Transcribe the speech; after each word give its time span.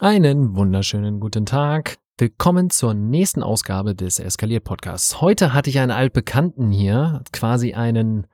Einen 0.00 0.54
wunderschönen 0.54 1.18
guten 1.18 1.44
Tag. 1.44 1.96
Willkommen 2.18 2.70
zur 2.70 2.94
nächsten 2.94 3.42
Ausgabe 3.42 3.96
des 3.96 4.20
Eskaliert 4.20 4.62
Podcasts. 4.62 5.20
Heute 5.20 5.52
hatte 5.52 5.70
ich 5.70 5.80
einen 5.80 5.90
altbekannten 5.90 6.70
hier, 6.70 7.24
quasi 7.32 7.74
einen 7.74 8.28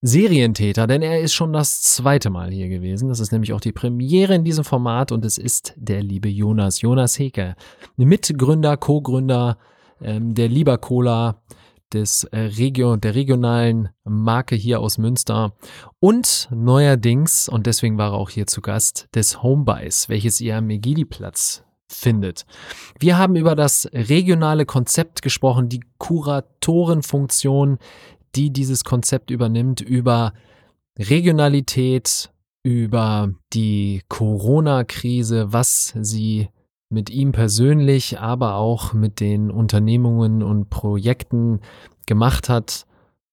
Serientäter, 0.00 0.86
denn 0.86 1.02
er 1.02 1.18
ist 1.18 1.34
schon 1.34 1.52
das 1.52 1.82
zweite 1.82 2.30
Mal 2.30 2.52
hier 2.52 2.68
gewesen. 2.68 3.08
Das 3.08 3.18
ist 3.18 3.32
nämlich 3.32 3.52
auch 3.52 3.60
die 3.60 3.72
Premiere 3.72 4.36
in 4.36 4.44
diesem 4.44 4.62
Format 4.62 5.10
und 5.10 5.24
es 5.24 5.38
ist 5.38 5.74
der 5.76 6.04
liebe 6.04 6.28
Jonas, 6.28 6.82
Jonas 6.82 7.18
Heke, 7.18 7.56
Mitgründer, 7.96 8.76
Co-Gründer 8.76 9.58
ähm, 10.00 10.36
der 10.36 10.46
Lieber 10.46 10.78
Cola, 10.78 11.42
des 11.94 12.24
äh, 12.24 12.38
Region, 12.38 13.00
der 13.00 13.14
regionalen 13.14 13.90
Marke 14.04 14.54
hier 14.54 14.80
aus 14.80 14.98
Münster 14.98 15.54
und 16.00 16.48
neuerdings, 16.50 17.48
und 17.48 17.66
deswegen 17.66 17.98
war 17.98 18.12
er 18.12 18.18
auch 18.18 18.30
hier 18.30 18.46
zu 18.46 18.60
Gast, 18.60 19.08
des 19.14 19.42
Homebuys, 19.42 20.08
welches 20.08 20.40
ihr 20.40 20.56
am 20.56 20.66
Megidi-Platz 20.66 21.64
findet. 21.88 22.46
Wir 22.98 23.18
haben 23.18 23.36
über 23.36 23.54
das 23.54 23.88
regionale 23.92 24.66
Konzept 24.66 25.22
gesprochen, 25.22 25.68
die 25.68 25.82
Kuratorenfunktion, 25.98 27.78
die 28.34 28.50
dieses 28.50 28.84
Konzept 28.84 29.30
übernimmt, 29.30 29.80
über 29.80 30.32
Regionalität, 30.98 32.30
über 32.62 33.30
die 33.52 34.02
Corona-Krise, 34.08 35.52
was 35.52 35.94
sie 36.00 36.48
mit 36.92 37.10
ihm 37.10 37.32
persönlich, 37.32 38.20
aber 38.20 38.56
auch 38.56 38.92
mit 38.92 39.18
den 39.18 39.50
Unternehmungen 39.50 40.42
und 40.42 40.70
Projekten 40.70 41.60
gemacht 42.06 42.48
hat 42.48 42.86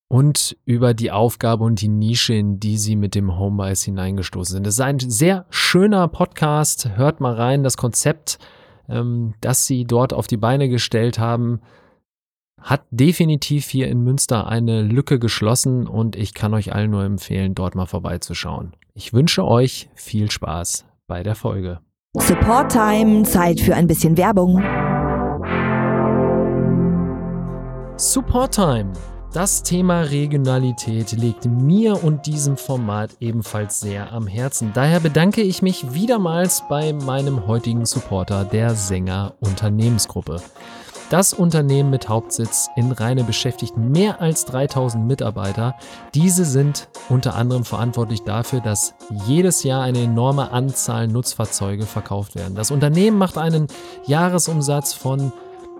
und 0.07 0.57
über 0.65 0.93
die 0.93 1.11
Aufgabe 1.11 1.63
und 1.63 1.81
die 1.81 1.87
Nische, 1.87 2.33
in 2.33 2.59
die 2.59 2.77
sie 2.77 2.95
mit 2.95 3.13
dem 3.15 3.37
Homebuys 3.37 3.83
hineingestoßen 3.83 4.55
sind. 4.55 4.67
Es 4.67 4.75
ist 4.75 4.81
ein 4.81 4.99
sehr 4.99 5.45
schöner 5.49 6.07
Podcast. 6.07 6.89
Hört 6.95 7.21
mal 7.21 7.35
rein. 7.35 7.63
Das 7.63 7.77
Konzept, 7.77 8.39
ähm, 8.89 9.35
das 9.41 9.67
sie 9.67 9.85
dort 9.85 10.13
auf 10.13 10.25
die 10.25 10.37
Beine 10.37 10.67
gestellt 10.67 11.19
haben, 11.19 11.61
hat 12.59 12.83
definitiv 12.91 13.69
hier 13.69 13.87
in 13.87 14.03
Münster 14.03 14.47
eine 14.47 14.81
Lücke 14.81 15.19
geschlossen 15.19 15.87
und 15.87 16.15
ich 16.15 16.33
kann 16.33 16.53
euch 16.53 16.73
allen 16.73 16.91
nur 16.91 17.03
empfehlen, 17.03 17.55
dort 17.55 17.75
mal 17.75 17.85
vorbeizuschauen. 17.85 18.73
Ich 18.93 19.13
wünsche 19.13 19.45
euch 19.45 19.89
viel 19.93 20.29
Spaß 20.29 20.85
bei 21.07 21.23
der 21.23 21.35
Folge. 21.35 21.79
Support 22.17 22.71
Time, 22.71 23.21
Zeit 23.21 23.59
für 23.59 23.75
ein 23.75 23.85
bisschen 23.85 24.17
Werbung. 24.17 24.55
Support 27.97 28.55
Time. 28.55 28.93
Das 29.31 29.61
Thema 29.61 30.01
Regionalität 30.01 31.11
liegt 31.11 31.45
mir 31.45 32.03
und 32.03 32.25
diesem 32.25 32.57
Format 32.57 33.15
ebenfalls 33.19 33.79
sehr 33.79 34.11
am 34.11 34.25
Herzen. 34.25 34.71
Daher 34.73 35.01
bedanke 35.01 35.41
ich 35.41 35.61
mich 35.61 35.93
wiedermals 35.93 36.63
bei 36.67 36.93
meinem 36.93 37.45
heutigen 37.45 37.85
Supporter, 37.85 38.43
der 38.43 38.73
Sänger 38.73 39.35
Unternehmensgruppe. 39.39 40.41
Das 41.09 41.33
Unternehmen 41.33 41.89
mit 41.89 42.07
Hauptsitz 42.07 42.69
in 42.75 42.91
Rheine 42.91 43.23
beschäftigt 43.23 43.75
mehr 43.75 44.21
als 44.21 44.45
3000 44.45 45.07
Mitarbeiter. 45.07 45.73
Diese 46.13 46.45
sind 46.45 46.87
unter 47.09 47.33
anderem 47.33 47.65
verantwortlich 47.65 48.21
dafür, 48.21 48.59
dass 48.59 48.93
jedes 49.25 49.63
Jahr 49.63 49.81
eine 49.81 50.03
enorme 50.03 50.51
Anzahl 50.51 51.07
Nutzfahrzeuge 51.07 51.87
verkauft 51.87 52.35
werden. 52.35 52.53
Das 52.53 52.69
Unternehmen 52.69 53.17
macht 53.17 53.39
einen 53.39 53.65
Jahresumsatz 54.05 54.93
von 54.93 55.33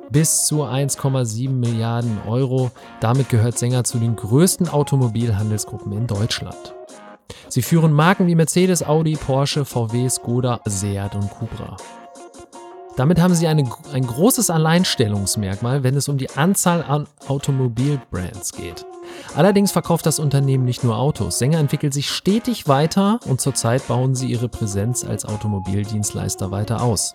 bis 0.10 0.48
zu 0.48 0.64
1,7 0.64 1.52
Milliarden 1.52 2.18
Euro. 2.28 2.72
Damit 3.00 3.30
gehört 3.30 3.60
Sänger 3.60 3.84
zu 3.84 4.00
den 4.00 4.16
größten 4.16 4.68
Automobilhandelsgruppen 4.68 5.92
in 5.94 6.08
Deutschland. 6.08 6.74
Sie 7.50 7.62
führen 7.62 7.94
Marken 7.94 8.26
wie 8.26 8.34
Mercedes, 8.34 8.82
Audi, 8.82 9.16
Porsche, 9.16 9.64
VW, 9.64 10.10
Skoda, 10.10 10.60
Seat 10.66 11.14
und 11.14 11.30
Cupra. 11.30 11.78
Damit 12.96 13.22
haben 13.22 13.34
sie 13.34 13.48
eine, 13.48 13.70
ein 13.94 14.06
großes 14.06 14.50
Alleinstellungsmerkmal, 14.50 15.84
wenn 15.84 15.96
es 15.96 16.10
um 16.10 16.18
die 16.18 16.30
Anzahl 16.32 16.84
an 16.84 17.08
Automobilbrands 17.28 18.52
geht. 18.54 18.86
Allerdings 19.36 19.72
verkauft 19.72 20.06
das 20.06 20.20
Unternehmen 20.20 20.66
nicht 20.66 20.84
nur 20.84 20.98
Autos. 20.98 21.40
Sänger 21.40 21.60
entwickelt 21.60 21.94
sich 21.94 22.10
stetig 22.10 22.68
weiter 22.68 23.20
und 23.26 23.42
zurzeit 23.42 23.88
bauen 23.88 24.16
sie 24.16 24.28
ihre 24.28 24.50
Präsenz 24.50 25.04
als 25.04 25.26
Automobildienstleister 25.26 26.52
weiter 26.52 26.82
aus. 26.82 27.14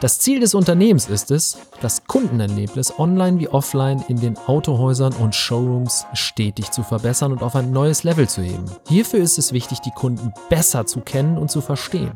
Das 0.00 0.18
Ziel 0.18 0.40
des 0.40 0.54
Unternehmens 0.54 1.08
ist 1.08 1.30
es, 1.30 1.58
das 1.80 2.04
Kundenerlebnis 2.04 2.98
online 2.98 3.40
wie 3.40 3.48
offline 3.48 4.04
in 4.08 4.20
den 4.20 4.36
Autohäusern 4.46 5.12
und 5.14 5.34
Showrooms 5.34 6.06
stetig 6.12 6.70
zu 6.70 6.82
verbessern 6.82 7.32
und 7.32 7.42
auf 7.42 7.56
ein 7.56 7.72
neues 7.72 8.04
Level 8.04 8.28
zu 8.28 8.42
heben. 8.42 8.64
Hierfür 8.88 9.20
ist 9.20 9.38
es 9.38 9.52
wichtig, 9.52 9.80
die 9.80 9.90
Kunden 9.90 10.32
besser 10.48 10.86
zu 10.86 11.00
kennen 11.00 11.38
und 11.38 11.50
zu 11.50 11.60
verstehen. 11.60 12.12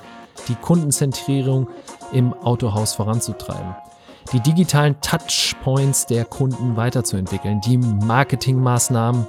die 0.49 0.57
Kundenzentrierung 0.57 1.69
im 2.13 2.33
Autohaus 2.33 2.95
voranzutreiben 2.95 3.77
die 4.33 4.41
digitalen 4.41 5.01
Touchpoints 5.01 6.07
der 6.07 6.25
Kunden 6.25 6.77
weiterzuentwickeln, 6.77 7.61
die 7.63 7.79
Marketingmaßnahmen 7.79 9.27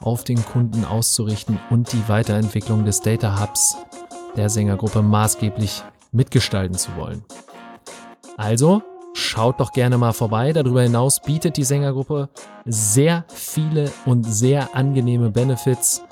auf 0.00 0.24
den 0.24 0.42
Kunden 0.42 0.84
auszurichten 0.84 1.58
und 1.68 1.92
die 1.92 2.08
Weiterentwicklung 2.08 2.86
des 2.86 3.02
Data 3.02 3.38
Hubs 3.38 3.76
der 4.36 4.48
Sängergruppe 4.48 5.02
maßgeblich 5.02 5.82
mitgestalten 6.12 6.76
zu 6.76 6.96
wollen. 6.96 7.24
Also 8.36 8.82
schaut 9.14 9.60
doch 9.60 9.72
gerne 9.72 9.98
mal 9.98 10.12
vorbei. 10.12 10.52
Darüber 10.52 10.82
hinaus 10.82 11.20
bietet 11.20 11.56
die 11.56 11.64
Sängergruppe 11.64 12.28
sehr 12.64 13.24
viele 13.28 13.90
und 14.06 14.24
sehr 14.24 14.74
angenehme 14.74 15.30
Benefits, 15.30 16.02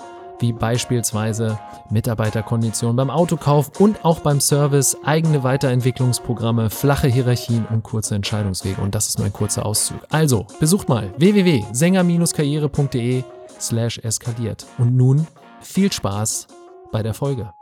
wie 0.40 0.52
beispielsweise 0.52 1.58
Mitarbeiterkonditionen 1.90 2.96
beim 2.96 3.10
Autokauf 3.10 3.80
und 3.80 4.04
auch 4.04 4.20
beim 4.20 4.40
Service, 4.40 4.96
eigene 5.04 5.42
Weiterentwicklungsprogramme, 5.42 6.70
flache 6.70 7.08
Hierarchien 7.08 7.66
und 7.70 7.82
kurze 7.82 8.14
Entscheidungswege. 8.14 8.80
Und 8.80 8.94
das 8.94 9.08
ist 9.08 9.18
nur 9.18 9.26
ein 9.26 9.32
kurzer 9.32 9.66
Auszug. 9.66 9.98
Also 10.10 10.46
besucht 10.60 10.88
mal 10.88 11.12
www.sänger-karriere.de 11.16 13.24
slash 13.58 13.98
eskaliert. 13.98 14.64
Und 14.78 14.96
nun 14.96 15.26
viel 15.60 15.90
Spaß 15.90 16.46
bei 16.92 17.02
der 17.02 17.14
Folge. 17.14 17.52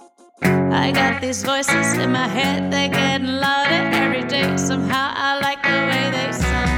I 0.43 0.93
got 0.93 1.21
these 1.21 1.43
voices 1.43 1.95
in 1.99 2.13
my 2.13 2.29
head, 2.29 2.71
they 2.71 2.89
get 2.89 3.23
louder 3.23 3.91
every 3.97 4.23
day. 4.25 4.57
Somehow 4.57 5.13
I 5.15 5.39
like 5.41 5.63
the 5.63 5.71
way 5.89 6.11
they 6.11 6.33
sound. 6.33 6.71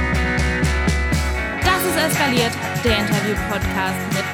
Das 1.63 1.83
ist 1.83 1.97
eskaliert, 1.97 2.53
der 2.83 2.99
Interview-Podcast 2.99 4.13
mit. 4.13 4.25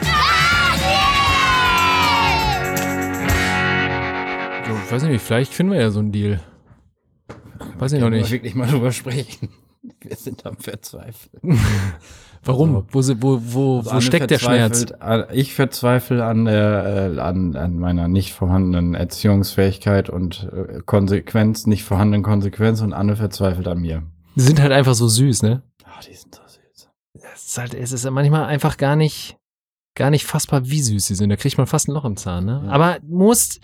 So, 4.68 4.74
ich 4.84 4.92
weiß 4.92 5.04
nicht, 5.04 5.22
vielleicht 5.22 5.54
finden 5.54 5.74
wir 5.74 5.82
ja 5.82 5.92
so 5.92 6.00
einen 6.00 6.12
Deal. 6.12 6.40
Weiß 7.78 7.92
ich 7.94 8.02
noch 8.02 8.10
nicht. 8.10 8.32
wirklich 8.32 8.56
mal 8.56 8.68
drüber 8.68 8.92
sprechen. 8.92 9.50
Wir 10.02 10.16
sind 10.16 10.46
am 10.46 10.58
Verzweifeln. 10.58 11.60
Warum? 12.46 12.86
Also, 12.94 13.22
wo, 13.22 13.40
wo, 13.42 13.42
wo, 13.44 13.78
also 13.80 13.96
wo 13.96 14.02
steckt 14.02 14.30
der 14.30 14.38
Schmerz? 14.38 14.86
Ich 15.34 15.56
verzweifle 15.56 16.24
an, 16.24 16.46
der, 16.46 17.16
äh, 17.16 17.20
an, 17.20 17.56
an 17.56 17.80
meiner 17.80 18.08
nicht 18.08 18.34
vorhandenen 18.34 18.94
Erziehungsfähigkeit 18.94 20.10
und 20.10 20.48
äh, 20.54 20.82
Konsequenz, 20.86 21.66
nicht 21.66 21.84
vorhandenen 21.84 22.24
Konsequenz 22.24 22.82
und 22.82 22.94
Anne 22.94 23.16
verzweifelt 23.16 23.68
an 23.68 23.80
mir. 23.80 24.04
Die 24.36 24.42
sind 24.42 24.62
halt 24.62 24.72
einfach 24.72 24.94
so 24.94 25.08
süß, 25.08 25.42
ne? 25.42 25.64
Ach, 25.86 26.04
die 26.04 26.14
sind 26.14 26.36
so 26.36 26.42
süß. 26.46 26.90
Es 27.14 27.46
ist 27.48 27.58
halt, 27.58 27.74
es 27.74 27.92
ist 27.92 28.10
manchmal 28.12 28.46
einfach 28.46 28.78
gar 28.78 28.96
nicht, 28.96 29.38
gar 29.96 30.12
nicht 30.12 30.26
fassbar, 30.26 30.70
wie 30.70 30.82
süß 30.82 31.08
sie 31.08 31.16
sind. 31.16 31.30
Da 31.30 31.38
kriegt 31.38 31.58
man 31.58 31.68
fast 31.68 31.88
ein 31.88 31.94
Loch 31.94 32.06
im 32.06 32.16
Zahn, 32.16 32.46
ne? 32.46 32.62
Ja. 32.66 32.72
Aber 32.72 32.98
musst, 33.08 33.60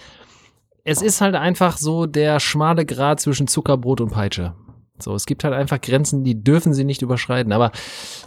es 0.83 1.03
ist 1.03 1.21
halt 1.21 1.35
einfach 1.35 1.77
so 1.77 2.07
der 2.07 2.39
schmale 2.39 2.85
Grat 2.85 3.19
zwischen 3.19 3.45
Zuckerbrot 3.47 4.01
und 4.01 4.11
Peitsche. 4.11 4.55
So, 5.01 5.13
es 5.15 5.25
gibt 5.25 5.43
halt 5.43 5.53
einfach 5.53 5.81
Grenzen, 5.81 6.23
die 6.23 6.43
dürfen 6.43 6.73
sie 6.73 6.83
nicht 6.83 7.01
überschreiten. 7.01 7.51
Aber 7.51 7.71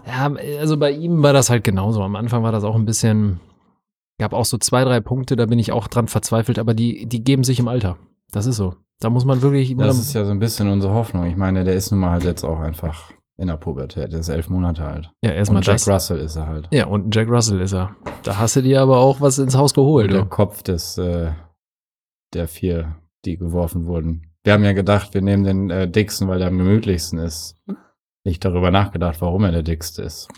ja, 0.07 0.33
also 0.61 0.77
bei 0.77 0.91
ihm 0.91 1.23
war 1.23 1.33
das 1.33 1.51
halt 1.51 1.65
genauso. 1.65 2.03
Am 2.03 2.17
Anfang 2.17 2.43
war 2.43 2.53
das 2.53 2.65
auch 2.65 2.75
ein 2.75 2.85
bisschen, 2.85 3.41
gab 4.19 4.33
auch 4.33 4.45
so 4.45 4.59
zwei, 4.59 4.85
drei 4.85 5.01
Punkte, 5.01 5.37
da 5.37 5.47
bin 5.47 5.59
ich 5.59 5.73
auch 5.73 5.89
dran 5.89 6.09
verzweifelt, 6.09 6.59
aber 6.59 6.75
die, 6.75 7.07
die 7.07 7.25
geben 7.25 7.45
sich 7.45 7.59
im 7.59 7.69
Alter. 7.69 7.97
Das 8.33 8.47
ist 8.47 8.57
so. 8.57 8.75
Da 9.01 9.11
muss 9.11 9.25
man 9.25 9.43
wirklich. 9.43 9.77
Das 9.77 9.99
ist 9.99 10.15
ja 10.15 10.25
so 10.25 10.31
ein 10.31 10.39
bisschen 10.39 10.69
unsere 10.69 10.95
Hoffnung. 10.95 11.27
Ich 11.27 11.37
meine, 11.37 11.65
der 11.65 11.75
ist 11.75 11.91
nun 11.91 12.01
mal 12.01 12.11
halt 12.11 12.25
jetzt 12.25 12.45
auch 12.45 12.61
einfach 12.61 13.11
in 13.37 13.49
der 13.49 13.57
Pubertät. 13.57 14.13
Der 14.13 14.21
ist 14.21 14.29
elf 14.29 14.49
Monate 14.49 14.85
alt. 14.85 15.11
Ja, 15.23 15.33
erstmal 15.33 15.59
Und 15.59 15.67
Jack 15.67 15.77
das. 15.77 15.89
Russell 15.89 16.19
ist 16.19 16.37
er 16.37 16.47
halt. 16.47 16.69
Ja, 16.73 16.87
und 16.87 17.15
Jack 17.15 17.29
Russell 17.29 17.61
ist 17.61 17.73
er. 17.73 17.97
Da 18.23 18.39
hast 18.39 18.57
du 18.57 18.63
dir 18.63 18.81
aber 18.81 18.99
auch 18.99 19.21
was 19.21 19.39
ins 19.39 19.57
Haus 19.57 19.75
geholt. 19.75 20.13
der 20.13 20.23
du. 20.23 20.27
Kopf 20.29 20.63
des 20.63 20.97
äh, 20.99 21.33
der 22.33 22.49
vier, 22.49 22.97
die 23.25 23.37
geworfen 23.37 23.87
wurden. 23.87 24.31
Wir 24.45 24.53
haben 24.53 24.65
ja 24.65 24.75
gedacht, 24.75 25.15
wir 25.15 25.23
nehmen 25.23 25.43
den 25.43 25.71
äh, 25.71 25.89
dicksten, 25.89 26.29
weil 26.29 26.39
der 26.39 26.49
am 26.49 26.59
gemütlichsten 26.59 27.19
ist. 27.19 27.57
Nicht 28.25 28.45
darüber 28.45 28.71
nachgedacht, 28.71 29.21
warum 29.21 29.43
er 29.45 29.53
der 29.53 29.63
dickste 29.63 30.03
ist. 30.03 30.29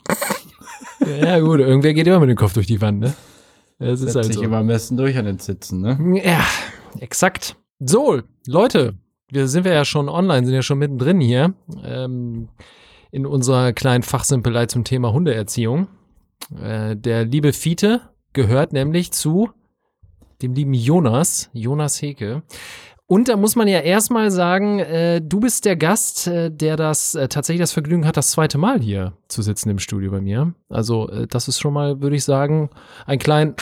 Ja, 1.05 1.41
gut, 1.41 1.59
irgendwer 1.59 1.93
geht 1.93 2.07
immer 2.07 2.21
mit 2.21 2.31
dem 2.31 2.37
Kopf 2.37 2.55
durch 2.55 2.69
die 2.69 2.81
Wand, 2.81 3.01
ne? 3.01 3.15
Das 3.79 4.01
ist 4.01 4.13
Setzt 4.13 4.17
halt 4.17 4.27
sich 4.27 4.37
so. 4.37 4.43
immer 4.43 4.59
am 4.59 4.69
besten 4.69 4.97
durch 4.97 5.17
an 5.19 5.25
den 5.25 5.39
Sitzen, 5.39 5.81
ne? 5.81 6.21
Ja, 6.25 6.45
exakt. 7.01 7.57
So, 7.81 8.23
Leute, 8.47 8.95
wir 9.31 9.49
sind 9.49 9.65
wir 9.65 9.73
ja 9.73 9.85
schon 9.85 10.09
online, 10.09 10.47
sind 10.47 10.55
ja 10.55 10.63
schon 10.63 10.79
mittendrin 10.79 11.21
hier 11.21 11.55
ähm, 11.85 12.49
in 13.11 13.27
unserer 13.27 13.73
kleinen 13.73 14.03
Fachsimpelei 14.03 14.67
zum 14.67 14.85
Thema 14.85 15.13
Hundeerziehung. 15.13 15.89
Äh, 16.61 16.97
der 16.97 17.25
liebe 17.25 17.53
Fiete 17.53 18.03
gehört 18.33 18.73
nämlich 18.73 19.13
zu 19.13 19.51
dem 20.43 20.55
lieben 20.55 20.75
Jonas, 20.75 21.51
Jonas 21.53 22.01
Heke. 22.01 22.43
Und 23.09 23.29
da 23.29 23.37
muss 23.37 23.55
man 23.55 23.69
ja 23.69 23.79
erstmal 23.79 24.33
sagen, 24.33 24.81
äh, 24.81 25.21
du 25.21 25.39
bist 25.39 25.65
der 25.65 25.77
Gast, 25.77 26.27
äh, 26.27 26.51
der 26.51 26.77
das 26.77 27.15
äh, 27.15 27.29
tatsächlich 27.29 27.61
das 27.61 27.73
Vergnügen 27.73 28.05
hat, 28.05 28.17
das 28.17 28.33
zweite 28.33 28.59
Mal 28.59 28.81
hier 28.81 29.13
zu 29.29 29.43
sitzen 29.43 29.71
im 29.71 29.79
Studio 29.79 30.11
bei 30.11 30.21
mir. 30.21 30.55
Also 30.69 31.09
äh, 31.09 31.29
das 31.29 31.47
ist 31.47 31.61
schon 31.61 31.73
mal, 31.73 32.01
würde 32.01 32.17
ich 32.17 32.25
sagen, 32.25 32.69
ein 33.07 33.21
kleinen 33.21 33.55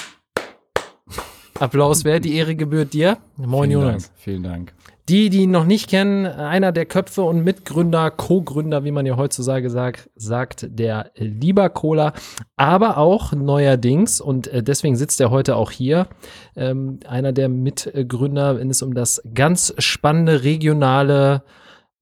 Applaus 1.61 2.05
wert. 2.05 2.25
Die 2.25 2.37
Ehre 2.37 2.57
gebührt 2.57 2.95
dir. 2.95 3.19
Moin 3.37 3.69
Vielen 3.69 3.83
Jonas. 3.83 4.05
Dank, 4.05 4.19
vielen 4.19 4.43
Dank. 4.43 4.75
Die, 5.11 5.29
die 5.29 5.43
ihn 5.43 5.51
noch 5.51 5.67
nicht 5.67 5.91
kennen, 5.91 6.25
einer 6.25 6.73
der 6.73 6.87
Köpfe 6.87 7.23
und 7.23 7.45
Mitgründer, 7.45 8.11
Co-Gründer, 8.11 8.85
wie 8.85 8.91
man 8.91 9.05
ja 9.05 9.19
heutzutage 9.19 9.69
sagt, 9.69 10.09
sagt 10.17 10.67
der 10.71 11.11
Lieber 11.17 11.69
Cola, 11.69 12.15
aber 12.57 12.97
auch 12.97 13.33
neuerdings, 13.33 14.23
und 14.23 14.47
äh, 14.47 14.63
deswegen 14.63 14.97
sitzt 14.97 15.21
er 15.21 15.31
heute 15.31 15.57
auch 15.57 15.71
hier, 15.71 16.09
ähm, 16.57 17.01
einer 17.07 17.33
der 17.33 17.51
Mitgründer, 17.51 18.59
wenn 18.59 18.71
es 18.71 18.81
um 18.81 18.95
das 18.95 19.23
ganz 19.35 19.75
spannende 19.77 20.43
regionale 20.43 21.43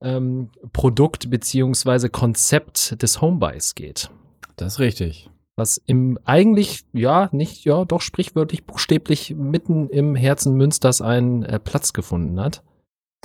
ähm, 0.01 0.49
Produkt 0.71 1.29
beziehungsweise 1.29 2.09
Konzept 2.09 3.01
des 3.01 3.21
Homebuys 3.21 3.75
geht. 3.75 4.11
Das 4.55 4.73
ist 4.73 4.79
richtig. 4.79 5.29
Was 5.57 5.77
im 5.85 6.17
eigentlich, 6.23 6.85
ja, 6.93 7.27
nicht, 7.33 7.65
ja, 7.65 7.83
doch 7.83 8.01
sprichwörtlich, 8.01 8.65
buchstäblich 8.65 9.35
mitten 9.35 9.89
im 9.89 10.15
Herzen 10.15 10.55
Münsters 10.55 11.01
einen 11.01 11.43
äh, 11.43 11.59
Platz 11.59 11.91
gefunden 11.91 12.39
hat. 12.39 12.63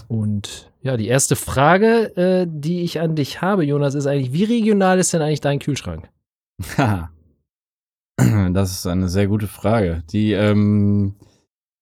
Und 0.06 0.70
ja, 0.82 0.96
die 0.96 1.08
erste 1.08 1.36
Frage, 1.36 2.16
äh, 2.16 2.46
die 2.48 2.82
ich 2.82 3.00
an 3.00 3.16
dich 3.16 3.42
habe, 3.42 3.64
Jonas, 3.64 3.94
ist 3.94 4.06
eigentlich, 4.06 4.32
wie 4.32 4.44
regional 4.44 4.98
ist 4.98 5.12
denn 5.12 5.22
eigentlich 5.22 5.40
dein 5.40 5.58
Kühlschrank? 5.58 6.08
Das 8.50 8.72
ist 8.72 8.86
eine 8.86 9.08
sehr 9.08 9.28
gute 9.28 9.46
Frage. 9.46 10.02
Die, 10.10 10.32
ähm, 10.32 11.14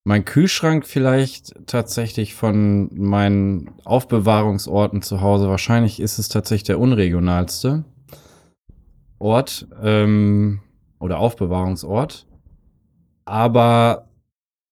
mein 0.05 0.25
Kühlschrank 0.25 0.87
vielleicht 0.87 1.55
tatsächlich 1.67 2.35
von 2.35 2.91
meinen 2.95 3.71
Aufbewahrungsorten 3.85 5.03
zu 5.03 5.21
Hause, 5.21 5.49
wahrscheinlich 5.49 5.99
ist 5.99 6.19
es 6.19 6.29
tatsächlich 6.29 6.65
der 6.65 6.79
unregionalste 6.79 7.85
Ort 9.19 9.67
ähm, 9.83 10.61
oder 11.01 11.19
Aufbewahrungsort. 11.19 12.27
Aber 13.25 14.09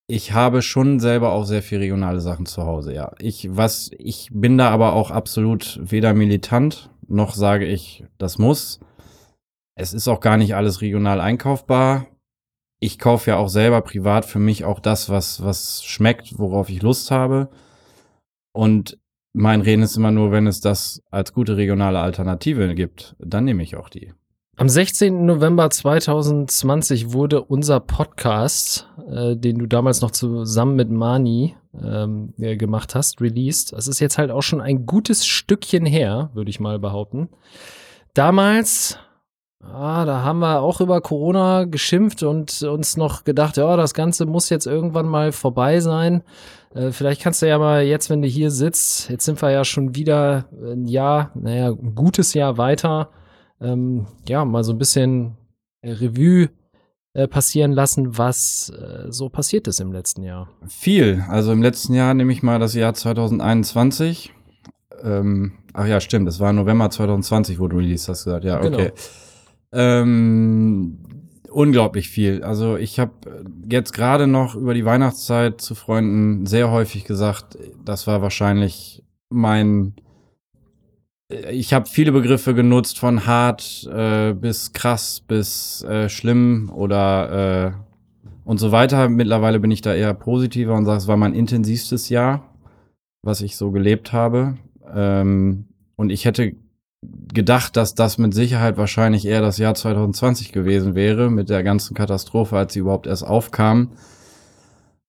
ich 0.06 0.32
habe 0.32 0.62
schon 0.62 1.00
selber 1.00 1.32
auch 1.32 1.44
sehr 1.44 1.62
viel 1.62 1.78
regionale 1.78 2.20
Sachen 2.20 2.46
zu 2.46 2.64
Hause, 2.64 2.94
ja. 2.94 3.12
Ich, 3.18 3.48
was, 3.56 3.90
ich 3.98 4.28
bin 4.32 4.58
da 4.58 4.70
aber 4.70 4.92
auch 4.92 5.10
absolut 5.10 5.80
weder 5.82 6.12
militant, 6.14 6.90
noch 7.08 7.34
sage 7.34 7.66
ich, 7.66 8.04
das 8.18 8.38
muss. 8.38 8.80
Es 9.76 9.92
ist 9.92 10.08
auch 10.08 10.20
gar 10.20 10.36
nicht 10.36 10.54
alles 10.54 10.82
regional 10.82 11.20
einkaufbar. 11.20 12.06
Ich 12.80 12.98
kaufe 12.98 13.30
ja 13.30 13.36
auch 13.38 13.48
selber 13.48 13.80
privat 13.80 14.24
für 14.26 14.38
mich 14.38 14.64
auch 14.64 14.78
das, 14.78 15.08
was, 15.08 15.42
was 15.42 15.82
schmeckt, 15.84 16.38
worauf 16.38 16.68
ich 16.68 16.82
Lust 16.82 17.10
habe. 17.10 17.48
Und 18.52 18.98
mein 19.32 19.62
Reden 19.62 19.82
ist 19.82 19.96
immer 19.96 20.10
nur, 20.10 20.30
wenn 20.30 20.46
es 20.46 20.60
das 20.60 21.02
als 21.10 21.32
gute 21.32 21.56
regionale 21.56 21.98
Alternative 21.98 22.74
gibt, 22.74 23.16
dann 23.18 23.44
nehme 23.44 23.62
ich 23.62 23.76
auch 23.76 23.88
die. 23.88 24.12
Am 24.56 24.68
16. 24.68 25.26
November 25.26 25.68
2020 25.68 27.12
wurde 27.12 27.42
unser 27.42 27.80
Podcast, 27.80 28.88
äh, 29.10 29.34
den 29.34 29.58
du 29.58 29.66
damals 29.66 30.00
noch 30.00 30.12
zusammen 30.12 30.76
mit 30.76 30.90
Mani 30.90 31.56
ähm, 31.82 32.34
äh, 32.38 32.56
gemacht 32.56 32.94
hast, 32.94 33.20
released. 33.20 33.72
Das 33.72 33.88
ist 33.88 33.98
jetzt 33.98 34.16
halt 34.16 34.30
auch 34.30 34.42
schon 34.42 34.60
ein 34.60 34.86
gutes 34.86 35.26
Stückchen 35.26 35.84
her, 35.84 36.30
würde 36.34 36.50
ich 36.50 36.60
mal 36.60 36.78
behaupten. 36.78 37.30
Damals, 38.14 38.96
ah, 39.60 40.04
da 40.04 40.22
haben 40.22 40.38
wir 40.38 40.60
auch 40.60 40.80
über 40.80 41.00
Corona 41.00 41.64
geschimpft 41.64 42.22
und 42.22 42.62
uns 42.62 42.96
noch 42.96 43.24
gedacht, 43.24 43.56
ja, 43.56 43.76
das 43.76 43.92
Ganze 43.92 44.24
muss 44.24 44.50
jetzt 44.50 44.68
irgendwann 44.68 45.08
mal 45.08 45.32
vorbei 45.32 45.80
sein. 45.80 46.22
Äh, 46.76 46.92
vielleicht 46.92 47.22
kannst 47.22 47.42
du 47.42 47.48
ja 47.48 47.58
mal 47.58 47.82
jetzt, 47.82 48.08
wenn 48.08 48.22
du 48.22 48.28
hier 48.28 48.52
sitzt, 48.52 49.10
jetzt 49.10 49.24
sind 49.24 49.42
wir 49.42 49.50
ja 49.50 49.64
schon 49.64 49.96
wieder 49.96 50.44
ein 50.52 50.86
Jahr, 50.86 51.32
naja, 51.34 51.70
ein 51.70 51.96
gutes 51.96 52.34
Jahr 52.34 52.56
weiter 52.56 53.08
ähm, 53.64 54.06
ja, 54.28 54.44
mal 54.44 54.62
so 54.64 54.72
ein 54.72 54.78
bisschen 54.78 55.36
äh, 55.80 55.92
Revue 55.92 56.50
äh, 57.14 57.26
passieren 57.28 57.72
lassen, 57.72 58.18
was 58.18 58.70
äh, 58.70 59.10
so 59.10 59.28
passiert 59.28 59.66
ist 59.68 59.80
im 59.80 59.92
letzten 59.92 60.22
Jahr. 60.22 60.48
Viel. 60.66 61.24
Also 61.28 61.52
im 61.52 61.62
letzten 61.62 61.94
Jahr 61.94 62.12
nehme 62.14 62.32
ich 62.32 62.42
mal 62.42 62.58
das 62.58 62.74
Jahr 62.74 62.92
2021. 62.94 64.32
Ähm, 65.02 65.52
ach 65.72 65.86
ja, 65.86 66.00
stimmt. 66.00 66.28
Es 66.28 66.40
war 66.40 66.52
November 66.52 66.90
2020, 66.90 67.58
wo 67.60 67.68
du 67.68 67.76
release 67.78 68.10
hast 68.10 68.24
gesagt. 68.24 68.44
Ja, 68.44 68.58
Genau. 68.60 68.78
okay. 68.78 68.92
Ähm, 69.72 70.98
unglaublich 71.50 72.08
viel. 72.08 72.42
Also 72.42 72.76
ich 72.76 72.98
habe 72.98 73.12
jetzt 73.68 73.92
gerade 73.92 74.26
noch 74.26 74.54
über 74.54 74.74
die 74.74 74.84
Weihnachtszeit 74.84 75.60
zu 75.60 75.74
Freunden 75.74 76.46
sehr 76.46 76.70
häufig 76.70 77.04
gesagt, 77.04 77.58
das 77.84 78.06
war 78.06 78.22
wahrscheinlich 78.22 79.04
mein 79.30 79.94
ich 81.28 81.72
habe 81.72 81.86
viele 81.88 82.12
Begriffe 82.12 82.54
genutzt, 82.54 82.98
von 82.98 83.26
hart 83.26 83.88
äh, 83.90 84.34
bis 84.34 84.72
krass 84.72 85.22
bis 85.26 85.82
äh, 85.84 86.08
schlimm 86.08 86.70
oder 86.74 87.74
äh, 87.74 87.84
und 88.44 88.58
so 88.58 88.72
weiter. 88.72 89.08
Mittlerweile 89.08 89.58
bin 89.60 89.70
ich 89.70 89.80
da 89.80 89.94
eher 89.94 90.14
positiver 90.14 90.74
und 90.74 90.84
sage, 90.84 90.98
es 90.98 91.08
war 91.08 91.16
mein 91.16 91.34
intensivstes 91.34 92.08
Jahr, 92.10 92.54
was 93.22 93.40
ich 93.40 93.56
so 93.56 93.70
gelebt 93.70 94.12
habe. 94.12 94.58
Ähm, 94.94 95.66
und 95.96 96.10
ich 96.10 96.24
hätte 96.24 96.54
gedacht, 97.32 97.76
dass 97.76 97.94
das 97.94 98.18
mit 98.18 98.34
Sicherheit 98.34 98.76
wahrscheinlich 98.76 99.26
eher 99.26 99.40
das 99.40 99.58
Jahr 99.58 99.74
2020 99.74 100.52
gewesen 100.52 100.94
wäre, 100.94 101.30
mit 101.30 101.48
der 101.48 101.62
ganzen 101.62 101.94
Katastrophe, 101.94 102.56
als 102.56 102.74
sie 102.74 102.80
überhaupt 102.80 103.06
erst 103.06 103.26
aufkam. 103.26 103.92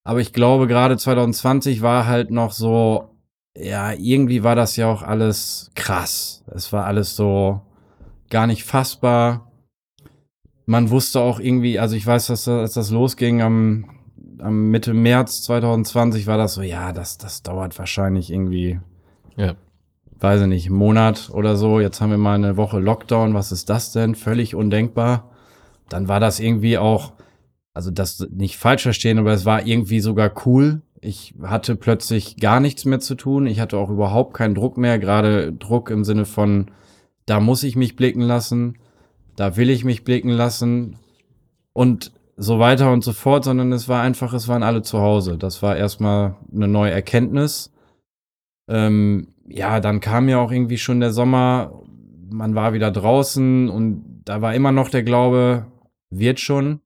Aber 0.03 0.19
ich 0.21 0.33
glaube, 0.33 0.67
gerade 0.67 0.97
2020 0.97 1.81
war 1.81 2.05
halt 2.05 2.31
noch 2.31 2.51
so, 2.51 3.14
ja, 3.57 3.93
irgendwie 3.93 4.43
war 4.43 4.55
das 4.55 4.75
ja 4.75 4.87
auch 4.87 5.01
alles 5.01 5.71
krass. 5.75 6.43
Es 6.53 6.71
war 6.73 6.85
alles 6.85 7.15
so 7.15 7.61
gar 8.29 8.47
nicht 8.47 8.63
fassbar. 8.63 9.51
Man 10.65 10.89
wusste 10.89 11.21
auch 11.21 11.39
irgendwie, 11.39 11.79
also 11.79 11.95
ich 11.95 12.05
weiß, 12.05 12.27
dass 12.27 12.47
als 12.47 12.73
das 12.73 12.89
losging 12.89 13.41
am, 13.41 13.89
am 14.39 14.69
Mitte 14.71 14.93
März 14.93 15.43
2020 15.43 16.27
war 16.27 16.37
das 16.37 16.55
so, 16.55 16.61
ja, 16.63 16.91
das, 16.91 17.17
das 17.17 17.43
dauert 17.43 17.77
wahrscheinlich 17.77 18.31
irgendwie, 18.31 18.79
Ja. 19.37 19.53
weiß 20.19 20.41
ich 20.41 20.47
nicht, 20.47 20.67
einen 20.67 20.77
Monat 20.77 21.29
oder 21.31 21.55
so. 21.55 21.79
Jetzt 21.79 22.01
haben 22.01 22.09
wir 22.09 22.17
mal 22.17 22.35
eine 22.35 22.57
Woche 22.57 22.79
Lockdown. 22.79 23.33
Was 23.35 23.51
ist 23.51 23.69
das 23.69 23.91
denn? 23.91 24.15
Völlig 24.15 24.55
undenkbar. 24.55 25.29
Dann 25.87 26.07
war 26.07 26.19
das 26.19 26.39
irgendwie 26.39 26.79
auch, 26.79 27.13
also 27.75 27.91
das 27.91 28.27
nicht 28.31 28.57
falsch 28.57 28.83
verstehen, 28.83 29.19
aber 29.19 29.33
es 29.33 29.45
war 29.45 29.67
irgendwie 29.67 29.99
sogar 29.99 30.31
cool. 30.47 30.81
Ich 31.05 31.35
hatte 31.43 31.75
plötzlich 31.75 32.37
gar 32.37 32.59
nichts 32.59 32.83
mehr 32.83 32.99
zu 32.99 33.13
tun. 33.13 33.45
Ich 33.45 33.59
hatte 33.59 33.77
auch 33.77 33.91
überhaupt 33.91 34.33
keinen 34.33 34.55
Druck 34.55 34.75
mehr, 34.75 34.97
gerade 34.97 35.53
Druck 35.53 35.91
im 35.91 36.03
Sinne 36.03 36.25
von, 36.25 36.71
da 37.27 37.39
muss 37.39 37.61
ich 37.61 37.75
mich 37.75 37.95
blicken 37.95 38.21
lassen, 38.21 38.79
da 39.35 39.55
will 39.55 39.69
ich 39.69 39.85
mich 39.85 40.03
blicken 40.03 40.31
lassen 40.31 40.97
und 41.73 42.11
so 42.37 42.57
weiter 42.57 42.91
und 42.91 43.03
so 43.03 43.13
fort, 43.13 43.43
sondern 43.43 43.71
es 43.71 43.87
war 43.87 44.01
einfach, 44.01 44.33
es 44.33 44.47
waren 44.47 44.63
alle 44.63 44.81
zu 44.81 44.99
Hause. 44.99 45.37
Das 45.37 45.61
war 45.61 45.77
erstmal 45.77 46.37
eine 46.51 46.67
neue 46.67 46.91
Erkenntnis. 46.91 47.71
Ähm, 48.67 49.27
ja, 49.47 49.79
dann 49.81 49.99
kam 49.99 50.27
ja 50.27 50.39
auch 50.39 50.51
irgendwie 50.51 50.79
schon 50.79 51.01
der 51.01 51.11
Sommer, 51.11 51.83
man 52.31 52.55
war 52.55 52.73
wieder 52.73 52.89
draußen 52.89 53.69
und 53.69 54.23
da 54.25 54.41
war 54.41 54.55
immer 54.55 54.71
noch 54.71 54.89
der 54.89 55.03
Glaube, 55.03 55.67
wird 56.09 56.39
schon, 56.39 56.81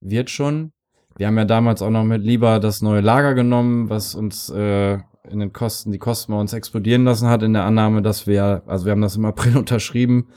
wird 0.00 0.30
schon. 0.30 0.72
Wir 1.20 1.26
haben 1.26 1.36
ja 1.36 1.44
damals 1.44 1.82
auch 1.82 1.90
noch 1.90 2.04
mit 2.04 2.22
lieber 2.22 2.60
das 2.60 2.80
neue 2.80 3.02
Lager 3.02 3.34
genommen, 3.34 3.90
was 3.90 4.14
uns 4.14 4.48
äh, 4.48 4.94
in 5.28 5.38
den 5.38 5.52
Kosten, 5.52 5.92
die 5.92 5.98
Kosten 5.98 6.32
bei 6.32 6.40
uns 6.40 6.54
explodieren 6.54 7.04
lassen 7.04 7.28
hat, 7.28 7.42
in 7.42 7.52
der 7.52 7.64
Annahme, 7.64 8.00
dass 8.00 8.26
wir, 8.26 8.62
also 8.66 8.86
wir 8.86 8.92
haben 8.92 9.02
das 9.02 9.16
im 9.16 9.26
April 9.26 9.54
unterschrieben, 9.58 10.28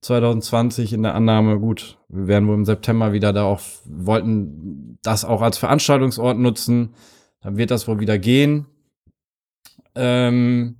2020 0.00 0.94
in 0.94 1.02
der 1.02 1.14
Annahme, 1.14 1.60
gut, 1.60 1.98
wir 2.08 2.28
werden 2.28 2.48
wohl 2.48 2.54
im 2.54 2.64
September 2.64 3.12
wieder 3.12 3.34
da 3.34 3.44
auch, 3.44 3.60
wollten 3.84 4.98
das 5.02 5.26
auch 5.26 5.42
als 5.42 5.58
Veranstaltungsort 5.58 6.38
nutzen, 6.38 6.94
dann 7.42 7.58
wird 7.58 7.70
das 7.70 7.86
wohl 7.86 8.00
wieder 8.00 8.16
gehen. 8.18 8.64
Ähm, 9.94 10.76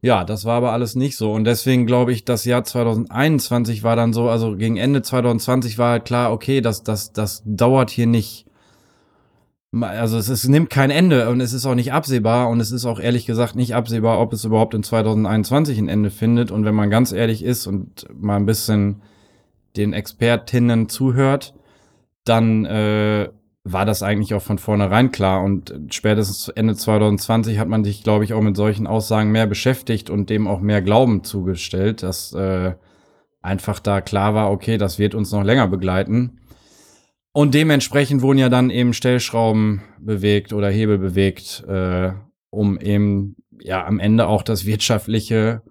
Ja, 0.00 0.24
das 0.24 0.46
war 0.46 0.56
aber 0.56 0.72
alles 0.72 0.94
nicht 0.94 1.18
so. 1.18 1.30
Und 1.34 1.44
deswegen 1.44 1.84
glaube 1.84 2.12
ich, 2.12 2.24
das 2.24 2.46
Jahr 2.46 2.64
2021 2.64 3.82
war 3.82 3.96
dann 3.96 4.14
so, 4.14 4.30
also 4.30 4.56
gegen 4.56 4.78
Ende 4.78 5.02
2020 5.02 5.76
war 5.76 5.90
halt 5.90 6.06
klar, 6.06 6.32
okay, 6.32 6.62
das, 6.62 6.82
das, 6.82 7.12
das 7.12 7.42
dauert 7.44 7.90
hier 7.90 8.06
nicht. 8.06 8.46
Also 9.80 10.18
es, 10.18 10.28
es 10.28 10.46
nimmt 10.48 10.68
kein 10.68 10.90
Ende 10.90 11.30
und 11.30 11.40
es 11.40 11.54
ist 11.54 11.64
auch 11.64 11.74
nicht 11.74 11.94
absehbar 11.94 12.50
und 12.50 12.60
es 12.60 12.72
ist 12.72 12.84
auch 12.84 13.00
ehrlich 13.00 13.24
gesagt 13.24 13.56
nicht 13.56 13.74
absehbar, 13.74 14.20
ob 14.20 14.32
es 14.34 14.44
überhaupt 14.44 14.74
in 14.74 14.82
2021 14.82 15.78
ein 15.78 15.88
Ende 15.88 16.10
findet. 16.10 16.50
Und 16.50 16.66
wenn 16.66 16.74
man 16.74 16.90
ganz 16.90 17.12
ehrlich 17.12 17.42
ist 17.42 17.66
und 17.66 18.06
mal 18.14 18.36
ein 18.36 18.44
bisschen 18.44 19.00
den 19.76 19.94
Expertinnen 19.94 20.90
zuhört, 20.90 21.54
dann 22.24 22.66
äh, 22.66 23.30
war 23.64 23.86
das 23.86 24.02
eigentlich 24.02 24.34
auch 24.34 24.42
von 24.42 24.58
vornherein 24.58 25.10
klar. 25.10 25.42
Und 25.42 25.74
spätestens 25.90 26.48
Ende 26.48 26.74
2020 26.74 27.58
hat 27.58 27.68
man 27.68 27.82
sich, 27.82 28.02
glaube 28.02 28.24
ich, 28.24 28.34
auch 28.34 28.42
mit 28.42 28.56
solchen 28.56 28.86
Aussagen 28.86 29.32
mehr 29.32 29.46
beschäftigt 29.46 30.10
und 30.10 30.28
dem 30.28 30.48
auch 30.48 30.60
mehr 30.60 30.82
Glauben 30.82 31.24
zugestellt, 31.24 32.02
dass 32.02 32.34
äh, 32.34 32.74
einfach 33.40 33.80
da 33.80 34.02
klar 34.02 34.34
war, 34.34 34.50
okay, 34.50 34.76
das 34.78 34.98
wird 34.98 35.14
uns 35.14 35.32
noch 35.32 35.44
länger 35.44 35.68
begleiten. 35.68 36.40
Und 37.32 37.54
dementsprechend 37.54 38.20
wurden 38.20 38.38
ja 38.38 38.50
dann 38.50 38.70
eben 38.70 38.92
Stellschrauben 38.92 39.82
bewegt 39.98 40.52
oder 40.52 40.68
Hebel 40.68 40.98
bewegt, 40.98 41.64
äh, 41.66 42.12
um 42.50 42.78
eben 42.78 43.36
ja 43.58 43.86
am 43.86 43.98
Ende 43.98 44.26
auch 44.26 44.42
das 44.42 44.66
wirtschaftliche 44.66 45.62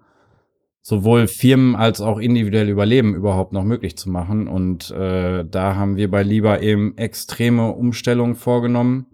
sowohl 0.82 1.28
Firmen 1.28 1.76
als 1.76 2.00
auch 2.00 2.18
individuell 2.18 2.68
Überleben 2.68 3.14
überhaupt 3.14 3.52
noch 3.52 3.62
möglich 3.62 3.96
zu 3.96 4.10
machen. 4.10 4.48
Und 4.48 4.90
äh, 4.90 5.44
da 5.44 5.76
haben 5.76 5.96
wir 5.96 6.10
bei 6.10 6.24
Lieber 6.24 6.60
eben 6.60 6.98
extreme 6.98 7.72
Umstellungen 7.72 8.34
vorgenommen. 8.34 9.06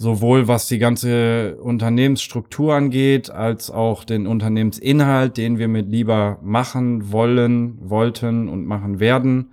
Sowohl 0.00 0.46
was 0.46 0.68
die 0.68 0.78
ganze 0.78 1.56
Unternehmensstruktur 1.60 2.74
angeht, 2.74 3.30
als 3.30 3.70
auch 3.70 4.04
den 4.04 4.26
Unternehmensinhalt, 4.26 5.36
den 5.36 5.58
wir 5.58 5.66
mit 5.68 5.88
Lieber 5.88 6.38
machen 6.42 7.10
wollen, 7.10 7.78
wollten 7.80 8.48
und 8.48 8.64
machen 8.64 9.00
werden, 9.00 9.52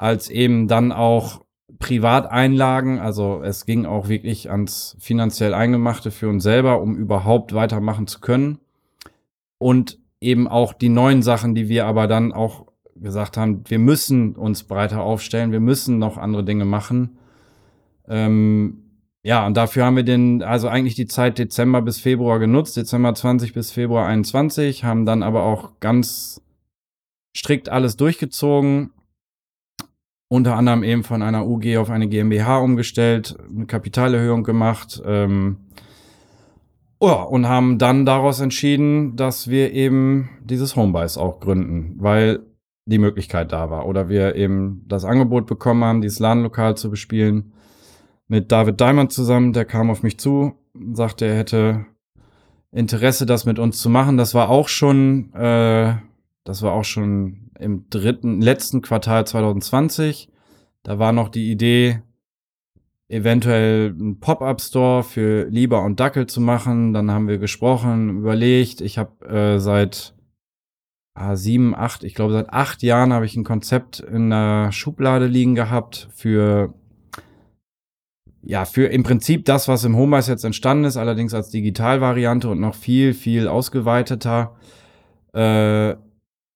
als 0.00 0.30
eben 0.30 0.66
dann 0.66 0.92
auch 0.92 1.44
Privateinlagen. 1.78 2.98
Also 2.98 3.42
es 3.42 3.66
ging 3.66 3.84
auch 3.84 4.08
wirklich 4.08 4.50
ans 4.50 4.96
finanziell 4.98 5.52
Eingemachte 5.52 6.10
für 6.10 6.30
uns 6.30 6.42
selber, 6.42 6.80
um 6.80 6.96
überhaupt 6.96 7.52
weitermachen 7.52 8.06
zu 8.06 8.20
können. 8.20 8.60
Und 9.58 9.98
eben 10.18 10.48
auch 10.48 10.72
die 10.72 10.88
neuen 10.88 11.20
Sachen, 11.20 11.54
die 11.54 11.68
wir 11.68 11.84
aber 11.84 12.06
dann 12.06 12.32
auch 12.32 12.66
gesagt 12.96 13.36
haben, 13.36 13.62
wir 13.68 13.78
müssen 13.78 14.36
uns 14.36 14.64
breiter 14.64 15.02
aufstellen, 15.02 15.52
wir 15.52 15.60
müssen 15.60 15.98
noch 15.98 16.16
andere 16.16 16.44
Dinge 16.44 16.64
machen. 16.64 17.18
Ähm, 18.08 18.84
ja, 19.22 19.46
und 19.46 19.54
dafür 19.54 19.84
haben 19.84 19.96
wir 19.96 20.02
den, 20.02 20.42
also 20.42 20.68
eigentlich 20.68 20.94
die 20.94 21.06
Zeit 21.08 21.38
Dezember 21.38 21.82
bis 21.82 22.00
Februar 22.00 22.38
genutzt, 22.38 22.74
Dezember 22.74 23.14
20 23.14 23.52
bis 23.52 23.70
Februar 23.70 24.06
21, 24.06 24.82
haben 24.82 25.04
dann 25.04 25.22
aber 25.22 25.42
auch 25.42 25.78
ganz 25.78 26.40
strikt 27.36 27.68
alles 27.68 27.98
durchgezogen, 27.98 28.92
unter 30.30 30.56
anderem 30.56 30.84
eben 30.84 31.02
von 31.02 31.22
einer 31.22 31.46
UG 31.46 31.76
auf 31.76 31.90
eine 31.90 32.08
GmbH 32.08 32.58
umgestellt, 32.58 33.36
eine 33.54 33.66
Kapitalerhöhung 33.66 34.44
gemacht, 34.44 35.02
ähm, 35.04 35.56
ja, 37.02 37.22
und 37.22 37.48
haben 37.48 37.78
dann 37.78 38.06
daraus 38.06 38.40
entschieden, 38.40 39.16
dass 39.16 39.48
wir 39.48 39.72
eben 39.72 40.28
dieses 40.44 40.76
Homebase 40.76 41.20
auch 41.20 41.40
gründen, 41.40 41.96
weil 41.98 42.40
die 42.84 42.98
Möglichkeit 42.98 43.52
da 43.52 43.70
war. 43.70 43.86
Oder 43.86 44.08
wir 44.08 44.36
eben 44.36 44.84
das 44.86 45.04
Angebot 45.04 45.46
bekommen 45.46 45.82
haben, 45.82 46.02
dieses 46.02 46.18
Ladenlokal 46.18 46.76
zu 46.76 46.90
bespielen. 46.90 47.52
Mit 48.28 48.52
David 48.52 48.80
Diamond 48.80 49.12
zusammen, 49.12 49.52
der 49.52 49.64
kam 49.64 49.90
auf 49.90 50.02
mich 50.02 50.18
zu, 50.18 50.52
sagte, 50.92 51.24
er 51.24 51.36
hätte 51.36 51.86
Interesse, 52.70 53.26
das 53.26 53.46
mit 53.46 53.58
uns 53.58 53.80
zu 53.80 53.88
machen. 53.88 54.16
Das 54.16 54.34
war 54.34 54.50
auch 54.50 54.68
schon, 54.68 55.32
äh, 55.34 55.94
das 56.44 56.62
war 56.62 56.72
auch 56.72 56.84
schon 56.84 57.50
im 57.58 57.88
dritten, 57.90 58.40
letzten 58.40 58.82
Quartal 58.82 59.26
2020. 59.26 60.28
Da 60.82 60.98
war 60.98 61.12
noch 61.12 61.28
die 61.28 61.50
Idee, 61.50 62.02
eventuell 63.08 63.90
einen 63.90 64.20
Pop-up-Store 64.20 65.02
für 65.02 65.44
Lieber 65.48 65.82
und 65.82 66.00
Dackel 66.00 66.26
zu 66.26 66.40
machen. 66.40 66.92
Dann 66.92 67.10
haben 67.10 67.28
wir 67.28 67.38
gesprochen, 67.38 68.18
überlegt. 68.18 68.80
Ich 68.80 68.98
habe 68.98 69.26
äh, 69.26 69.58
seit 69.58 70.14
ah, 71.14 71.36
sieben, 71.36 71.74
acht, 71.74 72.04
ich 72.04 72.14
glaube 72.14 72.32
seit 72.32 72.50
acht 72.50 72.82
Jahren 72.82 73.12
habe 73.12 73.26
ich 73.26 73.36
ein 73.36 73.44
Konzept 73.44 74.00
in 74.00 74.30
der 74.30 74.72
Schublade 74.72 75.26
liegen 75.26 75.54
gehabt 75.54 76.08
für 76.12 76.72
ja, 78.42 78.64
für 78.64 78.86
im 78.86 79.02
Prinzip 79.02 79.44
das, 79.44 79.68
was 79.68 79.84
im 79.84 79.96
Homebase 79.96 80.32
jetzt 80.32 80.44
entstanden 80.44 80.84
ist, 80.84 80.96
allerdings 80.96 81.34
als 81.34 81.50
Digitalvariante 81.50 82.48
und 82.48 82.58
noch 82.58 82.74
viel, 82.74 83.12
viel 83.12 83.48
ausgeweiteter. 83.48 84.56
Äh, 85.34 85.96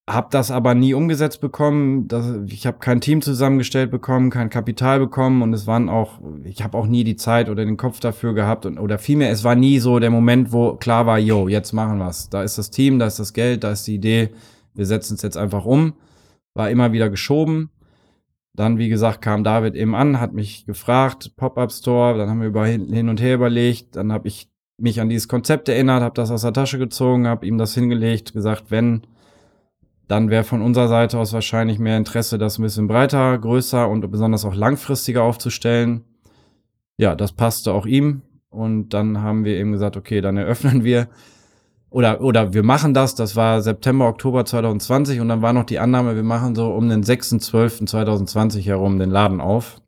hab 0.08 0.30
das 0.30 0.50
aber 0.50 0.75
nie 0.75 0.92
umgesetzt 0.92 1.40
bekommen. 1.40 2.08
Das, 2.08 2.26
ich 2.46 2.66
habe 2.66 2.78
kein 2.78 3.00
Team 3.00 3.23
zusammengestellt 3.23 3.90
bekommen, 3.90 4.30
kein 4.30 4.50
Kapital 4.50 4.99
bekommen 4.99 5.40
und 5.40 5.54
es 5.54 5.66
waren 5.66 5.88
auch, 5.88 6.20
ich 6.44 6.62
habe 6.62 6.76
auch 6.76 6.87
nie 6.87 7.04
die 7.04 7.16
Zeit 7.16 7.49
oder 7.49 7.64
den 7.64 7.78
Kopf 7.78 8.00
dafür 8.00 8.34
gehabt 8.34 8.66
und 8.66 8.78
oder 8.78 8.99
vielmehr, 8.99 9.30
es 9.30 9.44
war 9.44 9.54
nie 9.54 9.78
so 9.78 9.99
der 9.99 10.11
Moment, 10.11 10.52
wo 10.52 10.75
klar 10.75 11.06
war, 11.06 11.18
yo, 11.18 11.49
jetzt 11.49 11.73
machen 11.73 11.99
wir's. 11.99 12.28
Da 12.28 12.42
ist 12.42 12.58
das 12.58 12.70
Team, 12.70 12.99
da 12.99 13.06
ist 13.06 13.18
das 13.18 13.32
Geld, 13.32 13.64
da 13.64 13.73
ist 13.73 13.87
die 13.87 13.94
Idee, 13.94 14.30
wir 14.75 14.84
setzen 14.84 15.14
es 15.14 15.23
jetzt 15.23 15.38
einfach 15.38 15.64
um. 15.64 15.94
War 16.54 16.70
immer 16.70 16.92
wieder 16.92 17.08
geschoben. 17.08 17.70
Dann, 18.54 18.78
wie 18.78 18.88
gesagt, 18.88 19.23
kam 19.23 19.42
David 19.42 19.75
eben 19.75 19.94
an, 19.96 20.20
hat 20.20 20.32
mich 20.32 20.66
gefragt, 20.66 21.34
Pop-up 21.37 21.73
Store, 21.73 22.16
dann 22.16 22.28
haben 22.28 22.40
wir 22.40 22.49
über 22.49 22.66
hin 22.66 23.08
und 23.08 23.20
her 23.20 23.34
überlegt, 23.34 23.96
dann 23.96 24.12
habe 24.12 24.28
ich 24.28 24.49
mich 24.78 25.00
an 25.00 25.08
dieses 25.08 25.28
Konzept 25.28 25.68
erinnert, 25.68 26.02
habe 26.02 26.14
das 26.14 26.30
aus 26.30 26.42
der 26.42 26.52
Tasche 26.52 26.78
gezogen, 26.78 27.26
habe 27.26 27.46
ihm 27.46 27.58
das 27.58 27.75
hingelegt, 27.75 28.32
gesagt, 28.32 28.66
wenn 28.68 29.02
dann 30.08 30.30
wäre 30.30 30.44
von 30.44 30.62
unserer 30.62 30.88
Seite 30.88 31.18
aus 31.18 31.32
wahrscheinlich 31.32 31.78
mehr 31.78 31.96
Interesse, 31.96 32.38
das 32.38 32.58
ein 32.58 32.62
bisschen 32.62 32.88
breiter, 32.88 33.38
größer 33.38 33.88
und 33.88 34.08
besonders 34.11 34.44
auch 34.44 34.54
langfristiger 34.54 35.23
aufzustellen. 35.23 36.04
Ja, 36.96 37.14
das 37.14 37.32
passte 37.32 37.73
auch 37.73 37.87
ihm. 37.87 38.23
Und 38.50 38.90
dann 38.90 39.20
haben 39.20 39.44
wir 39.44 39.56
eben 39.56 39.73
gesagt, 39.73 39.96
okay, 39.96 40.20
dann 40.20 40.37
eröffnen 40.37 40.84
wir 40.84 41.08
oder, 41.94 42.20
oder 42.20 42.52
wir 42.52 42.64
machen 42.64 42.92
das. 42.92 43.14
Das 43.14 43.37
war 43.37 43.62
September, 43.62 44.08
Oktober 44.08 44.44
2020 44.44 45.20
und 45.20 45.28
dann 45.28 45.42
war 45.42 45.52
noch 45.52 45.62
die 45.62 45.78
Annahme, 45.78 46.16
wir 46.16 46.25
machen 46.25 46.56
so 46.56 46.75
um 46.75 46.88
den 46.88 47.04
6.12.2020 47.04 48.62
herum 48.64 48.99
den 48.99 49.11
Laden 49.11 49.40
auf. 49.40 49.80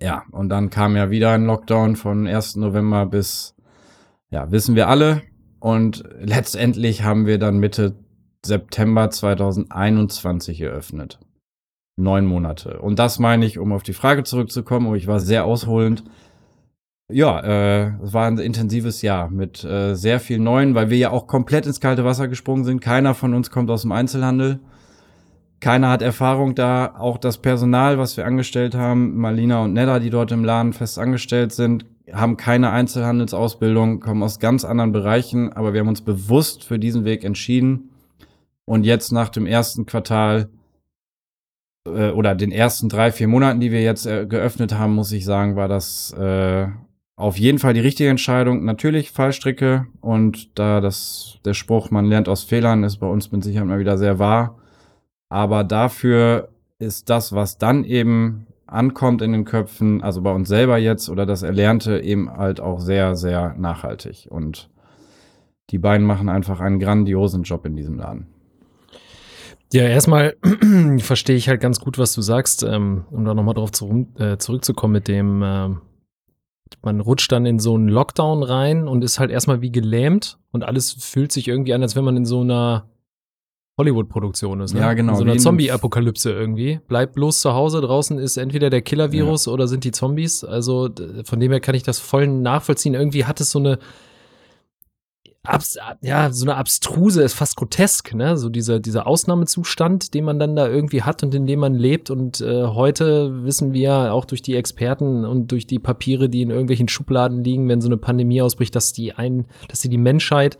Ja, 0.00 0.24
und 0.32 0.48
dann 0.48 0.70
kam 0.70 0.96
ja 0.96 1.10
wieder 1.10 1.30
ein 1.30 1.44
Lockdown 1.44 1.94
von 1.94 2.26
1. 2.26 2.56
November 2.56 3.06
bis, 3.06 3.54
ja, 4.30 4.50
wissen 4.50 4.74
wir 4.74 4.88
alle. 4.88 5.22
Und 5.60 6.02
letztendlich 6.18 7.04
haben 7.04 7.24
wir 7.24 7.38
dann 7.38 7.58
Mitte 7.58 7.94
September 8.44 9.10
2021 9.10 10.60
eröffnet. 10.60 11.18
Neun 11.96 12.24
Monate. 12.24 12.80
Und 12.80 12.98
das 12.98 13.18
meine 13.18 13.44
ich, 13.44 13.58
um 13.58 13.72
auf 13.72 13.82
die 13.82 13.92
Frage 13.92 14.24
zurückzukommen, 14.24 14.86
oh, 14.86 14.94
ich 14.94 15.06
war 15.06 15.20
sehr 15.20 15.44
ausholend. 15.44 16.04
Ja, 17.12 17.40
äh, 17.40 17.92
es 18.02 18.14
war 18.14 18.26
ein 18.26 18.38
intensives 18.38 19.02
Jahr 19.02 19.30
mit 19.30 19.64
äh, 19.64 19.94
sehr 19.94 20.20
viel 20.20 20.38
Neuen, 20.38 20.74
weil 20.74 20.90
wir 20.90 20.96
ja 20.96 21.10
auch 21.10 21.26
komplett 21.26 21.66
ins 21.66 21.80
kalte 21.80 22.04
Wasser 22.04 22.28
gesprungen 22.28 22.64
sind. 22.64 22.80
Keiner 22.80 23.14
von 23.14 23.34
uns 23.34 23.50
kommt 23.50 23.70
aus 23.70 23.82
dem 23.82 23.92
Einzelhandel. 23.92 24.60
Keiner 25.58 25.90
hat 25.90 26.00
Erfahrung 26.00 26.54
da. 26.54 26.94
Auch 26.96 27.18
das 27.18 27.38
Personal, 27.38 27.98
was 27.98 28.16
wir 28.16 28.24
angestellt 28.24 28.74
haben, 28.74 29.16
Marlina 29.18 29.62
und 29.64 29.74
Nella, 29.74 29.98
die 29.98 30.08
dort 30.08 30.32
im 30.32 30.44
Laden 30.44 30.72
fest 30.72 30.98
angestellt 30.98 31.52
sind, 31.52 31.84
haben 32.10 32.38
keine 32.38 32.70
Einzelhandelsausbildung, 32.70 34.00
kommen 34.00 34.22
aus 34.22 34.38
ganz 34.38 34.64
anderen 34.64 34.92
Bereichen. 34.92 35.52
Aber 35.52 35.74
wir 35.74 35.80
haben 35.80 35.88
uns 35.88 36.00
bewusst 36.00 36.64
für 36.64 36.78
diesen 36.78 37.04
Weg 37.04 37.24
entschieden 37.24 37.89
und 38.66 38.84
jetzt 38.84 39.12
nach 39.12 39.28
dem 39.28 39.46
ersten 39.46 39.86
Quartal 39.86 40.48
äh, 41.86 42.10
oder 42.10 42.34
den 42.34 42.52
ersten 42.52 42.88
drei, 42.88 43.12
vier 43.12 43.28
Monaten, 43.28 43.60
die 43.60 43.72
wir 43.72 43.82
jetzt 43.82 44.06
äh, 44.06 44.26
geöffnet 44.26 44.74
haben, 44.74 44.94
muss 44.94 45.12
ich 45.12 45.24
sagen, 45.24 45.56
war 45.56 45.68
das 45.68 46.12
äh, 46.12 46.68
auf 47.16 47.38
jeden 47.38 47.58
Fall 47.58 47.74
die 47.74 47.80
richtige 47.80 48.08
Entscheidung. 48.08 48.64
Natürlich 48.64 49.10
Fallstricke 49.10 49.86
und 50.00 50.58
da 50.58 50.80
das 50.80 51.38
der 51.44 51.54
Spruch, 51.54 51.90
man 51.90 52.06
lernt 52.06 52.28
aus 52.28 52.44
Fehlern, 52.44 52.84
ist 52.84 52.98
bei 52.98 53.06
uns 53.06 53.30
mit 53.32 53.44
Sicherheit 53.44 53.68
mal 53.68 53.78
wieder 53.78 53.98
sehr 53.98 54.18
wahr. 54.18 54.58
Aber 55.28 55.64
dafür 55.64 56.48
ist 56.78 57.10
das, 57.10 57.32
was 57.32 57.58
dann 57.58 57.84
eben 57.84 58.46
ankommt 58.66 59.20
in 59.20 59.32
den 59.32 59.44
Köpfen, 59.44 60.02
also 60.02 60.22
bei 60.22 60.32
uns 60.32 60.48
selber 60.48 60.78
jetzt 60.78 61.10
oder 61.10 61.26
das 61.26 61.42
Erlernte 61.42 62.00
eben 62.00 62.30
halt 62.30 62.60
auch 62.60 62.80
sehr, 62.80 63.16
sehr 63.16 63.54
nachhaltig. 63.54 64.28
Und 64.30 64.70
die 65.70 65.78
beiden 65.78 66.06
machen 66.06 66.28
einfach 66.28 66.60
einen 66.60 66.78
grandiosen 66.78 67.42
Job 67.42 67.66
in 67.66 67.76
diesem 67.76 67.98
Laden. 67.98 68.26
Ja, 69.72 69.84
erstmal 69.84 70.36
verstehe 70.98 71.36
ich 71.36 71.48
halt 71.48 71.60
ganz 71.60 71.80
gut, 71.80 71.98
was 71.98 72.12
du 72.12 72.22
sagst, 72.22 72.62
ähm, 72.62 73.04
um 73.10 73.24
da 73.24 73.34
nochmal 73.34 73.54
drauf 73.54 73.70
zu, 73.70 74.08
äh, 74.18 74.36
zurückzukommen 74.36 74.94
mit 74.94 75.08
dem, 75.08 75.42
äh, 75.42 75.68
man 76.82 77.00
rutscht 77.00 77.30
dann 77.30 77.46
in 77.46 77.58
so 77.58 77.74
einen 77.74 77.88
Lockdown 77.88 78.42
rein 78.42 78.88
und 78.88 79.04
ist 79.04 79.20
halt 79.20 79.30
erstmal 79.30 79.60
wie 79.60 79.70
gelähmt 79.70 80.38
und 80.50 80.64
alles 80.64 80.92
fühlt 80.92 81.30
sich 81.30 81.46
irgendwie 81.48 81.74
an, 81.74 81.82
als 81.82 81.94
wenn 81.94 82.04
man 82.04 82.16
in 82.16 82.24
so 82.24 82.40
einer 82.40 82.88
Hollywood-Produktion 83.78 84.60
ist. 84.60 84.74
Ne? 84.74 84.80
Ja, 84.80 84.92
genau. 84.92 85.12
In 85.12 85.18
so 85.18 85.24
einer 85.24 85.38
Zombie-Apokalypse 85.38 86.32
irgendwie. 86.32 86.80
Bleibt 86.86 87.14
bloß 87.14 87.40
zu 87.40 87.54
Hause, 87.54 87.80
draußen 87.80 88.18
ist 88.18 88.36
entweder 88.36 88.70
der 88.70 88.82
Killer-Virus 88.82 89.46
ja. 89.46 89.52
oder 89.52 89.68
sind 89.68 89.84
die 89.84 89.92
Zombies. 89.92 90.44
Also 90.44 90.90
von 91.24 91.40
dem 91.40 91.50
her 91.50 91.60
kann 91.60 91.74
ich 91.74 91.82
das 91.82 91.98
voll 91.98 92.26
nachvollziehen. 92.26 92.94
Irgendwie 92.94 93.24
hat 93.24 93.40
es 93.40 93.50
so 93.50 93.58
eine 93.58 93.78
abs 95.42 95.78
ja, 96.02 96.30
so 96.32 96.44
eine 96.44 96.56
abstruse, 96.56 97.22
ist 97.22 97.34
fast 97.34 97.56
grotesk, 97.56 98.14
ne? 98.14 98.36
So 98.36 98.48
dieser, 98.48 98.78
dieser 98.78 99.06
Ausnahmezustand, 99.06 100.12
den 100.14 100.24
man 100.24 100.38
dann 100.38 100.54
da 100.54 100.68
irgendwie 100.68 101.02
hat 101.02 101.22
und 101.22 101.34
in 101.34 101.46
dem 101.46 101.60
man 101.60 101.74
lebt. 101.74 102.10
Und 102.10 102.40
äh, 102.40 102.66
heute 102.66 103.44
wissen 103.44 103.72
wir 103.72 104.12
auch 104.12 104.24
durch 104.24 104.42
die 104.42 104.56
Experten 104.56 105.24
und 105.24 105.50
durch 105.50 105.66
die 105.66 105.78
Papiere, 105.78 106.28
die 106.28 106.42
in 106.42 106.50
irgendwelchen 106.50 106.88
Schubladen 106.88 107.42
liegen, 107.42 107.68
wenn 107.68 107.80
so 107.80 107.88
eine 107.88 107.96
Pandemie 107.96 108.42
ausbricht, 108.42 108.74
dass 108.76 108.92
die 108.92 109.14
ein, 109.14 109.46
dass 109.68 109.80
sie 109.80 109.88
die 109.88 109.98
Menschheit 109.98 110.58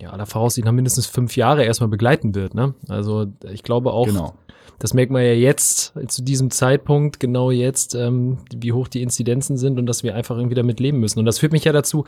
ja, 0.00 0.10
aller 0.10 0.26
Voraussicht 0.26 0.64
nach 0.64 0.72
mindestens 0.72 1.06
fünf 1.06 1.36
Jahre 1.36 1.64
erstmal 1.64 1.90
begleiten 1.90 2.34
wird, 2.34 2.54
ne? 2.54 2.74
Also 2.88 3.26
ich 3.52 3.62
glaube 3.62 3.92
auch, 3.92 4.06
Genau. 4.06 4.34
Das 4.80 4.94
merkt 4.94 5.12
man 5.12 5.22
ja 5.22 5.34
jetzt, 5.34 5.92
zu 6.08 6.22
diesem 6.22 6.50
Zeitpunkt, 6.50 7.20
genau 7.20 7.50
jetzt, 7.50 7.94
ähm, 7.94 8.38
wie 8.52 8.72
hoch 8.72 8.88
die 8.88 9.02
Inzidenzen 9.02 9.58
sind 9.58 9.78
und 9.78 9.84
dass 9.84 10.02
wir 10.02 10.14
einfach 10.14 10.38
irgendwie 10.38 10.54
damit 10.54 10.80
leben 10.80 10.98
müssen. 11.00 11.18
Und 11.18 11.26
das 11.26 11.38
führt 11.38 11.52
mich 11.52 11.64
ja 11.64 11.72
dazu, 11.72 12.04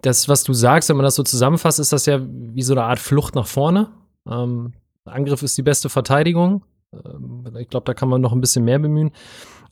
das, 0.00 0.26
was 0.26 0.42
du 0.42 0.54
sagst, 0.54 0.88
wenn 0.88 0.96
man 0.96 1.04
das 1.04 1.14
so 1.14 1.22
zusammenfasst, 1.22 1.78
ist 1.78 1.92
das 1.92 2.06
ja 2.06 2.18
wie 2.26 2.62
so 2.62 2.72
eine 2.72 2.84
Art 2.84 3.00
Flucht 3.00 3.34
nach 3.34 3.46
vorne. 3.46 3.90
Ähm, 4.26 4.72
Angriff 5.04 5.42
ist 5.42 5.58
die 5.58 5.62
beste 5.62 5.90
Verteidigung. 5.90 6.64
Ähm, 6.94 7.44
ich 7.58 7.68
glaube, 7.68 7.84
da 7.84 7.92
kann 7.92 8.08
man 8.08 8.22
noch 8.22 8.32
ein 8.32 8.40
bisschen 8.40 8.64
mehr 8.64 8.78
bemühen. 8.78 9.12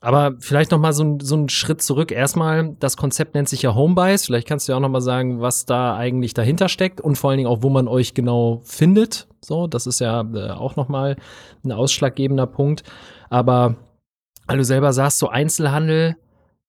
Aber 0.04 0.34
vielleicht 0.38 0.70
noch 0.70 0.78
mal 0.78 0.92
so, 0.92 1.16
so 1.23 1.34
einen 1.34 1.49
Schritt 1.49 1.80
zurück. 1.80 2.12
Erstmal, 2.12 2.76
das 2.78 2.99
Konzept 2.99 3.34
nennt 3.34 3.49
sich 3.49 3.62
ja 3.62 3.75
Homebuys. 3.75 4.26
Vielleicht 4.26 4.46
kannst 4.46 4.68
du 4.68 4.73
ja 4.73 4.76
auch 4.76 4.82
noch 4.82 4.90
mal 4.90 5.00
sagen, 5.00 5.40
was 5.40 5.64
da 5.64 5.96
eigentlich 5.96 6.34
dahinter 6.34 6.68
steckt 6.68 7.00
und 7.00 7.16
vor 7.16 7.30
allen 7.30 7.38
Dingen 7.38 7.49
auch, 7.49 7.62
wo 7.62 7.70
man 7.70 7.88
euch 7.88 8.12
genau 8.12 8.61
findet. 8.64 9.26
So, 9.40 9.66
das 9.66 9.87
ist 9.87 10.00
ja 10.00 10.20
äh, 10.20 10.50
auch 10.50 10.76
noch 10.76 10.88
mal 10.88 11.16
ein 11.64 11.73
ausschlaggebender 11.73 12.46
Punkt. 12.46 12.82
Aber 13.30 13.76
weil 14.46 14.58
du 14.58 14.64
selber 14.64 14.92
sagst, 14.92 15.20
so 15.20 15.28
Einzelhandel 15.28 16.16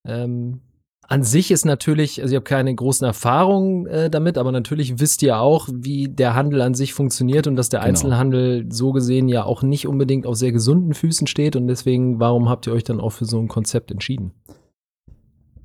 ähm, 0.08 0.62
an 1.08 1.24
sich 1.24 1.52
ist 1.52 1.66
natürlich, 1.66 2.22
also 2.22 2.34
ich 2.34 2.36
habe 2.36 2.44
keine 2.44 2.74
großen 2.74 3.06
Erfahrungen 3.06 3.86
äh, 3.86 4.10
damit, 4.10 4.38
aber 4.38 4.52
natürlich 4.52 5.00
wisst 5.00 5.22
ihr 5.24 5.40
auch, 5.40 5.70
wie 5.72 6.08
der 6.08 6.34
Handel 6.34 6.62
an 6.62 6.74
sich 6.74 6.94
funktioniert 6.94 7.46
und 7.48 7.56
dass 7.56 7.70
der 7.70 7.80
Genau. 7.82 7.90
Einzelhandel 7.90 8.66
so 8.72 8.92
gesehen 8.92 9.28
ja 9.28 9.44
auch 9.44 9.62
nicht 9.62 9.88
unbedingt 9.88 10.26
auf 10.26 10.36
sehr 10.36 10.52
gesunden 10.52 10.94
Füßen 10.94 11.28
steht 11.28 11.56
und 11.56 11.68
deswegen, 11.68 12.20
warum 12.20 12.50
habt 12.50 12.66
ihr 12.68 12.74
euch 12.74 12.84
dann 12.84 13.00
auch 13.00 13.12
für 13.12 13.26
so 13.26 13.40
ein 13.40 13.48
Konzept 13.48 13.92
entschieden? 13.92 14.32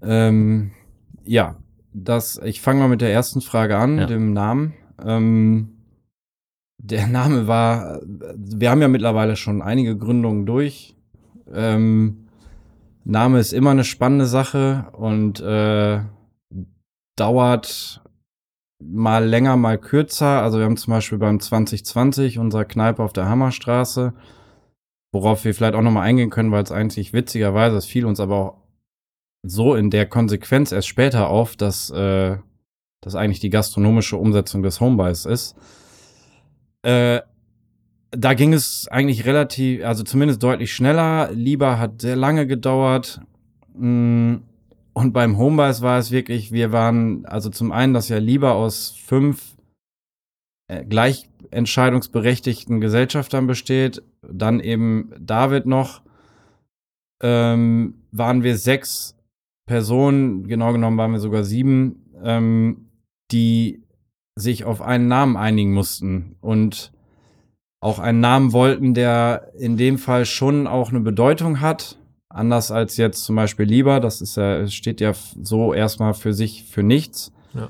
Ähm, 0.03 0.71
ja, 1.25 1.57
das, 1.93 2.41
ich 2.45 2.61
fange 2.61 2.81
mal 2.81 2.89
mit 2.89 3.01
der 3.01 3.13
ersten 3.13 3.41
Frage 3.41 3.77
an, 3.77 3.99
Ja. 3.99 4.07
dem 4.07 4.33
Namen. 4.33 4.75
Ähm, 5.05 5.71
der 6.79 7.07
Name 7.07 7.47
war, 7.47 8.01
wir 8.37 8.71
haben 8.71 8.81
ja 8.81 8.89
mittlerweile 8.89 9.37
schon 9.37 9.61
einige 9.63 9.97
Gründungen 9.97 10.47
durch. 10.47 10.97
Ähm, 11.53 12.27
Name 13.04 13.38
ist 13.38 13.52
immer 13.52 13.71
eine 13.71 13.85
spannende 13.85 14.26
Sache 14.26 14.88
und 14.92 15.40
äh, 15.40 16.00
dauert 17.16 18.02
mal 18.83 19.25
länger, 19.25 19.57
mal 19.57 19.78
kürzer. 19.78 20.42
Also 20.42 20.59
wir 20.59 20.64
haben 20.64 20.76
zum 20.76 20.92
Beispiel 20.92 21.19
beim 21.19 21.40
2020 21.40 22.38
unserer 22.38 22.64
Kneipe 22.64 23.02
auf 23.02 23.12
der 23.12 23.28
Hammerstraße, 23.28 24.14
worauf 25.12 25.45
wir 25.45 25.54
vielleicht 25.54 25.75
auch 25.75 25.83
nochmal 25.83 26.07
eingehen 26.07 26.30
können, 26.30 26.52
weil 26.52 26.62
es 26.62 26.73
eigentlich 26.73 27.12
witzigerweise, 27.12 27.76
es 27.76 27.87
fiel 27.87 28.07
uns 28.07 28.21
aber 28.21 28.37
auch 28.37 28.61
so 29.42 29.75
in 29.75 29.90
der 29.90 30.07
Konsequenz 30.07 30.73
erst 30.73 30.88
später 30.88 31.28
auf, 31.28 31.57
dass 31.57 31.90
äh, 31.90 32.37
das 33.00 33.14
eigentlich 33.14 33.40
die 33.40 33.50
gastronomische 33.50 34.16
Umsetzung 34.16 34.62
des 34.62 34.80
Homebuys 34.80 35.25
ist. 35.25 35.57
Äh, 36.83 37.21
da 38.11 38.35
ging 38.35 38.52
es 38.52 38.88
eigentlich 38.88 39.25
relativ, 39.25 39.85
also 39.85 40.02
zumindest 40.02 40.43
deutlich 40.43 40.73
schneller. 40.75 41.31
Lieber 41.33 41.79
hat 41.79 42.00
sehr 42.00 42.17
lange 42.17 42.47
gedauert. 42.47 43.21
Mm, 43.75 44.37
Und 44.93 45.12
beim 45.12 45.38
Homebuys 45.38 45.83
war 45.83 45.99
es 45.99 46.11
wirklich, 46.11 46.50
wir 46.50 46.73
waren, 46.73 47.25
also 47.26 47.49
zum 47.49 47.71
einen, 47.73 47.95
dass 47.95 48.09
ja 48.09 48.19
lieber 48.19 48.55
aus 48.55 48.90
fünf 48.90 49.57
äh, 50.69 50.85
gleich 50.85 51.29
entscheidungsberechtigten 51.50 52.81
Gesellschaftern 52.81 53.47
besteht, 53.47 54.02
dann 54.23 54.61
eben 54.61 55.12
David 55.19 55.67
noch, 55.67 56.02
ähm, 57.23 57.95
waren 58.13 58.43
wir 58.43 58.56
sechs 58.56 59.17
Personen, 59.67 60.49
genau 60.49 60.73
genommen 60.73 60.99
waren 60.99 61.13
wir 61.13 61.21
sogar 61.21 61.45
sieben, 61.45 62.11
ähm, 62.23 62.89
die 63.30 63.82
sich 64.37 64.65
auf 64.65 64.82
einen 64.82 65.06
Namen 65.06 65.37
einigen 65.37 65.73
mussten 65.73 66.37
und 66.41 66.93
auch 67.80 67.99
einen 67.99 68.21
Namen 68.21 68.52
wollten, 68.52 68.95
der 68.95 69.50
in 69.58 69.76
dem 69.76 69.99
Fall 69.99 70.26
schon 70.26 70.66
auch 70.66 70.90
eine 70.90 71.00
Bedeutung 71.00 71.60
hat. 71.60 71.97
Anders 72.28 72.71
als 72.71 72.97
jetzt 72.97 73.25
zum 73.25 73.36
Beispiel 73.36 73.66
Lieber, 73.66 73.99
das 73.99 74.21
ist 74.21 74.36
ja, 74.36 74.66
steht 74.69 75.00
ja 75.00 75.12
so 75.43 75.75
erstmal 75.75 76.14
für 76.14 76.32
sich 76.32 76.64
für 76.64 76.82
nichts. 76.82 77.32
Ja. 77.54 77.69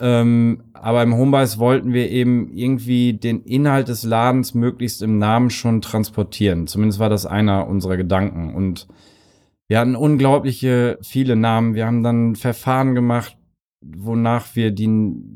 Ähm, 0.00 0.64
aber 0.74 1.02
im 1.02 1.16
Homebuys 1.16 1.58
wollten 1.58 1.92
wir 1.92 2.10
eben 2.10 2.52
irgendwie 2.52 3.14
den 3.14 3.42
Inhalt 3.42 3.88
des 3.88 4.02
Ladens 4.02 4.54
möglichst 4.54 5.02
im 5.02 5.18
Namen 5.18 5.50
schon 5.50 5.80
transportieren. 5.80 6.66
Zumindest 6.66 6.98
war 6.98 7.08
das 7.08 7.24
einer 7.24 7.66
unserer 7.66 7.96
Gedanken. 7.96 8.54
Und 8.54 8.88
wir 9.68 9.78
hatten 9.78 9.96
unglaubliche 9.96 10.98
viele 11.02 11.36
Namen. 11.36 11.74
Wir 11.74 11.86
haben 11.86 12.02
dann 12.02 12.36
Verfahren 12.36 12.94
gemacht, 12.94 13.37
wonach 13.80 14.56
wir 14.56 14.70
die, 14.72 14.88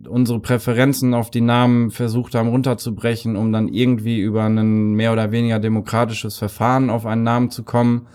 unsere 0.09 0.40
Präferenzen 0.40 1.14
auf 1.14 1.31
die 1.31 1.40
Namen 1.40 1.90
versucht 1.90 2.35
haben 2.35 2.48
runterzubrechen, 2.48 3.37
um 3.37 3.52
dann 3.52 3.68
irgendwie 3.68 4.20
über 4.20 4.44
ein 4.44 4.92
mehr 4.94 5.12
oder 5.12 5.31
weniger 5.31 5.59
demokratisches 5.61 6.38
Verfahren 6.38 6.90
auf 6.90 7.07
einen 7.07 7.22
Namen 7.22 7.50
zu 7.50 7.62
kommen. 7.62 8.07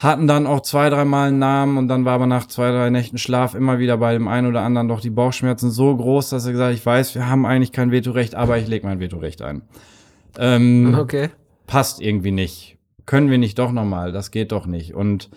Hatten 0.00 0.28
dann 0.28 0.46
auch 0.46 0.60
zwei, 0.60 0.90
dreimal 0.90 1.28
einen 1.28 1.40
Namen 1.40 1.76
und 1.76 1.88
dann 1.88 2.04
war 2.04 2.12
aber 2.12 2.28
nach 2.28 2.46
zwei, 2.46 2.70
drei 2.70 2.88
Nächten 2.90 3.18
Schlaf 3.18 3.56
immer 3.56 3.80
wieder 3.80 3.96
bei 3.96 4.12
dem 4.12 4.28
einen 4.28 4.46
oder 4.46 4.62
anderen 4.62 4.86
doch 4.86 5.00
die 5.00 5.10
Bauchschmerzen 5.10 5.72
so 5.72 5.96
groß, 5.96 6.30
dass 6.30 6.46
er 6.46 6.52
gesagt 6.52 6.70
hat, 6.70 6.78
ich 6.78 6.86
weiß, 6.86 7.16
wir 7.16 7.28
haben 7.28 7.44
eigentlich 7.44 7.72
kein 7.72 7.90
Vetorecht, 7.90 8.36
aber 8.36 8.58
ich 8.58 8.68
lege 8.68 8.86
mein 8.86 9.00
Vetorecht 9.00 9.42
ein. 9.42 9.62
Ähm, 10.38 10.94
Okay. 10.96 11.30
passt 11.66 12.00
irgendwie 12.00 12.30
nicht. 12.30 12.76
Können 13.06 13.28
wir 13.30 13.38
nicht 13.38 13.58
doch 13.58 13.72
nochmal, 13.72 14.12
das 14.12 14.30
geht 14.30 14.52
doch 14.52 14.66
nicht. 14.66 14.94
Und 14.94 15.30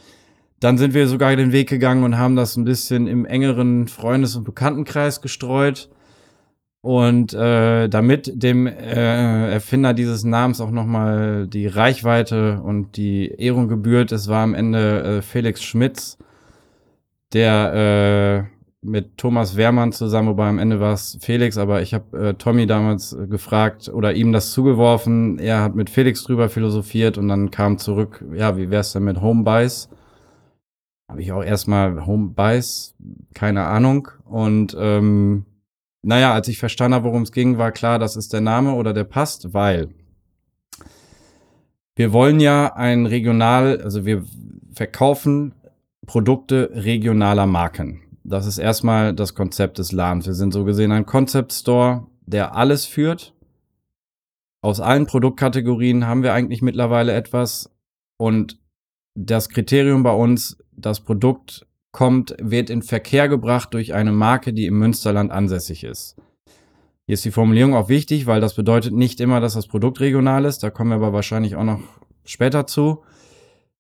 dann 0.62 0.78
sind 0.78 0.94
wir 0.94 1.08
sogar 1.08 1.36
den 1.36 1.52
Weg 1.52 1.70
gegangen 1.70 2.04
und 2.04 2.18
haben 2.20 2.36
das 2.36 2.56
ein 2.56 2.66
bisschen 2.66 3.08
im 3.08 3.26
engeren 3.26 3.88
Freundes- 3.88 4.36
und 4.36 4.44
Bekanntenkreis 4.44 5.20
gestreut. 5.22 5.90
Und 6.82 7.34
äh, 7.34 7.90
damit 7.90 8.32
dem 8.42 8.68
äh, 8.68 9.52
Erfinder 9.52 9.94
dieses 9.94 10.24
Namens 10.24 10.62
auch 10.62 10.72
nochmal 10.72 11.48
die 11.48 11.68
Reichweite 11.68 12.62
und 12.62 12.96
die 12.96 13.28
Ehrung 13.38 13.68
gebührt, 13.68 14.12
es 14.12 14.28
war 14.28 14.44
am 14.44 14.54
Ende 14.54 15.04
äh, 15.04 15.22
Felix 15.22 15.64
Schmitz, 15.64 16.18
der 17.34 18.48
äh, 18.48 18.62
mit 18.84 19.18
Thomas 19.18 19.58
Wehrmann 19.58 19.92
zusammen, 19.92 20.30
wobei 20.30 20.48
am 20.48 20.58
Ende 20.60 20.80
war 20.80 20.94
es 20.94 21.18
Felix, 21.22 21.58
aber 21.58 21.82
ich 21.84 21.94
habe 21.94 22.18
äh, 22.18 22.34
Tommy 22.36 22.66
damals 22.66 23.14
äh, 23.14 23.28
gefragt 23.28 23.90
oder 23.90 24.14
ihm 24.14 24.32
das 24.32 24.52
zugeworfen. 24.52 25.38
Er 25.38 25.62
hat 25.62 25.76
mit 25.76 25.90
Felix 25.90 26.24
drüber 26.24 26.50
philosophiert 26.50 27.20
und 27.20 27.28
dann 27.28 27.52
kam 27.52 27.78
zurück, 27.78 28.24
ja, 28.34 28.58
wie 28.58 28.72
wär's 28.72 28.94
denn 28.94 29.04
mit 29.04 29.22
Home 29.22 29.44
Buys? 29.44 29.88
Habe 31.12 31.24
ich 31.24 31.34
auch 31.34 31.44
erstmal 31.44 32.06
Home 32.06 32.34
keine 33.34 33.66
Ahnung. 33.66 34.08
Und 34.24 34.78
ähm, 34.80 35.46
naja, 36.02 36.34
als 36.34 36.48
ich 36.48 36.58
verstanden 36.58 36.96
habe, 36.96 37.04
worum 37.04 37.24
es 37.24 37.34
ging, 37.34 37.58
war 37.58 37.74
klar, 37.74 38.00
das 38.00 38.16
ist 38.16 38.32
der 38.32 38.40
Name 38.40 38.76
oder 38.76 38.94
der 38.94 39.04
passt, 39.04 39.54
weil 39.54 39.90
wir 41.98 42.14
wollen 42.14 42.40
ja 42.40 42.74
ein 42.76 43.08
regional, 43.08 43.82
also 43.82 44.06
wir 44.06 44.24
verkaufen 44.74 45.54
Produkte 46.06 46.70
regionaler 46.74 47.46
Marken. 47.46 48.04
Das 48.24 48.46
ist 48.46 48.58
erstmal 48.58 49.14
das 49.14 49.36
Konzept 49.36 49.80
des 49.80 49.92
Ladens. 49.92 50.28
Wir 50.28 50.34
sind 50.34 50.54
so 50.54 50.64
gesehen 50.64 50.94
ein 50.94 51.06
Concept 51.06 51.52
Store, 51.52 52.08
der 52.26 52.56
alles 52.56 52.86
führt. 52.86 53.34
Aus 54.62 54.80
allen 54.80 55.08
Produktkategorien 55.08 56.08
haben 56.08 56.24
wir 56.24 56.34
eigentlich 56.34 56.62
mittlerweile 56.62 57.12
etwas. 57.12 57.70
Und 58.16 58.62
das 59.14 59.50
Kriterium 59.50 60.04
bei 60.04 60.14
uns, 60.14 60.58
das 60.72 61.00
Produkt 61.02 61.66
kommt, 61.92 62.36
wird 62.40 62.70
in 62.70 62.82
Verkehr 62.82 63.28
gebracht 63.28 63.74
durch 63.74 63.94
eine 63.94 64.12
Marke, 64.12 64.54
die 64.54 64.66
im 64.66 64.80
Münsterland 64.80 65.32
ansässig 65.32 65.84
ist. 65.84 66.16
Hier 67.06 67.16
ist 67.16 67.26
die 67.26 67.32
Formulierung 67.32 67.74
auch 67.76 67.90
wichtig, 67.90 68.26
weil 68.26 68.40
das 68.40 68.54
bedeutet 68.54 68.94
nicht 68.94 69.20
immer, 69.20 69.42
dass 69.42 69.54
das 69.54 69.68
Produkt 69.68 70.00
regional 70.00 70.46
ist. 70.46 70.64
Da 70.64 70.70
kommen 70.70 70.92
wir 70.92 70.96
aber 70.96 71.14
wahrscheinlich 71.14 71.56
auch 71.56 71.64
noch 71.64 71.82
später 72.24 72.68
zu. 72.68 73.04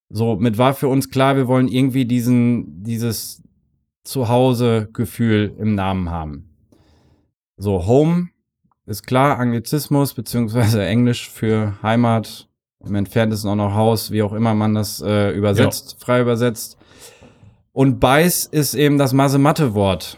So, 0.09 0.35
mit 0.35 0.57
war 0.57 0.73
für 0.73 0.89
uns 0.89 1.09
klar, 1.09 1.37
wir 1.37 1.47
wollen 1.47 1.69
irgendwie 1.69 2.05
diesen, 2.05 2.83
dieses 2.83 3.41
Zuhause-Gefühl 4.03 5.55
im 5.57 5.75
Namen 5.75 6.09
haben. 6.09 6.49
So, 7.55 7.85
Home 7.85 8.29
ist 8.85 9.03
klar, 9.07 9.37
Anglizismus, 9.39 10.13
beziehungsweise 10.13 10.83
Englisch 10.85 11.29
für 11.29 11.81
Heimat, 11.81 12.49
im 12.83 12.95
Entferntesten 12.95 13.49
auch 13.49 13.55
noch 13.55 13.75
Haus, 13.75 14.11
wie 14.11 14.23
auch 14.23 14.33
immer 14.33 14.55
man 14.55 14.73
das 14.73 15.01
äh, 15.01 15.29
übersetzt, 15.31 15.97
frei 15.99 16.21
übersetzt. 16.21 16.77
Und 17.73 17.99
Beiß 17.99 18.45
ist 18.45 18.73
eben 18.73 18.97
das 18.97 19.13
Masematte-Wort 19.13 20.17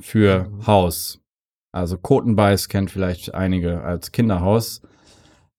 für 0.00 0.50
Haus. 0.66 1.20
Also 1.72 1.98
Kotenbeiß 1.98 2.68
kennt 2.68 2.90
vielleicht 2.90 3.34
einige 3.34 3.82
als 3.82 4.12
Kinderhaus. 4.12 4.80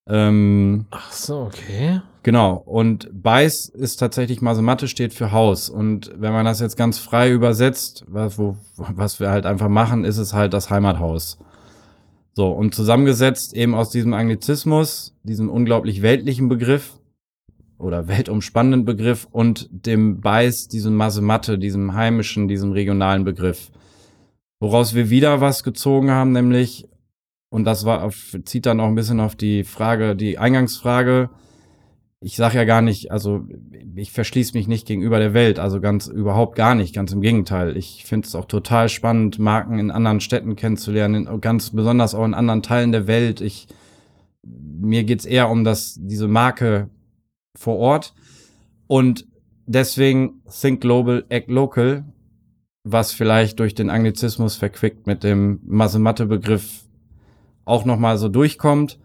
Ähm, 0.08 0.86
Ach 0.89 1.12
so, 1.12 1.41
okay. 1.41 2.02
Genau. 2.23 2.56
Und 2.56 3.10
Beiß 3.13 3.69
ist 3.69 3.97
tatsächlich 3.97 4.41
Masematte 4.41 4.88
steht 4.88 5.13
für 5.13 5.32
Haus. 5.32 5.69
Und 5.69 6.12
wenn 6.17 6.34
man 6.34 6.45
das 6.45 6.60
jetzt 6.60 6.76
ganz 6.76 6.97
frei 6.97 7.32
übersetzt, 7.32 8.04
was, 8.08 8.39
wo, 8.39 8.58
was 8.76 9.19
wir 9.19 9.30
halt 9.30 9.45
einfach 9.45 9.69
machen, 9.69 10.06
ist 10.06 10.17
es 10.17 10.34
halt 10.34 10.54
das 10.54 10.69
Heimathaus. 10.69 11.38
So. 12.34 12.50
Und 12.50 12.73
zusammengesetzt 12.73 13.54
eben 13.54 13.76
aus 13.76 13.91
diesem 13.91 14.13
Anglizismus, 14.13 15.15
diesem 15.23 15.50
unglaublich 15.50 16.02
weltlichen 16.02 16.50
Begriff 16.50 16.97
oder 17.77 18.07
weltumspannenden 18.07 18.85
Begriff 18.85 19.27
und 19.31 19.69
dem 19.71 20.21
Beiß, 20.21 20.67
diesem 20.67 20.95
Masematte, 20.95 21.57
diesem 21.57 21.93
heimischen, 21.93 22.47
diesem 22.47 22.71
regionalen 22.71 23.23
Begriff. 23.23 23.71
Woraus 24.59 24.95
wir 24.95 25.09
wieder 25.09 25.41
was 25.41 25.63
gezogen 25.63 26.09
haben, 26.09 26.31
nämlich, 26.31 26.87
und 27.49 27.65
das 27.65 27.85
war 27.85 28.03
auf, 28.03 28.35
zieht 28.45 28.65
dann 28.65 28.79
auch 28.79 28.87
ein 28.87 28.95
bisschen 28.95 29.19
auf 29.19 29.35
die 29.35 29.63
Frage, 29.63 30.15
die 30.15 30.37
Eingangsfrage, 30.37 31.29
ich 32.19 32.35
sage 32.35 32.57
ja 32.57 32.63
gar 32.63 32.81
nicht, 32.81 33.11
also 33.11 33.45
ich 33.95 34.11
verschließe 34.11 34.53
mich 34.57 34.67
nicht 34.67 34.87
gegenüber 34.87 35.19
der 35.19 35.35
Welt, 35.35 35.59
also 35.59 35.79
ganz 35.79 36.07
überhaupt 36.07 36.55
gar 36.55 36.73
nicht, 36.73 36.95
ganz 36.95 37.11
im 37.11 37.21
Gegenteil. 37.21 37.77
Ich 37.77 38.05
finde 38.05 38.27
es 38.27 38.33
auch 38.33 38.45
total 38.45 38.89
spannend, 38.89 39.37
Marken 39.37 39.77
in 39.77 39.91
anderen 39.91 40.19
Städten 40.19 40.55
kennenzulernen, 40.55 41.27
in, 41.27 41.41
ganz 41.41 41.69
besonders 41.69 42.15
auch 42.15 42.25
in 42.25 42.33
anderen 42.33 42.63
Teilen 42.63 42.91
der 42.91 43.05
Welt. 43.05 43.39
Ich 43.39 43.67
mir 44.43 45.03
geht's 45.03 45.25
eher 45.25 45.49
um 45.49 45.63
das 45.63 45.97
diese 45.99 46.27
Marke 46.27 46.89
vor 47.58 47.78
Ort 47.78 48.13
und 48.88 49.28
deswegen 49.65 50.41
Think 50.50 50.82
Global, 50.82 51.26
Act 51.30 51.50
Local, 51.50 52.06
was 52.84 53.12
vielleicht 53.12 53.60
durch 53.60 53.76
den 53.76 53.89
Anglizismus 53.89 54.56
verquickt 54.56 55.08
mit 55.08 55.24
dem 55.24 55.60
Masematte-Begriff 55.65 56.86
auch 57.65 57.86
nochmal 57.86 58.17
so 58.17 58.30
durchkommt. 58.30 59.00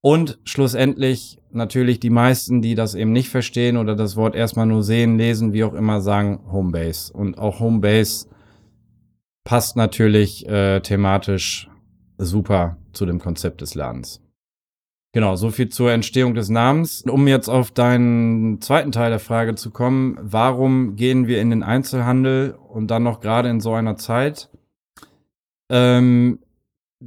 Und 0.00 0.38
schlussendlich 0.44 1.38
natürlich 1.50 2.00
die 2.00 2.10
meisten, 2.10 2.62
die 2.62 2.74
das 2.74 2.94
eben 2.94 3.12
nicht 3.12 3.28
verstehen 3.28 3.76
oder 3.76 3.96
das 3.96 4.16
Wort 4.16 4.34
erstmal 4.34 4.66
nur 4.66 4.82
sehen, 4.82 5.18
lesen, 5.18 5.52
wie 5.52 5.64
auch 5.64 5.74
immer, 5.74 6.00
sagen 6.00 6.40
Homebase. 6.50 7.12
Und 7.12 7.38
auch 7.38 7.60
Homebase 7.60 8.28
passt 9.44 9.76
natürlich 9.76 10.46
äh, 10.48 10.80
thematisch 10.80 11.68
super 12.18 12.78
zu 12.92 13.04
dem 13.04 13.18
Konzept 13.18 13.60
des 13.60 13.74
Ladens. 13.74 14.22
Genau, 15.16 15.34
so 15.34 15.50
viel 15.50 15.70
zur 15.70 15.92
Entstehung 15.92 16.34
des 16.34 16.50
Namens. 16.50 17.00
Um 17.08 17.26
jetzt 17.26 17.48
auf 17.48 17.70
deinen 17.70 18.60
zweiten 18.60 18.92
Teil 18.92 19.08
der 19.08 19.18
Frage 19.18 19.54
zu 19.54 19.70
kommen, 19.70 20.18
warum 20.20 20.94
gehen 20.94 21.26
wir 21.26 21.40
in 21.40 21.48
den 21.48 21.62
Einzelhandel 21.62 22.54
und 22.68 22.90
dann 22.90 23.04
noch 23.04 23.20
gerade 23.20 23.48
in 23.48 23.60
so 23.60 23.72
einer 23.72 23.96
Zeit? 23.96 24.50
Ähm, 25.70 26.40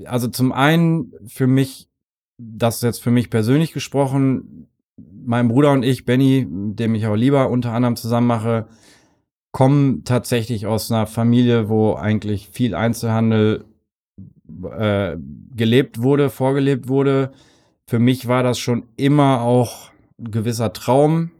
also 0.06 0.28
zum 0.28 0.52
einen 0.52 1.14
für 1.28 1.46
mich 1.46 1.88
das 2.40 2.78
ist 2.78 2.82
jetzt 2.82 3.04
für 3.04 3.12
mich 3.12 3.30
persönlich 3.30 3.74
gesprochen, 3.74 4.70
mein 4.98 5.48
Bruder 5.48 5.72
und 5.72 5.84
ich, 5.84 6.04
Benny, 6.04 6.48
dem 6.50 6.96
ich 6.96 7.06
auch 7.06 7.16
lieber 7.16 7.52
unter 7.52 7.74
anderem 7.74 7.96
zusammen 7.96 8.26
mache, 8.26 8.70
kommen 9.52 10.04
tatsächlich 10.04 10.66
aus 10.66 10.92
einer 10.92 11.06
Familie, 11.06 11.70
wo 11.70 11.94
eigentlich 11.94 12.50
viel 12.52 12.74
Einzelhandel 12.74 13.66
äh, 14.76 15.16
gelebt 15.56 16.02
wurde, 16.02 16.32
vorgelebt 16.32 16.88
wurde. 16.88 17.34
Für 17.90 17.98
mich 17.98 18.28
war 18.28 18.44
das 18.44 18.60
schon 18.60 18.84
immer 18.98 19.42
auch 19.42 19.90
ein 20.20 20.30
gewisser 20.30 20.74
Traum, 20.74 21.32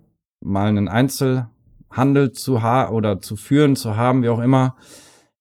mal 0.42 0.68
einen 0.68 0.88
Einzelhandel 0.88 2.32
zu 2.32 2.64
haben 2.64 2.96
oder 2.96 3.22
zu 3.22 3.36
führen, 3.36 3.76
zu 3.76 3.96
haben, 3.96 4.24
wie 4.24 4.30
auch 4.30 4.40
immer. 4.40 4.76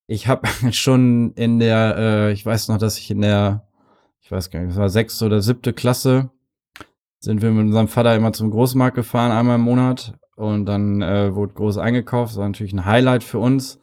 Ich 0.07 0.29
habe 0.29 0.47
schon 0.73 1.33
in 1.33 1.61
der, 1.61 1.97
äh, 1.97 2.33
ich 2.33 2.44
weiß 2.44 2.68
noch, 2.68 2.77
dass 2.77 2.99
ich 2.99 3.11
in 3.11 3.23
der 3.23 3.66
ich 4.21 4.31
weiß 4.31 4.51
gar 4.51 4.61
nicht, 4.61 4.73
es 4.73 4.77
war 4.77 4.90
sechste 4.90 5.25
oder 5.25 5.40
siebte 5.40 5.73
Klasse, 5.73 6.29
sind 7.21 7.40
wir 7.40 7.53
mit 7.53 7.64
unserem 7.64 7.88
Vater 7.88 8.14
immer 8.14 8.35
zum 8.35 8.51
Großmarkt 8.51 8.94
gefahren, 8.94 9.33
einmal 9.33 9.55
im 9.55 9.62
Monat. 9.62 10.12
Und 10.37 10.66
dann 10.66 11.01
äh, 11.01 11.35
wurde 11.35 11.55
groß 11.55 11.79
eingekauft. 11.79 12.33
Das 12.33 12.38
war 12.38 12.47
natürlich 12.47 12.75
ein 12.75 12.85
Highlight 12.85 13.25
für 13.25 13.38
uns. 13.38 13.81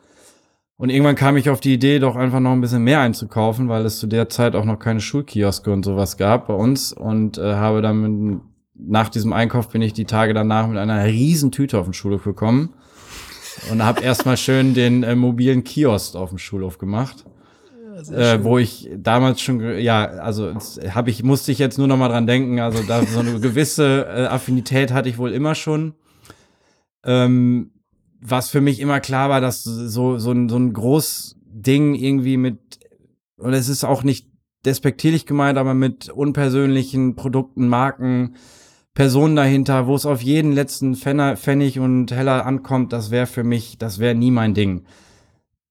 Und 0.78 0.90
irgendwann 0.90 1.16
kam 1.16 1.38
ich 1.38 1.50
auf 1.50 1.62
die 1.62 1.74
Idee, 1.74 2.00
doch 2.00 2.16
einfach 2.16 2.42
noch 2.42 2.52
ein 2.52 2.62
bisschen 2.62 2.84
mehr 2.84 3.00
einzukaufen, 3.00 3.70
weil 3.70 3.86
es 3.86 4.00
zu 4.00 4.08
der 4.08 4.28
Zeit 4.28 4.56
auch 4.56 4.66
noch 4.66 4.78
keine 4.78 5.00
Schulkioske 5.00 5.72
und 5.72 5.86
sowas 5.86 6.18
gab 6.18 6.48
bei 6.48 6.54
uns. 6.54 6.92
Und 6.92 7.38
äh, 7.38 7.56
habe 7.56 7.82
dann 7.82 8.02
mit, 8.02 8.42
nach 8.76 9.10
diesem 9.10 9.32
Einkauf 9.32 9.70
bin 9.70 9.82
ich 9.82 9.94
die 9.94 10.06
Tage 10.06 10.34
danach 10.34 10.68
mit 10.68 10.78
einer 10.78 11.06
riesen 11.06 11.52
Tüte 11.52 11.80
auf 11.80 11.86
den 11.86 11.94
Schulhof 11.94 12.26
gekommen 12.26 12.74
und 13.72 13.84
habe 13.84 14.02
erstmal 14.02 14.36
schön 14.36 14.74
den 14.74 15.04
äh, 15.04 15.16
mobilen 15.16 15.64
Kiosk 15.64 16.16
auf 16.16 16.30
dem 16.30 16.40
Schulhof 16.40 16.78
gemacht 16.78 17.26
äh, 18.12 18.44
wo 18.44 18.58
ich 18.58 18.90
damals 18.98 19.42
schon, 19.42 19.80
ja, 19.80 20.06
also 20.06 20.54
habe 20.90 21.10
ich, 21.10 21.24
musste 21.24 21.52
ich 21.52 21.60
jetzt 21.60 21.78
nur 21.78 21.88
noch 21.88 21.98
mal 21.98 22.10
dran 22.10 22.28
denken, 22.28 22.60
also 22.60 22.84
da 22.84 23.06
so 23.06 23.20
eine 23.20 23.40
gewisse 23.40 24.06
äh, 24.08 24.26
Affinität 24.26 24.92
hatte 24.92 25.10
ich 25.10 25.18
wohl 25.18 25.32
immer 25.32 25.56
schon. 25.56 25.94
Ähm, 27.04 27.72
was 28.28 28.50
für 28.50 28.62
mich 28.62 28.80
immer 28.80 29.00
klar 29.00 29.30
war, 29.30 29.42
dass 29.42 29.64
so, 29.64 30.18
so 30.18 30.32
ein, 30.32 30.50
so 30.50 30.58
ein 30.58 30.74
groß 30.74 31.38
Ding 31.46 31.96
irgendwie 31.96 32.38
mit, 32.38 32.60
und 33.38 33.54
es 33.54 33.70
ist 33.70 33.84
auch 33.84 34.04
nicht 34.04 34.28
despektierlich 34.66 35.26
gemeint, 35.26 35.58
aber 35.58 35.74
mit 35.74 36.10
unpersönlichen 36.10 37.16
Produkten, 37.16 37.68
Marken, 37.68 38.36
Personen 38.94 39.36
dahinter, 39.36 39.88
wo 39.88 39.96
es 39.96 40.06
auf 40.06 40.22
jeden 40.22 40.54
letzten 40.54 40.96
Pfennig 40.96 41.80
und 41.80 42.12
Heller 42.12 42.46
ankommt, 42.46 42.94
das 42.94 43.12
wäre 43.12 43.28
für 43.28 43.44
mich, 43.44 43.78
das 43.78 44.00
wäre 44.00 44.16
nie 44.16 44.32
mein 44.32 44.54
Ding. 44.54 44.86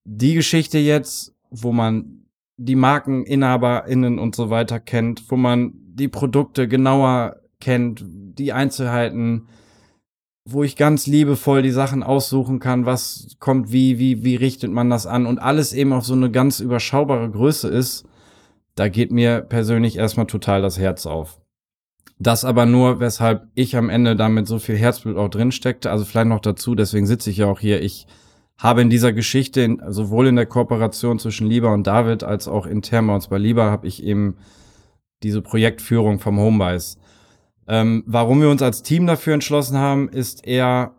Die 0.04 0.34
Geschichte 0.34 0.78
jetzt 0.78 1.34
wo 1.62 1.72
man 1.72 2.26
die 2.56 2.76
MarkeninhaberInnen 2.76 4.18
und 4.18 4.34
so 4.34 4.50
weiter 4.50 4.80
kennt, 4.80 5.30
wo 5.30 5.36
man 5.36 5.72
die 5.74 6.08
Produkte 6.08 6.68
genauer 6.68 7.36
kennt, 7.60 8.04
die 8.04 8.52
Einzelheiten, 8.52 9.48
wo 10.44 10.62
ich 10.62 10.76
ganz 10.76 11.06
liebevoll 11.06 11.62
die 11.62 11.70
Sachen 11.70 12.02
aussuchen 12.02 12.60
kann, 12.60 12.84
was 12.84 13.36
kommt 13.40 13.72
wie, 13.72 13.98
wie, 13.98 14.24
wie 14.24 14.36
richtet 14.36 14.70
man 14.70 14.90
das 14.90 15.06
an 15.06 15.26
und 15.26 15.38
alles 15.38 15.72
eben 15.72 15.92
auf 15.92 16.04
so 16.04 16.12
eine 16.12 16.30
ganz 16.30 16.60
überschaubare 16.60 17.30
Größe 17.30 17.68
ist, 17.68 18.06
da 18.74 18.88
geht 18.88 19.10
mir 19.10 19.40
persönlich 19.40 19.96
erstmal 19.96 20.26
total 20.26 20.60
das 20.60 20.78
Herz 20.78 21.06
auf. 21.06 21.40
Das 22.18 22.44
aber 22.44 22.66
nur, 22.66 23.00
weshalb 23.00 23.48
ich 23.54 23.76
am 23.76 23.88
Ende 23.88 24.16
damit 24.16 24.46
so 24.46 24.58
viel 24.58 24.76
Herzblut 24.76 25.16
auch 25.16 25.28
drin 25.28 25.50
steckte. 25.50 25.90
Also 25.90 26.04
vielleicht 26.04 26.28
noch 26.28 26.40
dazu, 26.40 26.74
deswegen 26.74 27.06
sitze 27.06 27.30
ich 27.30 27.38
ja 27.38 27.46
auch 27.46 27.58
hier. 27.58 27.82
Ich 27.82 28.06
habe 28.56 28.82
in 28.82 28.90
dieser 28.90 29.12
Geschichte, 29.12 29.76
sowohl 29.88 30.28
in 30.28 30.36
der 30.36 30.46
Kooperation 30.46 31.18
zwischen 31.18 31.48
Lieber 31.48 31.72
und 31.72 31.86
David, 31.86 32.22
als 32.22 32.46
auch 32.46 32.66
intern 32.66 33.08
bei 33.08 33.14
uns 33.14 33.28
bei 33.28 33.38
Lieber, 33.38 33.64
habe 33.64 33.88
ich 33.88 34.02
eben 34.02 34.36
diese 35.22 35.42
Projektführung 35.42 36.20
vom 36.20 36.38
Homebase. 36.38 36.98
Ähm, 37.66 38.04
warum 38.06 38.40
wir 38.40 38.50
uns 38.50 38.62
als 38.62 38.82
Team 38.82 39.06
dafür 39.06 39.34
entschlossen 39.34 39.78
haben, 39.78 40.08
ist 40.08 40.46
eher 40.46 40.94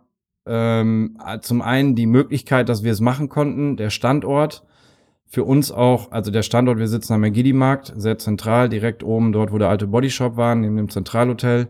ähm, 0.46 1.18
zum 1.40 1.62
einen 1.62 1.94
die 1.94 2.06
Möglichkeit, 2.06 2.68
dass 2.68 2.82
wir 2.82 2.92
es 2.92 3.00
machen 3.00 3.28
konnten, 3.28 3.76
der 3.76 3.90
Standort. 3.90 4.64
Für 5.28 5.42
uns 5.42 5.72
auch, 5.72 6.12
also 6.12 6.30
der 6.30 6.42
Standort, 6.42 6.78
wir 6.78 6.86
sitzen 6.86 7.12
am 7.12 7.20
Megidi-Markt, 7.20 7.92
sehr 7.96 8.16
zentral, 8.16 8.68
direkt 8.68 9.02
oben 9.02 9.32
dort, 9.32 9.52
wo 9.52 9.58
der 9.58 9.68
alte 9.68 9.88
Bodyshop 9.88 10.36
war, 10.36 10.54
neben 10.54 10.76
dem 10.76 10.88
Zentralhotel. 10.88 11.68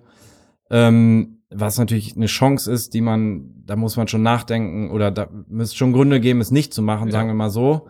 Ähm, 0.70 1.38
was 1.50 1.78
natürlich 1.78 2.16
eine 2.16 2.26
Chance 2.26 2.70
ist, 2.70 2.92
die 2.92 3.00
man, 3.00 3.62
da 3.64 3.76
muss 3.76 3.96
man 3.96 4.08
schon 4.08 4.22
nachdenken 4.22 4.90
oder 4.90 5.10
da 5.10 5.28
müsste 5.48 5.76
schon 5.76 5.92
Gründe 5.92 6.20
geben, 6.20 6.40
es 6.40 6.50
nicht 6.50 6.74
zu 6.74 6.82
machen, 6.82 7.08
ja. 7.08 7.12
sagen 7.12 7.28
wir 7.28 7.34
mal 7.34 7.50
so. 7.50 7.88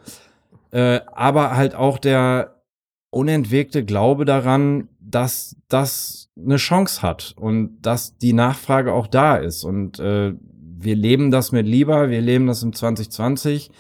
Äh, 0.71 1.01
aber 1.12 1.57
halt 1.57 1.75
auch 1.75 1.99
der 1.99 2.62
unentwegte 3.11 3.85
Glaube 3.85 4.25
daran, 4.25 4.88
dass 5.01 5.57
das 5.69 6.25
eine 6.37 6.57
Chance 6.57 7.03
hat 7.03 7.35
und 7.37 7.81
dass 7.83 8.18
die 8.18 8.33
Nachfrage 8.33 8.92
auch 8.92 9.07
da 9.07 9.37
ist. 9.37 9.64
Und 9.64 9.99
äh, 9.99 10.35
wir 10.79 10.94
leben 10.94 11.31
das 11.31 11.53
mit 11.53 11.66
lieber, 11.66 12.11
wir 12.11 12.20
leben 12.20 12.46
das 12.46 12.62
im 12.62 12.72
2020. 12.72 13.70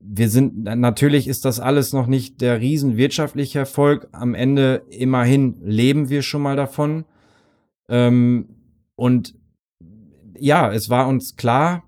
Wir 0.00 0.28
sind, 0.28 0.64
natürlich 0.64 1.28
ist 1.28 1.44
das 1.44 1.60
alles 1.60 1.92
noch 1.92 2.06
nicht 2.06 2.40
der 2.40 2.60
riesen 2.60 2.96
wirtschaftliche 2.96 3.60
Erfolg. 3.60 4.08
Am 4.12 4.34
Ende 4.34 4.82
immerhin 4.90 5.56
leben 5.62 6.10
wir 6.10 6.22
schon 6.22 6.42
mal 6.42 6.56
davon. 6.56 7.04
Ähm, 7.88 8.48
und 8.96 9.34
ja, 10.38 10.72
es 10.72 10.90
war 10.90 11.08
uns 11.08 11.36
klar, 11.36 11.84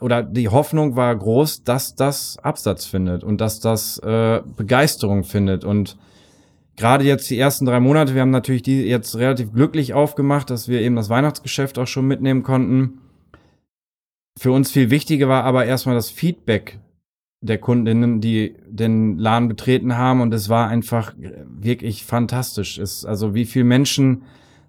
oder 0.00 0.22
die 0.22 0.48
Hoffnung 0.48 0.96
war 0.96 1.14
groß, 1.14 1.62
dass 1.62 1.94
das 1.94 2.36
Absatz 2.38 2.84
findet 2.84 3.22
und 3.22 3.40
dass 3.40 3.60
das 3.60 3.98
äh, 3.98 4.42
Begeisterung 4.56 5.22
findet. 5.22 5.64
Und 5.64 5.96
gerade 6.76 7.04
jetzt 7.04 7.28
die 7.30 7.38
ersten 7.38 7.66
drei 7.66 7.80
Monate, 7.80 8.14
wir 8.14 8.22
haben 8.22 8.30
natürlich 8.30 8.62
die 8.62 8.82
jetzt 8.82 9.16
relativ 9.16 9.52
glücklich 9.52 9.94
aufgemacht, 9.94 10.50
dass 10.50 10.68
wir 10.68 10.80
eben 10.80 10.96
das 10.96 11.08
Weihnachtsgeschäft 11.08 11.78
auch 11.78 11.86
schon 11.86 12.06
mitnehmen 12.06 12.42
konnten. 12.42 13.00
Für 14.38 14.52
uns 14.52 14.70
viel 14.70 14.90
wichtiger 14.90 15.28
war 15.28 15.44
aber 15.44 15.66
erstmal 15.66 15.94
das 15.94 16.10
Feedback 16.10 16.78
der 17.42 17.58
Kundinnen, 17.58 18.20
die 18.20 18.54
den 18.66 19.18
Laden 19.18 19.48
betreten 19.48 19.98
haben. 19.98 20.20
Und 20.20 20.32
es 20.32 20.48
war 20.48 20.68
einfach 20.68 21.14
wirklich 21.18 22.04
fantastisch. 22.04 22.78
Es, 22.78 23.04
also 23.04 23.34
wie 23.34 23.44
viele 23.44 23.64
Menschen 23.64 24.22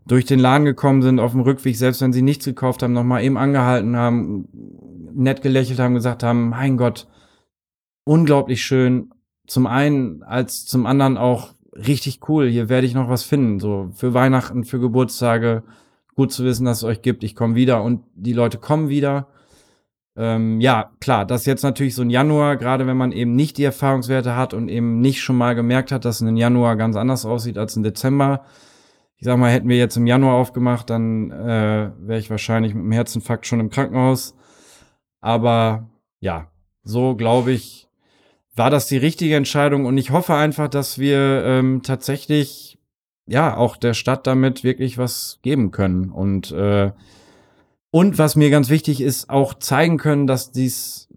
durch 0.06 0.26
den 0.26 0.40
Laden 0.40 0.66
gekommen 0.66 1.02
sind 1.02 1.20
auf 1.20 1.32
dem 1.32 1.42
Rückweg, 1.42 1.78
selbst 1.78 2.02
wenn 2.02 2.12
sie 2.12 2.22
nichts 2.22 2.46
gekauft 2.46 2.84
haben, 2.84 2.94
nochmal 2.94 3.24
eben 3.24 3.38
angehalten 3.38 3.96
haben, 3.96 4.50
nett 5.14 5.42
gelächelt 5.42 5.80
haben, 5.80 5.94
gesagt 5.94 6.24
haben, 6.24 6.50
mein 6.50 6.76
Gott, 6.76 7.08
unglaublich 8.04 8.64
schön. 8.64 9.12
Zum 9.48 9.68
einen, 9.68 10.24
als 10.24 10.66
zum 10.66 10.86
anderen 10.86 11.18
auch 11.18 11.53
richtig 11.76 12.28
cool, 12.30 12.48
hier 12.48 12.70
werde 12.70 12.88
ich 12.88 12.94
noch 12.94 13.10
was 13.10 13.24
finden. 13.24 13.60
So 13.60 13.90
für 13.94 14.14
Weihnachten, 14.14 14.64
für 14.64 14.80
Geburtstage, 14.80 15.64
gut 16.16 16.32
zu 16.32 16.44
wissen, 16.44 16.66
dass 16.66 16.78
es 16.78 16.84
euch 16.84 17.02
gibt. 17.02 17.24
Ich 17.24 17.36
komme 17.36 17.56
wieder 17.56 17.84
und 17.84 18.04
die 18.16 18.34
Leute 18.34 18.58
kommen 18.58 18.90
wieder. 18.90 19.28
Ähm, 20.16 20.62
ja, 20.62 20.92
klar, 21.00 21.26
das 21.26 21.42
ist 21.42 21.48
jetzt 21.48 21.64
natürlich 21.64 21.96
so 21.96 22.04
ein 22.04 22.12
Januar, 22.12 22.58
gerade 22.58 22.86
wenn 22.86 22.98
man 22.98 23.12
eben 23.12 23.36
nicht 23.36 23.58
die 23.58 23.64
Erfahrungswerte 23.64 24.36
hat 24.36 24.54
und 24.54 24.70
eben 24.70 25.02
nicht 25.02 25.24
schon 25.24 25.38
mal 25.38 25.56
gemerkt 25.56 25.92
hat, 25.92 26.06
dass 26.06 26.22
ein 26.22 26.38
Januar 26.38 26.76
ganz 26.76 26.96
anders 26.96 27.26
aussieht 27.26 27.58
als 27.58 27.76
ein 27.76 27.84
Dezember. 27.84 28.46
Ich 29.18 29.26
sag 29.26 29.38
mal, 29.38 29.52
hätten 29.52 29.70
wir 29.70 29.78
jetzt 29.78 29.98
im 29.98 30.06
Januar 30.06 30.36
aufgemacht, 30.36 30.90
dann 30.90 31.32
äh, 31.32 31.92
wäre 31.98 32.20
ich 32.20 32.30
wahrscheinlich 32.30 32.74
mit 32.76 32.84
einem 32.84 32.92
Herzinfarkt 32.92 33.48
schon 33.48 33.60
im 33.60 33.70
Krankenhaus. 33.72 34.36
Aber 35.20 35.90
ja, 36.20 36.52
so 36.84 37.16
glaube 37.16 37.52
ich, 37.52 37.83
war 38.56 38.70
das 38.70 38.88
die 38.88 38.98
richtige 38.98 39.36
Entscheidung 39.36 39.86
und 39.86 39.98
ich 39.98 40.12
hoffe 40.12 40.36
einfach, 40.36 40.68
dass 40.68 41.00
wir 41.00 41.44
ähm, 41.46 41.82
tatsächlich 41.84 42.78
ja 43.26 43.56
auch 43.56 43.78
der 43.78 43.94
Stadt 43.94 44.28
damit 44.28 44.64
wirklich 44.64 44.98
was 44.98 45.40
geben 45.42 45.72
können 45.72 46.12
und 46.12 46.52
äh, 46.52 46.92
und 47.92 48.18
was 48.18 48.36
mir 48.36 48.50
ganz 48.50 48.70
wichtig 48.70 49.02
ist, 49.02 49.30
auch 49.30 49.54
zeigen 49.54 49.98
können, 49.98 50.26
dass 50.26 50.52
dieses 50.52 51.10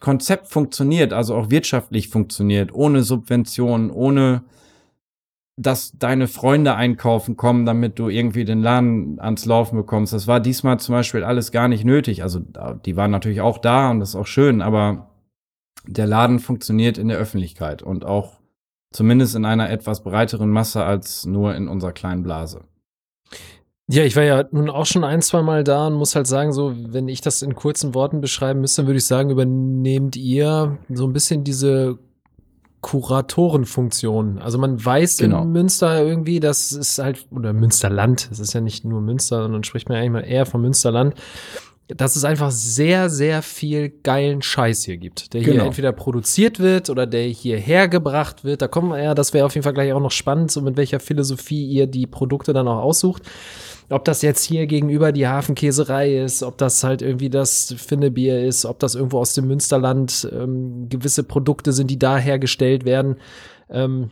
Konzept 0.00 0.48
funktioniert, 0.48 1.12
also 1.12 1.34
auch 1.34 1.50
wirtschaftlich 1.50 2.08
funktioniert, 2.08 2.72
ohne 2.72 3.02
Subventionen, 3.02 3.90
ohne 3.90 4.42
dass 5.58 5.92
deine 5.98 6.26
Freunde 6.26 6.74
einkaufen 6.74 7.36
kommen, 7.36 7.66
damit 7.66 7.98
du 7.98 8.08
irgendwie 8.08 8.46
den 8.46 8.60
Laden 8.60 9.18
ans 9.20 9.44
Laufen 9.44 9.76
bekommst. 9.76 10.14
Das 10.14 10.26
war 10.26 10.40
diesmal 10.40 10.78
zum 10.80 10.94
Beispiel 10.94 11.22
alles 11.22 11.52
gar 11.52 11.68
nicht 11.68 11.84
nötig. 11.84 12.22
Also 12.22 12.40
die 12.84 12.96
waren 12.96 13.10
natürlich 13.10 13.42
auch 13.42 13.58
da 13.58 13.90
und 13.90 14.00
das 14.00 14.10
ist 14.10 14.16
auch 14.16 14.26
schön, 14.26 14.62
aber 14.62 15.10
der 15.86 16.06
Laden 16.06 16.38
funktioniert 16.38 16.98
in 16.98 17.08
der 17.08 17.18
Öffentlichkeit 17.18 17.82
und 17.82 18.04
auch 18.04 18.40
zumindest 18.92 19.34
in 19.34 19.44
einer 19.44 19.70
etwas 19.70 20.02
breiteren 20.02 20.50
Masse 20.50 20.84
als 20.84 21.26
nur 21.26 21.54
in 21.54 21.68
unserer 21.68 21.92
kleinen 21.92 22.22
Blase. 22.22 22.62
Ja, 23.88 24.02
ich 24.02 24.16
war 24.16 24.24
ja 24.24 24.44
nun 24.50 24.68
auch 24.68 24.86
schon 24.86 25.04
ein, 25.04 25.22
zwei 25.22 25.42
Mal 25.42 25.62
da 25.62 25.86
und 25.86 25.94
muss 25.94 26.16
halt 26.16 26.26
sagen, 26.26 26.52
so, 26.52 26.74
wenn 26.76 27.06
ich 27.06 27.20
das 27.20 27.42
in 27.42 27.54
kurzen 27.54 27.94
Worten 27.94 28.20
beschreiben 28.20 28.60
müsste, 28.60 28.82
dann 28.82 28.88
würde 28.88 28.98
ich 28.98 29.04
sagen, 29.04 29.30
übernehmt 29.30 30.16
ihr 30.16 30.78
so 30.88 31.06
ein 31.06 31.12
bisschen 31.12 31.44
diese 31.44 31.98
Kuratorenfunktion. 32.80 34.38
Also 34.38 34.58
man 34.58 34.84
weiß 34.84 35.18
genau. 35.18 35.42
in 35.42 35.52
Münster 35.52 36.04
irgendwie, 36.04 36.40
das 36.40 36.72
ist 36.72 36.98
halt, 36.98 37.26
oder 37.30 37.52
Münsterland, 37.52 38.28
es 38.32 38.40
ist 38.40 38.54
ja 38.54 38.60
nicht 38.60 38.84
nur 38.84 39.00
Münster, 39.00 39.42
sondern 39.42 39.62
spricht 39.62 39.88
man 39.88 39.98
eigentlich 39.98 40.10
mal 40.10 40.20
eher 40.20 40.46
vom 40.46 40.62
Münsterland, 40.62 41.14
dass 41.88 42.16
es 42.16 42.24
einfach 42.24 42.50
sehr, 42.50 43.08
sehr 43.08 43.42
viel 43.42 43.90
geilen 44.02 44.42
Scheiß 44.42 44.84
hier 44.84 44.96
gibt, 44.96 45.32
der 45.32 45.42
hier 45.42 45.52
genau. 45.52 45.66
entweder 45.66 45.92
produziert 45.92 46.58
wird 46.58 46.90
oder 46.90 47.06
der 47.06 47.22
hierher 47.24 47.86
gebracht 47.86 48.42
wird. 48.42 48.60
Da 48.60 48.66
kommen 48.66 48.90
wir 48.90 49.02
ja, 49.02 49.14
das 49.14 49.32
wäre 49.32 49.46
auf 49.46 49.54
jeden 49.54 49.62
Fall 49.62 49.74
gleich 49.74 49.92
auch 49.92 50.00
noch 50.00 50.10
spannend, 50.10 50.50
so 50.50 50.62
mit 50.62 50.76
welcher 50.76 50.98
Philosophie 50.98 51.64
ihr 51.64 51.86
die 51.86 52.06
Produkte 52.06 52.52
dann 52.52 52.66
auch 52.66 52.82
aussucht. 52.82 53.22
Ob 53.88 54.04
das 54.04 54.22
jetzt 54.22 54.42
hier 54.42 54.66
gegenüber 54.66 55.12
die 55.12 55.28
Hafenkäserei 55.28 56.16
ist, 56.16 56.42
ob 56.42 56.58
das 56.58 56.82
halt 56.82 57.02
irgendwie 57.02 57.30
das 57.30 57.72
Finnebier 57.78 58.44
ist, 58.44 58.64
ob 58.64 58.80
das 58.80 58.96
irgendwo 58.96 59.20
aus 59.20 59.34
dem 59.34 59.46
Münsterland 59.46 60.28
ähm, 60.32 60.88
gewisse 60.88 61.22
Produkte 61.22 61.72
sind, 61.72 61.88
die 61.88 61.98
da 62.00 62.18
hergestellt 62.18 62.84
werden. 62.84 63.16
Ähm, 63.70 64.10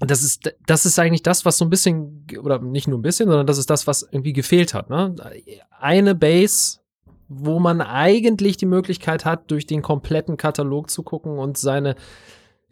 das 0.00 0.24
ist, 0.24 0.52
das 0.66 0.84
ist 0.84 0.98
eigentlich 0.98 1.22
das, 1.22 1.44
was 1.44 1.58
so 1.58 1.64
ein 1.64 1.70
bisschen, 1.70 2.26
oder 2.42 2.58
nicht 2.58 2.88
nur 2.88 2.98
ein 2.98 3.02
bisschen, 3.02 3.28
sondern 3.28 3.46
das 3.46 3.58
ist 3.58 3.70
das, 3.70 3.86
was 3.86 4.02
irgendwie 4.02 4.32
gefehlt 4.32 4.74
hat. 4.74 4.90
Ne? 4.90 5.14
Eine 5.78 6.16
Base, 6.16 6.78
wo 7.28 7.58
man 7.58 7.80
eigentlich 7.80 8.56
die 8.56 8.66
Möglichkeit 8.66 9.24
hat, 9.24 9.50
durch 9.50 9.66
den 9.66 9.82
kompletten 9.82 10.36
Katalog 10.36 10.90
zu 10.90 11.02
gucken 11.02 11.38
und 11.38 11.56
seine 11.56 11.94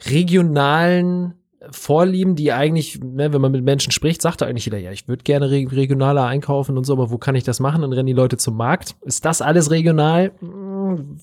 regionalen 0.07 1.35
Vorlieben, 1.71 2.35
die 2.35 2.53
eigentlich, 2.53 2.99
ne, 3.01 3.33
wenn 3.33 3.41
man 3.41 3.53
mit 3.53 3.65
Menschen 3.65 3.93
spricht, 3.93 4.21
sagt 4.21 4.43
eigentlich 4.43 4.65
jeder, 4.65 4.79
ja, 4.79 4.91
ich 4.91 5.07
würde 5.07 5.23
gerne 5.23 5.51
regionaler 5.51 6.25
einkaufen 6.25 6.77
und 6.77 6.85
so, 6.85 6.93
aber 6.93 7.11
wo 7.11 7.19
kann 7.19 7.37
ich 7.37 7.45
das 7.45 7.61
machen? 7.61 7.83
Dann 7.83 7.93
rennen 7.93 8.09
die 8.09 8.13
Leute 8.13 8.37
zum 8.37 8.57
Markt. 8.57 8.97
Ist 9.03 9.25
das 9.25 9.41
alles 9.41 9.71
regional? 9.71 10.33
Hm, 10.41 11.19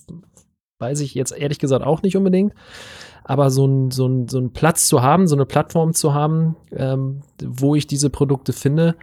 weiß 0.80 1.02
ich 1.02 1.14
jetzt 1.14 1.38
ehrlich 1.38 1.60
gesagt 1.60 1.86
auch 1.86 2.02
nicht 2.04 2.16
unbedingt. 2.16 2.54
Aber 3.26 3.52
so 3.52 3.68
ein, 3.68 3.92
so 3.92 4.26
so 4.28 4.40
ein 4.40 4.54
Platz 4.54 4.88
zu 4.88 5.02
haben, 5.04 5.28
so 5.28 5.36
eine 5.36 5.46
Plattform 5.46 5.94
zu 5.94 6.14
haben, 6.14 6.56
ähm, 6.72 7.22
wo 7.44 7.76
ich 7.76 7.86
diese 7.86 8.10
Produkte 8.10 8.54
finde, 8.54 8.96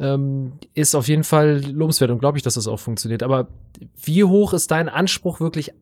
ähm, 0.00 0.54
ist 0.74 0.94
auf 0.94 1.06
jeden 1.06 1.24
Fall 1.24 1.62
lobenswert 1.70 2.10
und 2.10 2.18
glaube 2.18 2.38
ich, 2.38 2.42
dass 2.42 2.54
das 2.54 2.66
auch 2.66 2.80
funktioniert. 2.80 3.22
Aber 3.22 3.48
wie 4.02 4.24
hoch 4.24 4.52
ist 4.52 4.70
dein 4.70 4.88
Anspruch 4.88 5.40
wirklich 5.40 5.72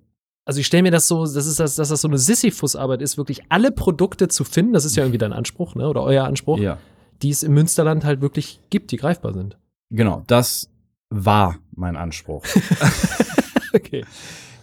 also 0.48 0.60
ich 0.60 0.66
stelle 0.66 0.84
mir 0.84 0.90
das 0.90 1.06
so, 1.06 1.26
das 1.26 1.46
ist 1.46 1.60
das, 1.60 1.74
dass 1.74 1.90
das 1.90 2.00
so 2.00 2.08
eine 2.08 2.16
Sisyphus-Arbeit 2.16 3.02
ist, 3.02 3.18
wirklich 3.18 3.42
alle 3.50 3.70
Produkte 3.70 4.28
zu 4.28 4.44
finden, 4.44 4.72
das 4.72 4.86
ist 4.86 4.96
ja 4.96 5.02
irgendwie 5.02 5.18
dein 5.18 5.34
Anspruch, 5.34 5.74
ne? 5.74 5.86
Oder 5.86 6.02
euer 6.02 6.24
Anspruch, 6.24 6.58
ja. 6.58 6.78
die 7.20 7.28
es 7.28 7.42
im 7.42 7.52
Münsterland 7.52 8.06
halt 8.06 8.22
wirklich 8.22 8.58
gibt, 8.70 8.90
die 8.90 8.96
greifbar 8.96 9.34
sind. 9.34 9.58
Genau, 9.90 10.22
das 10.26 10.70
war 11.10 11.58
mein 11.72 11.96
Anspruch. 11.96 12.46
okay. 13.74 14.06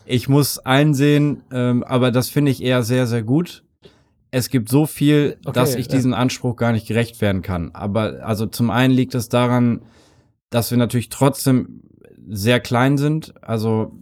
Ich 0.08 0.28
muss 0.28 0.58
einsehen, 0.58 1.44
ähm, 1.52 1.84
aber 1.84 2.10
das 2.10 2.30
finde 2.30 2.50
ich 2.50 2.64
eher 2.64 2.82
sehr, 2.82 3.06
sehr 3.06 3.22
gut. 3.22 3.64
Es 4.36 4.50
gibt 4.50 4.68
so 4.68 4.86
viel, 4.86 5.38
okay, 5.46 5.54
dass 5.54 5.76
ich 5.76 5.86
ja. 5.86 5.94
diesen 5.94 6.14
Anspruch 6.14 6.58
gar 6.58 6.74
nicht 6.74 6.86
gerecht 6.86 7.22
werden 7.22 7.42
kann. 7.42 7.72
Aber 7.74 8.20
also 8.22 8.46
zum 8.46 8.70
einen 8.70 8.94
liegt 8.94 9.16
es 9.16 9.30
daran, 9.30 9.84
dass 10.50 10.72
wir 10.72 10.78
natürlich 10.78 11.08
trotzdem 11.08 11.84
sehr 12.28 12.60
klein 12.60 12.98
sind. 12.98 13.34
Also 13.42 13.94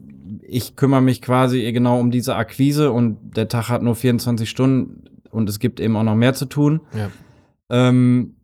ich 0.42 0.76
kümmere 0.76 1.04
mich 1.04 1.22
quasi 1.22 1.72
genau 1.72 2.00
um 2.00 2.10
diese 2.10 2.36
Akquise 2.36 2.92
und 2.92 3.38
der 3.38 3.48
Tag 3.48 3.70
hat 3.70 3.84
nur 3.84 3.96
24 3.96 4.50
Stunden 4.50 5.04
und 5.30 5.48
es 5.50 5.60
gibt 5.60 5.80
eben 5.80 5.96
auch 5.96 6.04
noch 6.04 6.16
mehr 6.16 6.34
zu 6.34 6.46
tun. 6.46 6.82
Ja. 6.98 7.12
Ähm, 7.70 8.38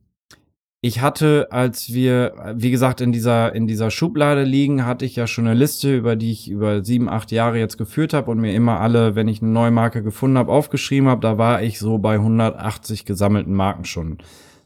ich 0.82 1.02
hatte, 1.02 1.48
als 1.52 1.92
wir, 1.92 2.54
wie 2.56 2.72
gesagt, 2.72 3.02
in 3.02 3.12
dieser, 3.12 3.54
in 3.54 3.68
dieser 3.68 3.92
Schublade 3.92 4.44
liegen, 4.44 4.86
hatte 4.86 5.04
ich 5.04 5.16
ja 5.16 5.28
schon 5.28 5.46
eine 5.46 5.60
Liste, 5.60 5.94
über 5.94 6.16
die 6.16 6.32
ich 6.32 6.50
über 6.50 6.86
sieben, 6.86 7.10
acht 7.10 7.32
Jahre 7.32 7.60
jetzt 7.60 7.78
geführt 7.78 8.14
habe 8.14 8.32
und 8.32 8.40
mir 8.40 8.54
immer 8.54 8.80
alle, 8.80 9.14
wenn 9.16 9.28
ich 9.28 9.42
eine 9.42 9.52
neue 9.52 9.72
Marke 9.72 10.04
gefunden 10.04 10.38
habe, 10.38 10.54
aufgeschrieben 10.54 11.10
habe. 11.10 11.20
Da 11.20 11.38
war 11.38 11.62
ich 11.62 11.80
so 11.80 11.98
bei 11.98 12.14
180 12.16 13.04
gesammelten 13.04 13.54
Marken 13.54 13.84
schon. 13.84 14.20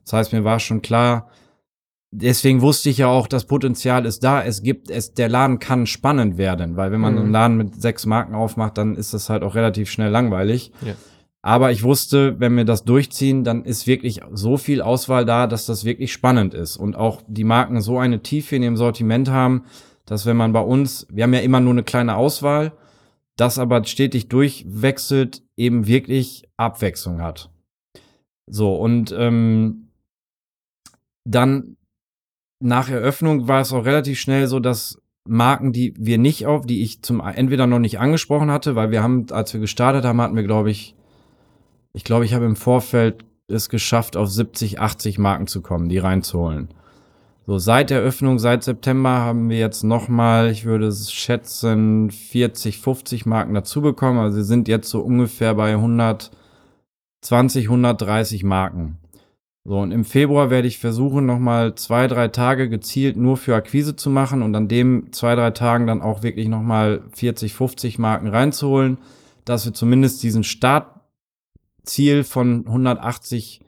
Das 0.04 0.13
heißt, 0.13 0.34
mir 0.34 0.43
war 0.43 0.60
schon 0.60 0.84
klar, 0.84 1.30
deswegen 2.12 2.62
wusste 2.62 2.91
ich 2.91 2.99
ja 2.99 3.08
auch, 3.08 3.26
das 3.28 3.45
Potenzial 3.45 4.06
ist 4.06 4.23
da. 4.23 4.43
Es 4.43 4.62
gibt 4.62 4.91
es, 4.91 5.15
der 5.15 5.30
Laden 5.30 5.58
kann 5.58 5.88
spannend 5.88 6.38
werden, 6.38 6.78
weil 6.78 6.91
wenn 6.91 7.02
man 7.02 7.13
mhm. 7.13 7.21
einen 7.21 7.32
Laden 7.32 7.58
mit 7.58 7.82
sechs 7.82 8.06
Marken 8.06 8.36
aufmacht, 8.36 8.78
dann 8.78 8.95
ist 8.95 9.15
das 9.15 9.32
halt 9.32 9.41
auch 9.41 9.56
relativ 9.56 9.89
schnell 9.89 10.12
langweilig. 10.12 10.71
Ja. 10.86 10.93
Aber 11.46 11.74
ich 11.74 11.84
wusste, 11.84 12.40
wenn 12.40 12.56
wir 12.56 12.64
das 12.64 12.86
durchziehen, 12.86 13.44
dann 13.44 13.66
ist 13.66 13.86
wirklich 13.86 14.22
so 14.32 14.56
viel 14.56 14.82
Auswahl 14.82 15.26
da, 15.26 15.46
dass 15.46 15.66
das 15.66 15.84
wirklich 15.84 16.14
spannend 16.14 16.54
ist 16.54 16.78
und 16.78 16.96
auch 16.96 17.22
die 17.28 17.44
Marken 17.44 17.82
so 17.82 18.00
eine 18.00 18.24
Tiefe 18.24 18.56
in 18.56 18.64
ihrem 18.64 18.78
Sortiment 18.78 19.30
haben, 19.30 19.66
dass 20.06 20.26
wenn 20.26 20.38
man 20.38 20.54
bei 20.54 20.62
uns, 20.62 21.06
wir 21.12 21.24
haben 21.24 21.34
ja 21.34 21.42
immer 21.42 21.60
nur 21.60 21.74
eine 21.74 21.84
kleine 21.84 22.16
Auswahl, 22.16 22.72
das 23.36 23.60
aber 23.60 23.84
stetig 23.84 24.30
durchwechselt, 24.30 25.44
eben 25.58 25.86
wirklich 25.86 26.48
Abwechslung 26.56 27.22
hat. 27.22 27.50
So, 28.48 28.76
und 28.76 29.14
ähm, 29.18 29.90
dann 31.26 31.76
nach 32.62 32.90
Eröffnung 32.90 33.50
war 33.50 33.60
es 33.60 33.74
auch 33.74 33.84
relativ 33.84 34.18
schnell 34.18 34.48
so, 34.48 34.62
dass 34.62 34.98
Marken, 35.28 35.74
die 35.74 35.94
wir 35.98 36.18
nicht 36.18 36.46
auf, 36.46 36.66
die 36.66 36.84
ich 36.84 37.02
zum 37.02 37.20
entweder 37.20 37.68
noch 37.68 37.80
nicht 37.80 38.00
angesprochen 38.00 38.50
hatte, 38.50 38.76
weil 38.76 38.92
wir 38.92 39.04
haben, 39.04 39.26
als 39.32 39.54
wir 39.54 39.60
gestartet 39.60 40.06
haben, 40.06 40.22
hatten 40.22 40.36
wir, 40.36 40.44
glaube 40.44 40.72
ich, 40.72 40.96
ich 41.94 42.04
glaube, 42.04 42.26
ich 42.26 42.34
habe 42.34 42.46
im 42.46 42.56
Vorfeld 42.56 43.24
es 43.48 43.70
geschafft, 43.70 44.18
auf 44.18 44.30
70, 44.30 44.80
80 44.80 45.20
Marken 45.20 45.48
zu 45.48 45.62
kommen, 45.62 45.90
die 45.90 46.00
reinzuholen. 46.00 46.70
So, 47.46 47.58
seit 47.58 47.90
der 47.90 48.00
Öffnung, 48.00 48.40
seit 48.40 48.64
September 48.64 49.10
haben 49.10 49.50
wir 49.50 49.60
jetzt 49.60 49.84
nochmal, 49.84 50.50
ich 50.50 50.64
würde 50.64 50.92
schätzen, 50.94 52.10
40, 52.10 52.80
50 52.80 53.26
Marken 53.26 53.54
dazu 53.54 53.82
bekommen. 53.82 54.20
Also 54.20 54.38
wir 54.38 54.46
sind 54.46 54.70
jetzt 54.70 54.90
so 54.90 55.02
ungefähr 55.02 55.54
bei 55.54 55.74
120, 55.74 57.66
130 57.66 58.44
Marken. 58.46 58.98
So, 59.66 59.80
und 59.80 59.92
im 59.92 60.06
Februar 60.06 60.50
werde 60.50 60.68
ich 60.70 60.80
versuchen, 60.80 61.26
nochmal 61.26 61.76
zwei, 61.76 62.08
drei 62.08 62.30
Tage 62.30 62.70
gezielt 62.70 63.18
nur 63.18 63.38
für 63.38 63.56
Akquise 63.56 63.96
zu 63.96 64.10
machen 64.10 64.42
und 64.42 64.56
an 64.56 64.68
dem 64.70 65.12
zwei, 65.12 65.36
drei 65.36 65.52
Tagen 65.52 65.86
dann 65.86 66.02
auch 66.02 66.24
wirklich 66.24 66.48
nochmal 66.48 67.02
40, 67.14 67.54
50 67.54 68.00
Marken 68.00 68.28
reinzuholen, 68.28 68.98
dass 69.46 69.66
wir 69.66 69.74
zumindest 69.74 70.24
diesen 70.24 70.44
Startziel 71.84 72.24
von 72.24 72.65
180 72.65 73.62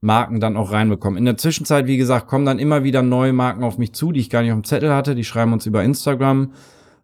Marken 0.00 0.40
dann 0.40 0.56
auch 0.56 0.72
reinbekommen. 0.72 1.16
In 1.16 1.24
der 1.24 1.36
Zwischenzeit, 1.36 1.86
wie 1.86 1.96
gesagt, 1.96 2.26
kommen 2.26 2.44
dann 2.44 2.58
immer 2.58 2.84
wieder 2.84 3.02
neue 3.02 3.32
Marken 3.32 3.62
auf 3.64 3.78
mich 3.78 3.94
zu, 3.94 4.12
die 4.12 4.20
ich 4.20 4.28
gar 4.28 4.42
nicht 4.42 4.52
auf 4.52 4.58
dem 4.58 4.64
Zettel 4.64 4.92
hatte. 4.92 5.14
Die 5.14 5.24
schreiben 5.24 5.52
uns 5.52 5.64
über 5.64 5.82
Instagram, 5.82 6.52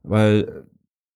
weil 0.02 0.64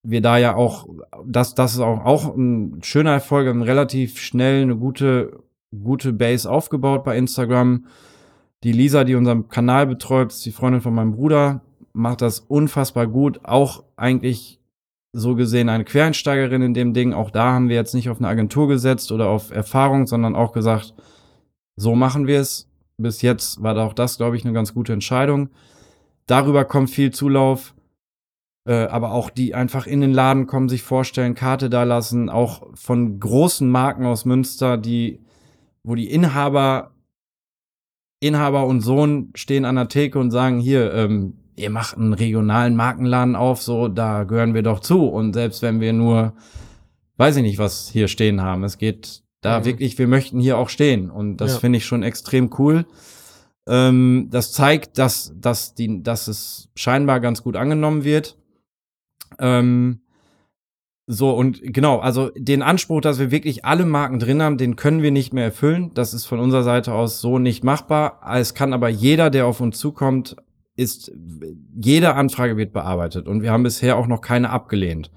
wir 0.01 0.21
da 0.21 0.37
ja 0.37 0.55
auch, 0.55 0.87
das, 1.25 1.53
das 1.53 1.73
ist 1.73 1.79
auch, 1.79 2.05
auch 2.05 2.35
ein 2.35 2.79
schöner 2.81 3.11
Erfolg, 3.11 3.47
relativ 3.47 4.19
schnell 4.19 4.63
eine 4.63 4.77
gute 4.77 5.43
gute 5.83 6.13
Base 6.13 6.49
aufgebaut 6.49 7.03
bei 7.03 7.17
Instagram. 7.17 7.87
Die 8.63 8.71
Lisa, 8.71 9.03
die 9.03 9.15
unseren 9.15 9.49
Kanal 9.49 9.87
betreut, 9.87 10.31
ist 10.31 10.45
die 10.45 10.51
Freundin 10.51 10.81
von 10.81 10.93
meinem 10.93 11.11
Bruder, 11.11 11.61
macht 11.91 12.21
das 12.21 12.39
unfassbar 12.39 13.07
gut. 13.07 13.41
Auch 13.43 13.83
eigentlich 13.97 14.61
so 15.15 15.35
gesehen 15.35 15.69
eine 15.69 15.85
Quereinsteigerin 15.85 16.61
in 16.61 16.73
dem 16.73 16.93
Ding. 16.93 17.13
Auch 17.13 17.31
da 17.31 17.53
haben 17.53 17.69
wir 17.69 17.75
jetzt 17.75 17.93
nicht 17.93 18.09
auf 18.09 18.17
eine 18.19 18.27
Agentur 18.27 18.67
gesetzt 18.67 19.11
oder 19.13 19.29
auf 19.29 19.49
Erfahrung, 19.49 20.07
sondern 20.07 20.35
auch 20.35 20.51
gesagt, 20.51 20.93
So 21.77 21.95
machen 21.95 22.27
wir 22.27 22.39
es. 22.39 22.69
Bis 22.97 23.21
jetzt 23.21 23.61
war 23.61 23.77
auch 23.77 23.93
das, 23.93 24.17
glaube 24.17 24.37
ich, 24.37 24.45
eine 24.45 24.53
ganz 24.53 24.73
gute 24.73 24.93
Entscheidung. 24.93 25.49
Darüber 26.27 26.65
kommt 26.65 26.89
viel 26.89 27.11
Zulauf. 27.11 27.75
Äh, 28.67 28.87
aber 28.87 29.11
auch 29.11 29.29
die 29.29 29.53
einfach 29.53 29.85
in 29.87 30.01
den 30.01 30.11
Laden 30.11 30.47
kommen, 30.47 30.69
sich 30.69 30.83
vorstellen, 30.83 31.35
Karte 31.35 31.69
da 31.69 31.83
lassen, 31.83 32.29
auch 32.29 32.67
von 32.73 33.19
großen 33.19 33.69
Marken 33.69 34.05
aus 34.05 34.25
Münster, 34.25 34.77
die, 34.77 35.21
wo 35.83 35.93
die 35.95 36.09
Inhaber, 36.09 36.91
Inhaber 38.19 38.65
und 38.65 38.81
Sohn 38.81 39.31
stehen 39.35 39.65
an 39.65 39.75
der 39.75 39.87
Theke 39.87 40.17
und 40.17 40.31
sagen, 40.31 40.59
hier, 40.59 40.93
ähm, 40.93 41.44
ihr 41.55 41.69
macht 41.69 41.97
einen 41.97 42.13
regionalen 42.13 42.75
Markenladen 42.75 43.35
auf, 43.35 43.61
so, 43.61 43.87
da 43.87 44.23
gehören 44.23 44.53
wir 44.53 44.63
doch 44.63 44.79
zu. 44.79 45.05
Und 45.05 45.33
selbst 45.33 45.61
wenn 45.61 45.79
wir 45.79 45.93
nur, 45.93 46.33
weiß 47.17 47.37
ich 47.37 47.43
nicht, 47.43 47.59
was 47.59 47.89
hier 47.89 48.07
stehen 48.07 48.41
haben, 48.41 48.63
es 48.63 48.77
geht 48.77 49.23
da 49.41 49.59
mhm. 49.59 49.65
wirklich, 49.65 49.97
wir 49.97 50.07
möchten 50.07 50.39
hier 50.39 50.57
auch 50.57 50.69
stehen. 50.69 51.09
Und 51.09 51.37
das 51.37 51.53
ja. 51.53 51.59
finde 51.59 51.77
ich 51.77 51.85
schon 51.85 52.03
extrem 52.03 52.49
cool. 52.57 52.85
Ähm, 53.67 54.27
das 54.31 54.51
zeigt, 54.51 54.97
dass, 54.97 55.33
dass, 55.35 55.73
die, 55.73 56.03
dass 56.03 56.27
es 56.27 56.69
scheinbar 56.75 57.19
ganz 57.19 57.43
gut 57.43 57.55
angenommen 57.55 58.03
wird. 58.03 58.37
Ähm, 59.39 60.01
so, 61.07 61.35
und 61.35 61.61
genau, 61.61 61.99
also 61.99 62.31
den 62.35 62.63
Anspruch, 62.63 62.99
dass 62.99 63.19
wir 63.19 63.29
wirklich 63.29 63.63
alle 63.63 63.85
Marken 63.85 64.17
drin 64.17 64.41
haben, 64.41 64.57
den 64.57 64.75
können 64.75 65.03
wir 65.03 65.11
nicht 65.11 65.33
mehr 65.33 65.45
erfüllen. 65.45 65.91
Das 65.93 66.15
ist 66.15 66.25
von 66.25 66.39
unserer 66.39 66.63
Seite 66.63 66.93
aus 66.93 67.21
so 67.21 67.37
nicht 67.37 67.63
machbar. 67.63 68.19
Es 68.33 68.55
kann 68.55 68.73
aber 68.73 68.89
jeder, 68.89 69.29
der 69.29 69.45
auf 69.45 69.61
uns 69.61 69.77
zukommt, 69.77 70.35
ist, 70.75 71.11
jede 71.75 72.15
Anfrage 72.15 72.57
wird 72.57 72.73
bearbeitet 72.73 73.27
und 73.27 73.41
wir 73.41 73.51
haben 73.51 73.63
bisher 73.63 73.97
auch 73.97 74.07
noch 74.07 74.21
keine 74.21 74.49
abgelehnt. 74.49 75.11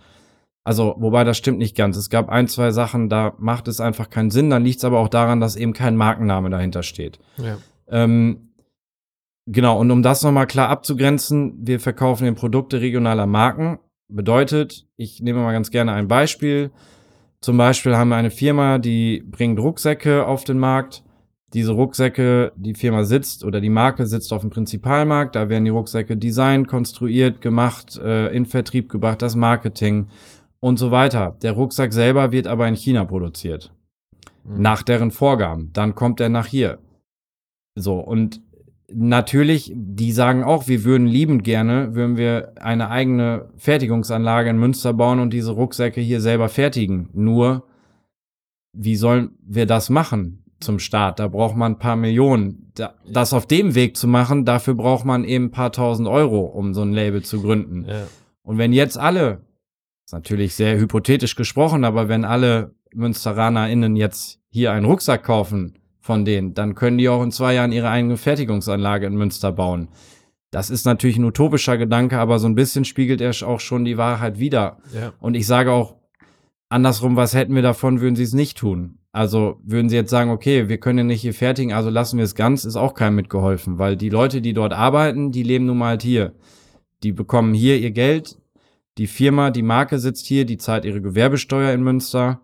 Also, 0.64 0.96
wobei 0.98 1.24
das 1.24 1.38
stimmt 1.38 1.58
nicht 1.58 1.76
ganz. 1.76 1.96
Es 1.96 2.10
gab 2.10 2.28
ein, 2.28 2.46
zwei 2.46 2.72
Sachen, 2.72 3.08
da 3.08 3.34
macht 3.38 3.68
es 3.68 3.80
einfach 3.80 4.10
keinen 4.10 4.30
Sinn. 4.30 4.50
Dann 4.50 4.64
liegt 4.64 4.78
es 4.78 4.84
aber 4.84 4.98
auch 4.98 5.08
daran, 5.08 5.40
dass 5.40 5.56
eben 5.56 5.72
kein 5.72 5.96
Markenname 5.96 6.50
dahinter 6.50 6.82
steht. 6.82 7.18
Ja. 7.38 7.56
Ähm, 7.88 8.50
genau, 9.46 9.80
und 9.80 9.90
um 9.90 10.02
das 10.02 10.22
nochmal 10.22 10.46
klar 10.46 10.68
abzugrenzen, 10.68 11.54
wir 11.66 11.80
verkaufen 11.80 12.24
den 12.24 12.34
Produkte 12.34 12.82
regionaler 12.82 13.26
Marken 13.26 13.78
Bedeutet, 14.10 14.86
ich 14.96 15.20
nehme 15.20 15.40
mal 15.40 15.52
ganz 15.52 15.70
gerne 15.70 15.92
ein 15.92 16.08
Beispiel. 16.08 16.70
Zum 17.42 17.58
Beispiel 17.58 17.94
haben 17.94 18.08
wir 18.08 18.16
eine 18.16 18.30
Firma, 18.30 18.78
die 18.78 19.22
bringt 19.24 19.60
Rucksäcke 19.60 20.26
auf 20.26 20.44
den 20.44 20.58
Markt. 20.58 21.04
Diese 21.54 21.72
Rucksäcke, 21.72 22.52
die 22.56 22.74
Firma 22.74 23.04
sitzt 23.04 23.42
oder 23.42 23.60
die 23.60 23.70
Marke 23.70 24.06
sitzt 24.06 24.32
auf 24.34 24.42
dem 24.42 24.50
Prinzipalmarkt. 24.50 25.34
Da 25.34 25.48
werden 25.48 25.64
die 25.64 25.70
Rucksäcke 25.70 26.16
designt, 26.16 26.68
konstruiert, 26.68 27.40
gemacht, 27.40 27.98
äh, 27.98 28.28
in 28.28 28.44
Vertrieb 28.44 28.90
gebracht, 28.90 29.22
das 29.22 29.34
Marketing 29.34 30.08
und 30.60 30.78
so 30.78 30.90
weiter. 30.90 31.36
Der 31.40 31.52
Rucksack 31.52 31.94
selber 31.94 32.32
wird 32.32 32.46
aber 32.46 32.68
in 32.68 32.74
China 32.74 33.06
produziert. 33.06 33.72
Mhm. 34.44 34.60
Nach 34.60 34.82
deren 34.82 35.10
Vorgaben. 35.10 35.70
Dann 35.72 35.94
kommt 35.94 36.20
er 36.20 36.28
nach 36.28 36.46
hier. 36.46 36.78
So, 37.74 37.98
und 37.98 38.42
natürlich, 38.92 39.72
die 39.74 40.12
sagen 40.12 40.44
auch, 40.44 40.68
wir 40.68 40.84
würden 40.84 41.06
liebend 41.06 41.44
gerne, 41.44 41.94
würden 41.94 42.18
wir 42.18 42.52
eine 42.60 42.90
eigene 42.90 43.48
Fertigungsanlage 43.56 44.50
in 44.50 44.58
Münster 44.58 44.92
bauen 44.92 45.18
und 45.18 45.32
diese 45.32 45.52
Rucksäcke 45.52 46.02
hier 46.02 46.20
selber 46.20 46.50
fertigen. 46.50 47.08
Nur, 47.14 47.64
wie 48.74 48.96
sollen 48.96 49.30
wir 49.40 49.64
das 49.64 49.88
machen 49.88 50.44
zum 50.60 50.78
Start? 50.78 51.18
Da 51.18 51.28
braucht 51.28 51.56
man 51.56 51.72
ein 51.72 51.78
paar 51.78 51.96
Millionen. 51.96 52.72
das 53.06 53.32
auf 53.32 53.46
dem 53.46 53.74
Weg 53.74 53.96
zu 53.96 54.06
machen, 54.06 54.44
dafür 54.44 54.74
braucht 54.74 55.04
man 55.04 55.24
eben 55.24 55.46
ein 55.46 55.50
paar 55.50 55.72
tausend 55.72 56.08
Euro, 56.08 56.40
um 56.40 56.74
so 56.74 56.82
ein 56.82 56.92
Label 56.92 57.22
zu 57.22 57.42
gründen. 57.42 57.86
Ja. 57.88 58.06
Und 58.42 58.58
wenn 58.58 58.72
jetzt 58.72 58.98
alle, 58.98 59.42
ist 60.04 60.12
natürlich 60.12 60.54
sehr 60.54 60.78
hypothetisch 60.78 61.36
gesprochen, 61.36 61.84
aber 61.84 62.08
wenn 62.08 62.24
alle 62.24 62.74
MünsteranerInnen 62.94 63.96
jetzt 63.96 64.40
hier 64.48 64.72
einen 64.72 64.86
Rucksack 64.86 65.24
kaufen, 65.24 65.78
von 66.00 66.24
denen, 66.24 66.54
dann 66.54 66.74
können 66.74 66.96
die 66.96 67.08
auch 67.10 67.22
in 67.22 67.30
zwei 67.30 67.52
Jahren 67.52 67.72
ihre 67.72 67.90
eigene 67.90 68.16
Fertigungsanlage 68.16 69.06
in 69.06 69.14
Münster 69.14 69.52
bauen. 69.52 69.88
Das 70.50 70.70
ist 70.70 70.86
natürlich 70.86 71.18
ein 71.18 71.24
utopischer 71.24 71.76
Gedanke, 71.76 72.18
aber 72.18 72.38
so 72.38 72.48
ein 72.48 72.54
bisschen 72.54 72.86
spiegelt 72.86 73.20
er 73.20 73.34
auch 73.46 73.60
schon 73.60 73.84
die 73.84 73.98
Wahrheit 73.98 74.38
wider. 74.38 74.78
Ja. 74.94 75.12
Und 75.20 75.34
ich 75.34 75.46
sage 75.46 75.70
auch 75.70 75.97
andersrum, 76.68 77.16
was 77.16 77.34
hätten 77.34 77.54
wir 77.54 77.62
davon, 77.62 78.00
würden 78.00 78.16
sie 78.16 78.22
es 78.22 78.32
nicht 78.32 78.58
tun? 78.58 78.98
Also 79.12 79.60
würden 79.64 79.88
sie 79.88 79.96
jetzt 79.96 80.10
sagen, 80.10 80.30
okay, 80.30 80.68
wir 80.68 80.78
können 80.78 80.98
ja 80.98 81.04
nicht 81.04 81.22
hier 81.22 81.34
fertigen, 81.34 81.72
also 81.72 81.90
lassen 81.90 82.18
wir 82.18 82.24
es 82.24 82.34
ganz, 82.34 82.64
ist 82.64 82.76
auch 82.76 82.94
keinem 82.94 83.16
mitgeholfen, 83.16 83.78
weil 83.78 83.96
die 83.96 84.10
Leute, 84.10 84.40
die 84.40 84.52
dort 84.52 84.72
arbeiten, 84.72 85.32
die 85.32 85.42
leben 85.42 85.66
nun 85.66 85.78
mal 85.78 85.88
halt 85.88 86.02
hier. 86.02 86.34
Die 87.02 87.12
bekommen 87.12 87.54
hier 87.54 87.78
ihr 87.78 87.90
Geld, 87.90 88.38
die 88.98 89.06
Firma, 89.06 89.50
die 89.50 89.62
Marke 89.62 89.98
sitzt 89.98 90.26
hier, 90.26 90.44
die 90.44 90.58
zahlt 90.58 90.84
ihre 90.84 91.00
Gewerbesteuer 91.00 91.72
in 91.72 91.82
Münster. 91.82 92.40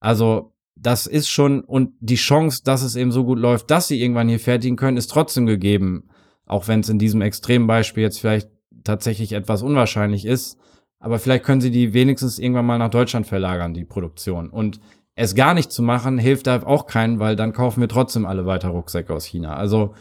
Also 0.00 0.52
das 0.74 1.06
ist 1.06 1.28
schon, 1.28 1.60
und 1.60 1.92
die 2.00 2.16
Chance, 2.16 2.62
dass 2.64 2.82
es 2.82 2.96
eben 2.96 3.12
so 3.12 3.24
gut 3.24 3.38
läuft, 3.38 3.70
dass 3.70 3.88
sie 3.88 4.00
irgendwann 4.00 4.28
hier 4.28 4.40
fertigen 4.40 4.76
können, 4.76 4.96
ist 4.96 5.10
trotzdem 5.10 5.46
gegeben. 5.46 6.08
Auch 6.46 6.68
wenn 6.68 6.80
es 6.80 6.88
in 6.88 6.98
diesem 6.98 7.22
extremen 7.22 7.66
Beispiel 7.66 8.02
jetzt 8.02 8.20
vielleicht 8.20 8.50
tatsächlich 8.84 9.32
etwas 9.32 9.62
unwahrscheinlich 9.62 10.24
ist. 10.24 10.58
Aber 11.06 11.20
vielleicht 11.20 11.44
können 11.44 11.60
sie 11.60 11.70
die 11.70 11.94
wenigstens 11.94 12.40
irgendwann 12.40 12.66
mal 12.66 12.78
nach 12.78 12.90
Deutschland 12.90 13.28
verlagern, 13.28 13.74
die 13.74 13.84
Produktion. 13.84 14.50
Und 14.50 14.80
es 15.14 15.36
gar 15.36 15.54
nicht 15.54 15.70
zu 15.70 15.80
machen, 15.80 16.18
hilft 16.18 16.48
da 16.48 16.64
auch 16.64 16.88
keinen, 16.88 17.20
weil 17.20 17.36
dann 17.36 17.52
kaufen 17.52 17.80
wir 17.80 17.86
trotzdem 17.86 18.26
alle 18.26 18.44
weiter 18.44 18.70
Rucksäcke 18.70 19.14
aus 19.14 19.24
China. 19.24 19.54
Also, 19.54 19.94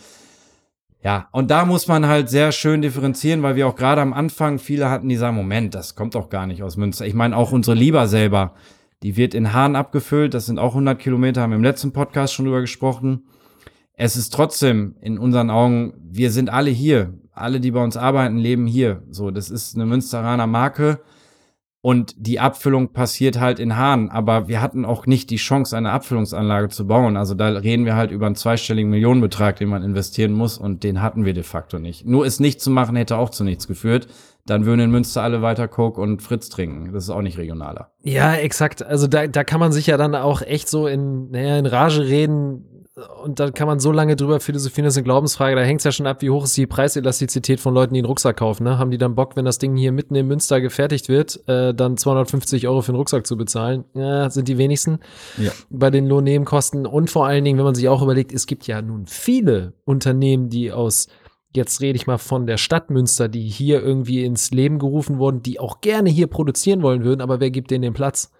ja, 1.03 1.27
und 1.31 1.51
da 1.51 1.63
muss 1.65 1.87
man 1.87 2.07
halt 2.07 2.29
sehr 2.29 2.51
schön 2.51 2.81
differenzieren, 2.81 3.43
weil 3.43 3.55
wir 3.55 3.67
auch 3.67 3.75
gerade 3.75 4.01
am 4.01 4.13
Anfang 4.13 4.57
viele 4.57 4.89
hatten, 4.89 5.07
die 5.07 5.15
sagen, 5.15 5.35
Moment, 5.35 5.75
das 5.75 5.93
kommt 5.93 6.15
doch 6.15 6.31
gar 6.31 6.47
nicht 6.47 6.63
aus 6.63 6.75
Münster. 6.75 7.05
Ich 7.05 7.13
meine, 7.13 7.37
auch 7.37 7.51
unsere 7.51 7.77
Lieber 7.77 8.07
selber, 8.07 8.55
die 9.03 9.15
wird 9.15 9.35
in 9.35 9.53
Hahn 9.53 9.75
abgefüllt. 9.75 10.33
Das 10.33 10.47
sind 10.47 10.57
auch 10.57 10.71
100 10.71 10.97
Kilometer, 10.97 11.43
haben 11.43 11.51
wir 11.51 11.57
im 11.57 11.63
letzten 11.63 11.93
Podcast 11.93 12.33
schon 12.33 12.45
drüber 12.45 12.61
gesprochen. 12.61 13.27
Es 13.97 14.17
ist 14.17 14.33
trotzdem 14.33 14.95
in 15.01 15.17
unseren 15.17 15.49
Augen, 15.49 15.93
wir 16.03 16.31
sind 16.31 16.49
alle 16.49 16.69
hier. 16.69 17.13
Alle, 17.31 17.59
die 17.59 17.71
bei 17.71 17.83
uns 17.83 17.97
arbeiten, 17.97 18.37
leben 18.37 18.65
hier. 18.65 19.03
So, 19.09 19.29
das 19.29 19.49
ist 19.49 19.75
eine 19.75 19.85
Münsteraner 19.85 20.47
Marke. 20.47 21.01
Und 21.81 22.15
die 22.17 22.39
Abfüllung 22.39 22.93
passiert 22.93 23.39
halt 23.39 23.59
in 23.59 23.77
Hahn. 23.77 24.09
Aber 24.09 24.47
wir 24.47 24.61
hatten 24.61 24.85
auch 24.85 25.05
nicht 25.05 25.29
die 25.29 25.35
Chance, 25.35 25.77
eine 25.77 25.91
Abfüllungsanlage 25.91 26.69
zu 26.69 26.87
bauen. 26.87 27.15
Also 27.15 27.35
da 27.35 27.49
reden 27.49 27.85
wir 27.85 27.95
halt 27.95 28.11
über 28.11 28.25
einen 28.25 28.35
zweistelligen 28.35 28.89
Millionenbetrag, 28.89 29.57
den 29.57 29.69
man 29.69 29.83
investieren 29.83 30.31
muss. 30.31 30.57
Und 30.57 30.83
den 30.83 31.01
hatten 31.01 31.25
wir 31.25 31.33
de 31.33 31.43
facto 31.43 31.77
nicht. 31.77 32.05
Nur 32.05 32.25
es 32.25 32.39
nicht 32.39 32.61
zu 32.61 32.71
machen, 32.71 32.95
hätte 32.95 33.17
auch 33.17 33.29
zu 33.29 33.43
nichts 33.43 33.67
geführt 33.67 34.07
dann 34.45 34.65
würden 34.65 34.81
in 34.81 34.91
Münster 34.91 35.23
alle 35.23 35.41
weiter 35.41 35.67
Coke 35.67 35.99
und 35.99 36.21
Fritz 36.21 36.49
trinken. 36.49 36.93
Das 36.93 37.05
ist 37.05 37.09
auch 37.09 37.21
nicht 37.21 37.37
regionaler. 37.37 37.91
Ja, 38.03 38.35
exakt. 38.35 38.83
Also 38.83 39.07
da, 39.07 39.27
da 39.27 39.43
kann 39.43 39.59
man 39.59 39.71
sich 39.71 39.87
ja 39.87 39.97
dann 39.97 40.13
auch 40.13 40.41
echt 40.41 40.69
so 40.69 40.87
in, 40.87 41.31
naja, 41.31 41.57
in 41.57 41.65
Rage 41.65 42.07
reden 42.07 42.63
und 43.23 43.41
da 43.41 43.51
kann 43.51 43.67
man 43.67 43.79
so 43.79 43.91
lange 43.91 44.15
drüber 44.15 44.39
philosophieren, 44.39 44.85
das 44.85 44.93
ist 44.93 44.99
eine 44.99 45.03
Glaubensfrage. 45.03 45.55
Da 45.57 45.63
hängt 45.63 45.81
es 45.81 45.83
ja 45.83 45.91
schon 45.91 46.07
ab, 46.07 46.21
wie 46.21 46.29
hoch 46.29 46.45
ist 46.45 46.55
die 46.55 46.65
Preiselastizität 46.65 47.59
von 47.59 47.73
Leuten, 47.73 47.93
die 47.93 47.99
einen 47.99 48.07
Rucksack 48.07 48.37
kaufen. 48.37 48.63
Ne? 48.63 48.77
Haben 48.77 48.89
die 48.89 48.97
dann 48.97 49.15
Bock, 49.15 49.35
wenn 49.35 49.43
das 49.43 49.59
Ding 49.59 49.75
hier 49.75 49.91
mitten 49.91 50.15
in 50.15 50.27
Münster 50.27 50.61
gefertigt 50.61 51.09
wird, 51.09 51.45
äh, 51.49 51.73
dann 51.73 51.97
250 51.97 52.69
Euro 52.69 52.81
für 52.81 52.89
einen 52.89 52.97
Rucksack 52.97 53.27
zu 53.27 53.35
bezahlen? 53.35 53.83
Ja, 53.95 54.29
sind 54.29 54.47
die 54.47 54.57
wenigsten 54.57 54.99
ja. 55.37 55.51
bei 55.69 55.89
den 55.91 56.07
Lohnnebenkosten. 56.07 56.85
Und 56.85 57.09
vor 57.09 57.25
allen 57.25 57.43
Dingen, 57.43 57.57
wenn 57.57 57.65
man 57.65 57.75
sich 57.75 57.89
auch 57.89 58.01
überlegt, 58.01 58.31
es 58.31 58.47
gibt 58.47 58.65
ja 58.65 58.81
nun 58.81 59.07
viele 59.07 59.73
Unternehmen, 59.83 60.49
die 60.49 60.71
aus 60.71 61.07
jetzt 61.53 61.81
rede 61.81 61.97
ich 61.97 62.07
mal 62.07 62.17
von 62.17 62.47
der 62.47 62.57
Stadt 62.57 62.89
Münster, 62.89 63.27
die 63.27 63.47
hier 63.47 63.81
irgendwie 63.81 64.23
ins 64.23 64.51
Leben 64.51 64.79
gerufen 64.79 65.19
wurden, 65.19 65.41
die 65.41 65.59
auch 65.59 65.81
gerne 65.81 66.09
hier 66.09 66.27
produzieren 66.27 66.81
wollen 66.81 67.03
würden, 67.05 67.21
aber 67.21 67.39
wer 67.39 67.49
gibt 67.49 67.71
denen 67.71 67.81
den 67.81 67.93
Platz? 67.93 68.31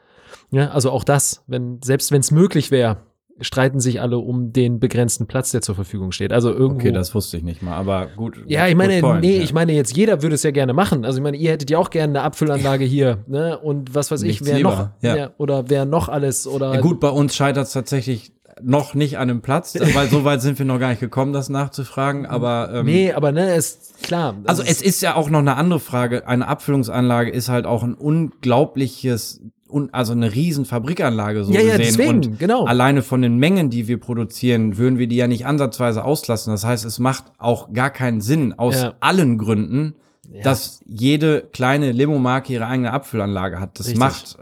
Ja, 0.52 0.72
also 0.72 0.92
auch 0.92 1.06
das, 1.06 1.44
wenn, 1.48 1.82
selbst 1.82 2.12
wenn 2.12 2.20
es 2.20 2.32
möglich 2.32 2.72
wäre, 2.72 2.98
streiten 3.42 3.80
sich 3.80 4.02
alle 4.02 4.18
um 4.18 4.54
den 4.54 4.80
begrenzten 4.80 5.28
Platz, 5.28 5.52
der 5.52 5.62
zur 5.62 5.76
Verfügung 5.76 6.12
steht. 6.12 6.32
Also 6.32 6.52
irgendwo. 6.52 6.88
Okay, 6.88 6.92
das 6.92 7.14
wusste 7.14 7.38
ich 7.38 7.44
nicht 7.44 7.62
mal, 7.62 7.76
aber 7.76 8.08
gut. 8.16 8.38
Ja, 8.48 8.68
ich 8.68 8.76
meine, 8.76 9.00
point, 9.02 9.22
nee, 9.22 9.38
ja. 9.38 9.44
ich 9.44 9.54
meine 9.54 9.74
jetzt 9.74 9.96
jeder 9.96 10.22
würde 10.22 10.36
es 10.36 10.44
ja 10.44 10.52
gerne 10.52 10.74
machen. 10.74 11.06
Also 11.06 11.18
ich 11.18 11.24
meine, 11.24 11.38
ihr 11.38 11.52
hättet 11.52 11.70
ja 11.70 11.78
auch 11.78 11.90
gerne 11.90 12.20
eine 12.20 12.22
Abfüllanlage 12.22 12.86
hier, 12.86 13.24
ne? 13.28 13.58
Und 13.60 13.94
was 13.94 14.12
weiß 14.12 14.24
ich, 14.24 14.46
wer 14.46 14.60
noch, 14.60 14.90
ja. 15.02 15.16
Ja, 15.16 15.32
oder 15.38 15.70
wer 15.70 15.86
noch 15.86 16.08
alles 16.08 16.48
oder. 16.48 16.74
Ja, 16.74 16.82
gut, 16.82 17.00
bei 17.00 17.10
uns 17.10 17.36
scheitert 17.36 17.68
es 17.68 17.74
tatsächlich 17.74 18.32
noch 18.62 18.94
nicht 18.94 19.18
an 19.18 19.28
dem 19.28 19.42
Platz, 19.42 19.76
weil 19.94 20.08
so 20.08 20.24
weit 20.24 20.42
sind 20.42 20.58
wir 20.60 20.66
noch 20.66 20.80
gar 20.80 20.90
nicht 20.90 21.02
gekommen, 21.02 21.34
das 21.34 21.50
nachzufragen, 21.50 22.26
aber 22.26 22.70
ähm, 22.74 22.86
Nee, 22.86 23.12
aber 23.12 23.32
ne, 23.32 23.56
ist 23.56 24.02
klar. 24.02 24.36
Also 24.46 24.64
es 24.64 24.82
ist 24.82 25.02
ja 25.02 25.16
auch 25.16 25.30
noch 25.30 25.40
eine 25.40 25.58
andere 25.58 25.80
Frage. 25.80 26.28
Eine 26.28 26.48
Abfüllungsanlage 26.48 27.32
ist 27.32 27.50
halt 27.50 27.66
auch 27.66 27.84
ein 27.84 27.96
unglaubliches 27.96 29.42
und 29.76 29.94
also 29.94 30.14
eine 30.14 30.34
riesen 30.34 30.64
Fabrikanlage 30.64 31.44
so 31.44 31.52
ja, 31.52 31.60
gesehen. 31.60 31.72
Ja, 31.72 31.78
deswegen, 31.78 32.10
und 32.10 32.40
genau. 32.40 32.64
alleine 32.64 33.02
von 33.02 33.22
den 33.22 33.36
Mengen, 33.36 33.70
die 33.70 33.90
wir 33.90 34.00
produzieren, 34.00 34.78
würden 34.78 34.98
wir 34.98 35.08
die 35.08 35.18
ja 35.18 35.28
nicht 35.28 35.46
ansatzweise 35.46 36.06
auslassen. 36.06 36.52
Das 36.52 36.64
heißt, 36.64 36.86
es 36.86 36.98
macht 36.98 37.26
auch 37.40 37.74
gar 37.74 37.90
keinen 37.90 38.22
Sinn 38.22 38.54
aus 38.54 38.76
ja. 38.76 38.94
allen 39.02 39.38
Gründen, 39.38 39.96
ja. 40.32 40.44
dass 40.44 40.80
jede 40.86 41.42
kleine 41.52 41.92
Limo-Marke 41.92 42.54
ihre 42.54 42.68
eigene 42.68 42.94
Abfüllanlage 42.94 43.60
hat. 43.60 43.78
Das 43.78 43.88
Richtig. 43.88 44.00
macht 44.00 44.38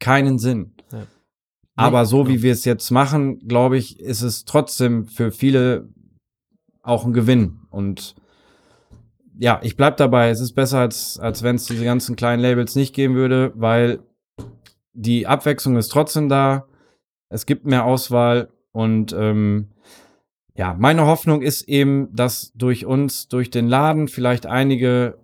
keinen 0.00 0.38
Sinn. 0.38 0.72
Aber 1.76 2.06
so 2.06 2.26
wie 2.26 2.42
wir 2.42 2.52
es 2.52 2.64
jetzt 2.64 2.90
machen, 2.90 3.40
glaube 3.46 3.76
ich, 3.76 4.00
ist 4.00 4.22
es 4.22 4.46
trotzdem 4.46 5.06
für 5.06 5.30
viele 5.30 5.90
auch 6.82 7.04
ein 7.04 7.12
Gewinn. 7.12 7.60
Und 7.68 8.16
ja, 9.38 9.60
ich 9.62 9.76
bleib 9.76 9.98
dabei. 9.98 10.30
Es 10.30 10.40
ist 10.40 10.54
besser, 10.54 10.78
als, 10.78 11.18
als 11.18 11.42
wenn 11.42 11.56
es 11.56 11.66
diese 11.66 11.84
ganzen 11.84 12.16
kleinen 12.16 12.42
Labels 12.42 12.74
nicht 12.74 12.94
geben 12.94 13.14
würde, 13.16 13.52
weil 13.54 14.00
die 14.98 15.26
Abwechslung 15.26 15.76
ist 15.76 15.88
trotzdem 15.88 16.28
da. 16.28 16.66
Es 17.28 17.46
gibt 17.46 17.66
mehr 17.66 17.84
Auswahl 17.84 18.48
und 18.72 19.12
ähm, 19.12 19.68
ja, 20.56 20.74
meine 20.76 21.06
Hoffnung 21.06 21.40
ist 21.40 21.68
eben, 21.68 22.08
dass 22.14 22.52
durch 22.54 22.84
uns, 22.84 23.28
durch 23.28 23.50
den 23.50 23.68
Laden 23.68 24.08
vielleicht 24.08 24.46
einige 24.46 25.18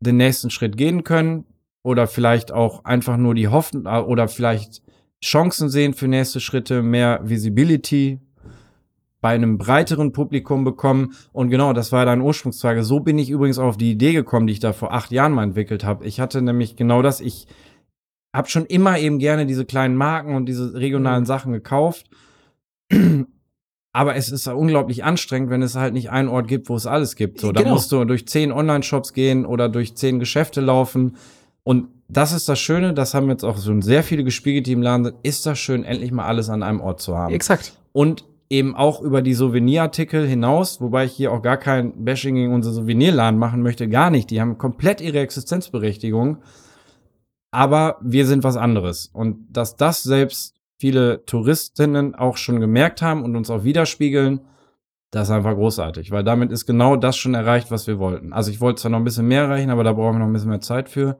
den 0.00 0.16
nächsten 0.16 0.50
Schritt 0.50 0.76
gehen 0.76 1.04
können 1.04 1.44
oder 1.84 2.08
vielleicht 2.08 2.50
auch 2.50 2.84
einfach 2.84 3.16
nur 3.16 3.34
die 3.34 3.48
Hoffnung 3.48 3.86
oder 3.86 4.26
vielleicht 4.26 4.82
Chancen 5.22 5.68
sehen 5.68 5.94
für 5.94 6.08
nächste 6.08 6.40
Schritte, 6.40 6.82
mehr 6.82 7.20
Visibility 7.22 8.20
bei 9.20 9.34
einem 9.34 9.58
breiteren 9.58 10.12
Publikum 10.12 10.64
bekommen. 10.64 11.14
Und 11.32 11.50
genau, 11.50 11.72
das 11.72 11.92
war 11.92 12.04
deine 12.04 12.22
Ursprungsfrage. 12.22 12.82
So 12.82 13.00
bin 13.00 13.18
ich 13.18 13.30
übrigens 13.30 13.58
auf 13.58 13.76
die 13.76 13.92
Idee 13.92 14.12
gekommen, 14.12 14.48
die 14.48 14.54
ich 14.54 14.60
da 14.60 14.72
vor 14.72 14.92
acht 14.92 15.12
Jahren 15.12 15.32
mal 15.32 15.44
entwickelt 15.44 15.84
habe. 15.84 16.04
Ich 16.04 16.20
hatte 16.20 16.42
nämlich 16.42 16.76
genau 16.76 17.00
das. 17.00 17.20
Ich 17.20 17.46
habe 18.34 18.48
schon 18.48 18.66
immer 18.66 18.98
eben 18.98 19.18
gerne 19.18 19.46
diese 19.46 19.64
kleinen 19.64 19.96
Marken 19.96 20.34
und 20.34 20.46
diese 20.46 20.74
regionalen 20.74 21.22
mhm. 21.22 21.26
Sachen 21.26 21.52
gekauft. 21.52 22.06
Aber 23.96 24.16
es 24.16 24.32
ist 24.32 24.48
unglaublich 24.48 25.04
anstrengend, 25.04 25.50
wenn 25.50 25.62
es 25.62 25.76
halt 25.76 25.94
nicht 25.94 26.10
einen 26.10 26.28
Ort 26.28 26.48
gibt, 26.48 26.68
wo 26.68 26.74
es 26.74 26.84
alles 26.84 27.14
gibt. 27.14 27.40
So, 27.40 27.52
da 27.52 27.62
genau. 27.62 27.74
musst 27.74 27.92
du 27.92 28.04
durch 28.04 28.26
zehn 28.26 28.50
Online-Shops 28.50 29.12
gehen 29.12 29.46
oder 29.46 29.68
durch 29.68 29.94
zehn 29.94 30.18
Geschäfte 30.18 30.60
laufen. 30.60 31.16
Und 31.62 31.86
das 32.08 32.32
ist 32.32 32.48
das 32.48 32.58
Schöne, 32.58 32.92
das 32.92 33.14
haben 33.14 33.30
jetzt 33.30 33.44
auch 33.44 33.56
schon 33.56 33.82
sehr 33.82 34.02
viele 34.02 34.24
gespiegelt, 34.24 34.66
die 34.66 34.72
im 34.72 34.82
Laden 34.82 35.04
sind, 35.04 35.16
ist 35.22 35.46
das 35.46 35.60
schön, 35.60 35.84
endlich 35.84 36.10
mal 36.10 36.26
alles 36.26 36.50
an 36.50 36.64
einem 36.64 36.80
Ort 36.80 37.00
zu 37.00 37.16
haben. 37.16 37.32
Exakt. 37.32 37.78
Und 37.92 38.24
eben 38.50 38.74
auch 38.74 39.00
über 39.00 39.22
die 39.22 39.32
Souvenirartikel 39.32 40.26
hinaus, 40.26 40.80
wobei 40.80 41.04
ich 41.04 41.12
hier 41.12 41.30
auch 41.30 41.40
gar 41.40 41.56
kein 41.56 42.04
Bashing 42.04 42.34
gegen 42.34 42.52
unsere 42.52 42.74
Souvenirladen 42.74 43.38
machen 43.38 43.62
möchte, 43.62 43.88
gar 43.88 44.10
nicht. 44.10 44.28
Die 44.30 44.40
haben 44.40 44.58
komplett 44.58 45.00
ihre 45.00 45.20
Existenzberechtigung. 45.20 46.38
Aber 47.54 47.98
wir 48.02 48.26
sind 48.26 48.42
was 48.42 48.56
anderes. 48.56 49.08
Und 49.12 49.46
dass 49.50 49.76
das 49.76 50.02
selbst 50.02 50.56
viele 50.76 51.24
Touristinnen 51.24 52.16
auch 52.16 52.36
schon 52.36 52.58
gemerkt 52.58 53.00
haben 53.00 53.22
und 53.22 53.36
uns 53.36 53.48
auch 53.48 53.62
widerspiegeln, 53.62 54.40
das 55.12 55.28
ist 55.28 55.34
einfach 55.34 55.54
großartig, 55.54 56.10
weil 56.10 56.24
damit 56.24 56.50
ist 56.50 56.66
genau 56.66 56.96
das 56.96 57.16
schon 57.16 57.34
erreicht, 57.34 57.70
was 57.70 57.86
wir 57.86 58.00
wollten. 58.00 58.32
Also 58.32 58.50
ich 58.50 58.60
wollte 58.60 58.82
zwar 58.82 58.90
noch 58.90 58.98
ein 58.98 59.04
bisschen 59.04 59.28
mehr 59.28 59.42
erreichen, 59.42 59.70
aber 59.70 59.84
da 59.84 59.92
brauchen 59.92 60.16
wir 60.16 60.18
noch 60.18 60.26
ein 60.26 60.32
bisschen 60.32 60.50
mehr 60.50 60.60
Zeit 60.60 60.88
für. 60.88 61.16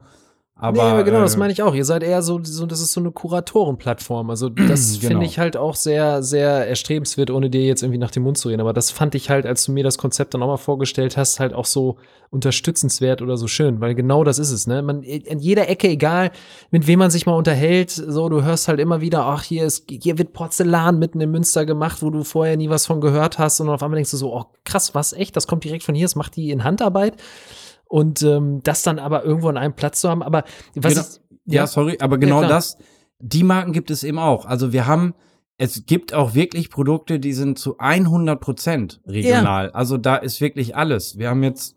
Aber, 0.57 0.85
nee, 0.85 0.89
aber 0.89 1.03
genau, 1.03 1.19
äh, 1.19 1.23
das 1.23 1.37
meine 1.37 1.53
ich 1.53 1.63
auch. 1.63 1.75
Ihr 1.75 1.85
seid 1.85 2.05
eher 2.05 2.23
so, 2.23 2.39
so 2.43 2.65
das 2.65 2.81
ist 2.81 2.93
so 2.93 3.01
eine 3.01 3.11
Kuratorenplattform. 3.11 4.31
Also 4.31 4.49
das 4.49 4.93
genau. 5.01 5.09
finde 5.09 5.27
ich 5.27 5.41
halt 5.41 5.57
auch 5.57 5.75
sehr, 5.75 6.23
sehr 6.23 6.69
erstrebenswert, 6.69 7.31
ohne 7.31 7.51
dir 7.51 7.67
jetzt 7.67 7.83
irgendwie 7.83 7.99
nach 7.99 8.13
dem 8.13 8.23
Mund 8.23 8.39
zu 8.39 8.49
reden. 8.49 8.61
Aber 8.61 8.73
das 8.73 8.93
fand 8.93 9.17
ich 9.17 9.31
halt, 9.31 9.47
als 9.47 9.65
du 9.65 9.73
mir 9.73 9.83
das 9.83 9.99
Konzept 9.99 10.33
dann 10.33 10.43
auch 10.45 10.47
mal 10.47 10.57
vorgestellt 10.57 11.17
hast, 11.17 11.41
halt 11.41 11.55
auch 11.55 11.65
so 11.65 11.97
unterstützenswert 12.31 13.21
oder 13.21 13.37
so 13.37 13.49
schön, 13.49 13.81
weil 13.81 13.97
genau 13.97 14.23
das 14.23 14.39
ist 14.39 14.53
es. 14.53 14.69
Ne, 14.69 14.83
man 14.83 15.03
in 15.03 15.41
jeder 15.41 15.69
Ecke, 15.69 15.89
egal 15.89 16.31
mit 16.71 16.87
wem 16.87 17.01
man 17.01 17.11
sich 17.11 17.27
mal 17.27 17.35
unterhält, 17.35 17.91
so 17.91 18.29
du 18.29 18.43
hörst 18.43 18.69
halt 18.69 18.79
immer 18.79 19.01
wieder, 19.01 19.27
ach 19.27 19.43
hier 19.43 19.65
ist, 19.65 19.91
hier 19.91 20.19
wird 20.19 20.33
Porzellan 20.33 20.99
mitten 20.99 21.21
in 21.21 21.31
Münster 21.31 21.67
gemacht, 21.67 22.03
wo 22.03 22.11
du 22.11 22.25
vorher 22.25 22.57
nie 22.57 22.71
was 22.71 22.87
von 22.87 23.01
gehört 23.01 23.39
hast, 23.39 23.61
und 23.61 23.69
auf 23.69 23.83
einmal 23.83 23.97
denkst 23.97 24.11
du 24.13 24.17
so, 24.17 24.35
oh 24.35 24.47
krass, 24.65 24.95
was 24.95 25.13
echt? 25.13 25.37
Das 25.37 25.47
kommt 25.47 25.65
direkt 25.65 25.85
von 25.85 25.95
hier, 25.95 26.07
das 26.07 26.17
macht 26.17 26.37
die 26.37 26.51
in 26.51 26.65
Handarbeit 26.65 27.15
und 27.87 28.23
ähm, 28.23 28.61
das 28.63 28.83
dann 28.83 28.99
aber 28.99 29.25
irgendwo 29.25 29.49
an 29.49 29.57
einem 29.57 29.75
Platz 29.75 30.01
zu 30.01 30.09
haben. 30.09 30.23
Aber 30.23 30.45
was 30.75 30.95
genau, 30.95 31.07
ich, 31.07 31.53
ja, 31.53 31.63
ja, 31.63 31.67
sorry, 31.67 31.99
aber 32.01 32.19
genau 32.19 32.43
ja, 32.43 32.49
das, 32.49 32.79
die 33.19 33.43
Marken 33.43 33.73
gibt 33.73 33.91
es 33.91 34.05
eben 34.05 34.19
auch. 34.19 34.47
Also 34.47 34.73
wir 34.73 34.87
haben, 34.87 35.15
es 35.57 35.87
gibt 35.87 36.13
auch 36.13 36.35
wirklich 36.35 36.71
Produkte, 36.71 37.21
die 37.21 37.33
sind 37.33 37.59
zu 37.59 37.79
100 37.79 38.41
Prozent 38.41 39.01
regional. 39.07 39.67
Ja. 39.67 39.73
Also 39.73 39.97
da 39.97 40.17
ist 40.17 40.41
wirklich 40.41 40.77
alles. 40.77 41.19
Wir 41.19 41.31
haben 41.31 41.43
jetzt 41.43 41.77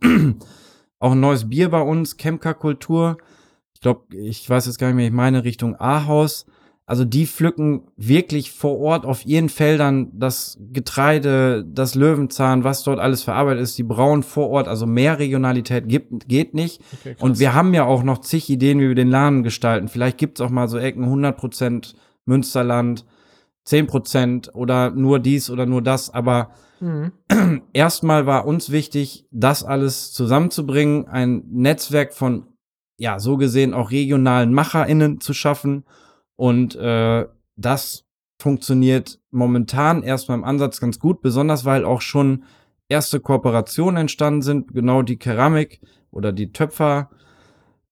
auch 1.00 1.12
ein 1.12 1.20
neues 1.20 1.50
Bier 1.50 1.70
bei 1.70 1.82
uns, 1.82 2.18
Kemka 2.18 2.54
Kultur. 2.54 3.18
Ich 3.74 3.82
glaube, 3.82 4.16
ich 4.16 4.50
weiß 4.50 4.66
jetzt 4.66 4.80
gar 4.80 4.88
nicht 4.88 4.96
mehr, 4.96 5.06
ich 5.08 5.12
meine 5.12 5.44
Richtung 5.44 5.76
Ahaus. 5.76 6.46
Also 6.90 7.04
die 7.04 7.28
pflücken 7.28 7.82
wirklich 7.98 8.54
vor 8.54 8.80
Ort 8.80 9.06
auf 9.06 9.26
ihren 9.26 9.50
Feldern 9.50 10.10
das 10.14 10.58
Getreide, 10.72 11.66
das 11.66 11.96
Löwenzahn, 11.96 12.64
was 12.64 12.84
dort 12.84 13.00
alles 13.00 13.24
verarbeitet 13.24 13.62
ist, 13.62 13.78
die 13.78 13.84
brauen 13.84 14.24
vor 14.24 14.50
Ort, 14.50 14.70
also 14.70 14.86
mehr 14.86 15.20
Regionalität 15.20 15.90
gibt, 15.90 16.30
geht 16.30 16.54
nicht. 16.54 16.82
Okay, 16.94 17.18
und 17.20 17.40
wir 17.40 17.54
haben 17.54 17.74
ja 17.74 17.84
auch 17.84 18.04
noch 18.04 18.20
zig 18.20 18.50
Ideen, 18.50 18.80
wie 18.80 18.88
wir 18.88 18.96
den 18.96 19.10
Laden 19.10 19.44
gestalten. 19.44 19.90
Vielleicht 19.90 20.18
gibt's 20.18 20.40
auch 20.40 20.50
mal 20.50 20.70
so 20.70 20.78
Ecken 20.78 21.04
100% 21.04 21.94
Münsterland, 22.24 23.06
10% 23.68 24.54
oder 24.54 24.92
nur 24.92 25.20
dies 25.20 25.50
oder 25.50 25.66
nur 25.66 25.82
das, 25.82 26.14
aber 26.14 26.52
mhm. 26.80 27.12
erstmal 27.74 28.26
war 28.28 28.48
uns 28.48 28.72
wichtig, 28.72 29.26
das 29.32 29.66
alles 29.66 30.14
zusammenzubringen, 30.14 31.06
ein 31.10 31.44
Netzwerk 31.52 32.14
von, 32.14 32.48
ja, 32.98 33.20
so 33.20 33.36
gesehen 33.36 33.74
auch 33.74 33.92
regionalen 33.92 34.54
MacherInnen 34.54 35.20
zu 35.20 35.34
schaffen 35.34 35.84
und 36.38 36.76
äh, 36.76 37.26
das 37.58 38.06
funktioniert 38.40 39.20
momentan 39.32 40.04
erstmal 40.04 40.38
im 40.38 40.44
Ansatz 40.44 40.80
ganz 40.80 41.00
gut, 41.00 41.22
besonders 41.22 41.66
weil 41.66 41.84
auch 41.84 42.02
schon 42.02 42.44
erste 42.88 43.20
Kooperationen 43.20 43.98
entstanden 43.98 44.44
sind. 44.44 44.74
Genau 44.74 45.02
die 45.02 45.18
Keramik 45.18 45.82
oder 46.12 46.32
die 46.32 46.54
Töpfer 46.54 47.10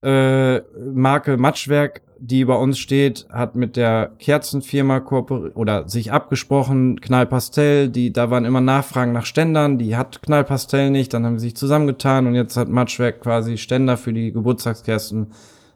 äh, 0.04 0.60
Marke 0.93 1.38
Matschwerk, 1.38 2.04
die 2.20 2.46
bei 2.46 2.54
uns 2.54 2.78
steht, 2.78 3.26
hat 3.30 3.56
mit 3.56 3.76
der 3.76 4.12
Kerzenfirma 4.20 5.00
kooperiert 5.00 5.56
oder 5.56 5.89
sich 5.89 6.12
abgesprochen, 6.12 7.02
Knallpastell, 7.02 7.89
die, 7.89 8.14
da 8.14 8.30
waren 8.30 8.46
immer 8.46 8.62
Nachfragen 8.62 9.12
nach 9.12 9.26
Ständern, 9.26 9.80
die 9.80 9.98
hat 9.98 10.22
Knallpastell 10.22 10.91
nicht, 10.91 11.14
dann 11.14 11.26
haben 11.26 11.39
sie 11.39 11.48
sich 11.48 11.58
zusammengetan 11.58 12.28
und 12.28 12.36
jetzt 12.36 12.56
hat 12.56 12.70
Matschwerk 12.70 13.22
quasi 13.22 13.58
Ständer 13.58 13.98
für 13.98 14.14
die 14.14 14.32
Geburtstagskerzen 14.32 15.32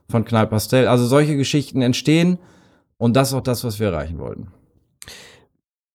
von 0.07 0.25
Knallpastell. 0.25 0.87
Also 0.87 1.05
solche 1.05 1.35
Geschichten 1.35 1.81
entstehen 1.81 2.37
und 2.99 3.15
das 3.15 3.29
ist 3.29 3.33
auch 3.33 3.41
das, 3.41 3.63
was 3.63 3.79
wir 3.79 3.87
erreichen 3.87 4.19
wollten. 4.19 4.51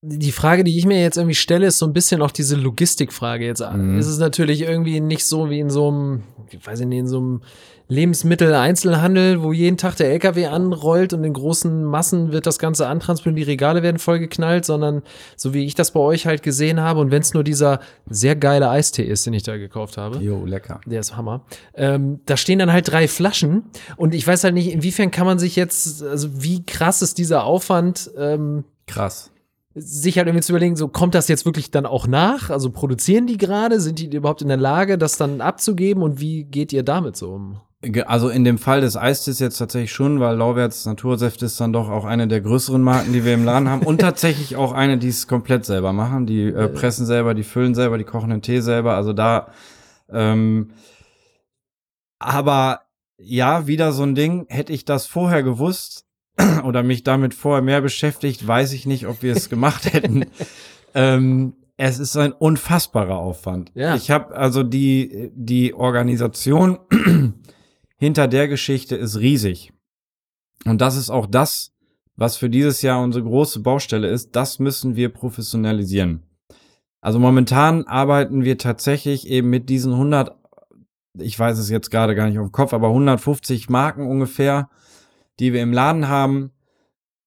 Die 0.03 0.33
Frage, 0.33 0.65
die 0.65 0.77
ich 0.77 0.85
mir 0.85 1.01
jetzt 1.01 1.17
irgendwie 1.17 1.35
stelle, 1.35 1.67
ist 1.67 1.79
so 1.79 1.87
ein 1.87 1.93
bisschen 1.93 2.21
auch 2.21 2.31
diese 2.31 2.57
Logistikfrage 2.57 3.47
jetzt. 3.47 3.63
Mhm. 3.63 3.99
Ist 3.99 4.07
es 4.07 4.19
natürlich 4.19 4.63
irgendwie 4.63 5.01
nicht 5.01 5.25
so 5.25 5.49
wie 5.49 5.61
in 5.61 5.71
so 5.71 5.89
einem, 5.89 6.25
ich 6.51 6.67
weiß 6.67 6.81
nicht, 6.81 6.99
in 6.99 7.07
so 7.07 7.19
einem 7.19 7.43
Lebensmittel-Einzelhandel, 7.89 9.43
wo 9.43 9.53
jeden 9.53 9.77
Tag 9.77 9.97
der 9.97 10.11
LKW 10.11 10.47
anrollt 10.47 11.13
und 11.13 11.23
in 11.25 11.33
großen 11.33 11.85
Massen 11.85 12.33
wird 12.33 12.47
das 12.47 12.59
Ganze 12.59 12.87
antransportiert, 12.89 13.39
die 13.39 13.51
Regale 13.51 13.83
werden 13.83 13.99
vollgeknallt, 13.99 14.65
sondern 14.65 15.03
so 15.37 15.53
wie 15.53 15.65
ich 15.65 15.75
das 15.75 15.91
bei 15.91 16.01
euch 16.01 16.27
halt 16.27 16.43
gesehen 16.43 16.81
habe 16.81 17.01
und 17.01 17.11
wenn 17.11 17.23
es 17.23 17.35
nur 17.35 17.45
dieser 17.45 17.81
sehr 18.09 18.37
geile 18.37 18.71
Eistee 18.71 19.05
ist, 19.05 19.27
den 19.27 19.35
ich 19.35 19.43
da 19.43 19.57
gekauft 19.57 19.99
habe. 19.99 20.19
Jo, 20.19 20.45
lecker. 20.47 20.81
Der 20.87 21.01
ist 21.01 21.17
Hammer. 21.17 21.45
Ähm, 21.75 22.21
da 22.27 22.37
stehen 22.37 22.59
dann 22.59 22.73
halt 22.73 22.91
drei 22.91 23.07
Flaschen 23.07 23.65
und 23.97 24.15
ich 24.15 24.27
weiß 24.27 24.45
halt 24.45 24.55
nicht, 24.55 24.73
inwiefern 24.73 25.11
kann 25.11 25.27
man 25.27 25.39
sich 25.39 25.57
jetzt, 25.57 26.03
also 26.03 26.43
wie 26.43 26.65
krass 26.65 27.03
ist 27.03 27.19
dieser 27.19 27.45
Aufwand? 27.45 28.11
Ähm, 28.17 28.65
krass 28.87 29.31
sich 29.75 30.19
halt 30.19 30.29
irgendwie 30.29 30.43
zu 30.43 30.53
überlegen, 30.53 30.77
so 30.77 30.89
kommt 30.89 31.15
das 31.15 31.29
jetzt 31.29 31.45
wirklich 31.45 31.71
dann 31.71 31.87
auch 31.87 32.07
nach? 32.07 32.51
Also 32.51 32.71
produzieren 32.71 33.27
die 33.27 33.39
gerade? 33.39 33.81
Sind 33.81 33.99
die 33.99 34.15
überhaupt 34.15 34.43
in 34.43 34.49
der 34.49 34.57
Lage, 34.57 34.99
das 34.99 35.17
dann 35.17 35.41
abzugeben? 35.41 36.03
Und 36.03 36.21
wie 36.21 36.45
geht 36.45 36.73
ihr 36.73 36.85
damit 36.85 37.17
so 37.17 37.33
um? 37.33 37.61
Also 38.07 38.29
in 38.29 38.45
dem 38.45 38.59
Fall 38.59 38.81
des 38.81 38.97
Eistes 38.97 39.39
jetzt 39.39 39.59
tatsächlich 39.59 39.93
schon, 39.93 40.21
weil 40.21 40.37
Lauwerts 40.37 40.87
Natursäfte 40.87 41.47
ist 41.47 41.61
dann 41.61 41.73
doch 41.73 41.89
auch 41.89 42.05
eine 42.05 42.29
der 42.29 42.41
größeren 42.41 42.83
Marken, 42.83 43.13
die 43.13 43.25
wir 43.25 43.35
im 43.35 43.45
Laden 43.45 43.69
haben 43.69 43.83
und 43.83 44.01
tatsächlich 44.01 44.57
auch 44.57 44.73
eine, 44.73 44.99
die 44.99 45.09
es 45.09 45.27
komplett 45.27 45.65
selber 45.65 45.93
machen. 45.93 46.27
Die 46.27 46.45
äh, 46.45 46.69
pressen 46.69 47.07
selber, 47.07 47.35
die 47.35 47.43
füllen 47.43 47.75
selber, 47.75 47.99
die 47.99 48.05
kochen 48.05 48.31
den 48.31 48.43
Tee 48.43 48.61
selber. 48.61 48.95
Also 48.95 49.13
da, 49.13 49.49
ähm, 50.11 50.71
aber 52.19 52.81
ja, 53.19 53.67
wieder 53.67 53.93
so 53.93 54.03
ein 54.03 54.15
Ding. 54.15 54.47
Hätte 54.49 54.73
ich 54.73 54.85
das 54.85 55.07
vorher 55.07 55.43
gewusst 55.43 56.07
oder 56.65 56.83
mich 56.83 57.05
damit 57.05 57.35
vorher 57.35 57.63
mehr 57.63 57.81
beschäftigt, 57.81 58.47
weiß 58.47 58.73
ich 58.73 58.87
nicht, 58.87 59.07
ob 59.07 59.23
wir 59.23 59.35
es 59.35 59.49
gemacht 59.49 59.93
hätten. 59.93 60.27
ähm, 60.95 61.55
es 61.77 61.99
ist 61.99 62.17
ein 62.17 62.33
unfassbarer 62.33 63.17
Aufwand. 63.17 63.73
Ja. 63.75 63.97
Ich 63.97 64.11
habe 64.11 64.37
also 64.37 64.63
die 64.63 65.31
die 65.35 65.75
Organisation 65.75 66.79
hinter 68.05 68.29
der 68.29 68.49
Geschichte 68.49 68.97
ist 68.97 69.19
riesig. 69.19 69.73
Und 70.67 70.83
das 70.83 70.95
ist 70.95 71.09
auch 71.09 71.27
das, 71.27 71.73
was 72.17 72.37
für 72.37 72.51
dieses 72.51 72.83
Jahr 72.83 73.03
unsere 73.03 73.25
große 73.25 73.61
Baustelle 73.61 74.09
ist. 74.09 74.37
Das 74.37 74.59
müssen 74.59 74.95
wir 74.95 75.09
professionalisieren. 75.09 76.23
Also 77.01 77.19
momentan 77.19 77.85
arbeiten 77.87 78.45
wir 78.45 78.59
tatsächlich 78.59 79.29
eben 79.29 79.49
mit 79.49 79.71
diesen 79.71 79.93
100, 79.93 80.37
ich 81.19 81.39
weiß 81.39 81.59
es 81.59 81.71
jetzt 81.71 81.91
gerade 81.91 82.15
gar 82.15 82.29
nicht 82.29 82.39
auf 82.39 82.49
dem 82.49 82.53
Kopf, 82.53 82.75
aber 82.75 82.89
150 82.89 83.71
Marken 83.71 84.07
ungefähr, 84.07 84.69
die 85.41 85.55
wir 85.55 85.63
im 85.63 85.73
Laden 85.73 86.09
haben. 86.09 86.53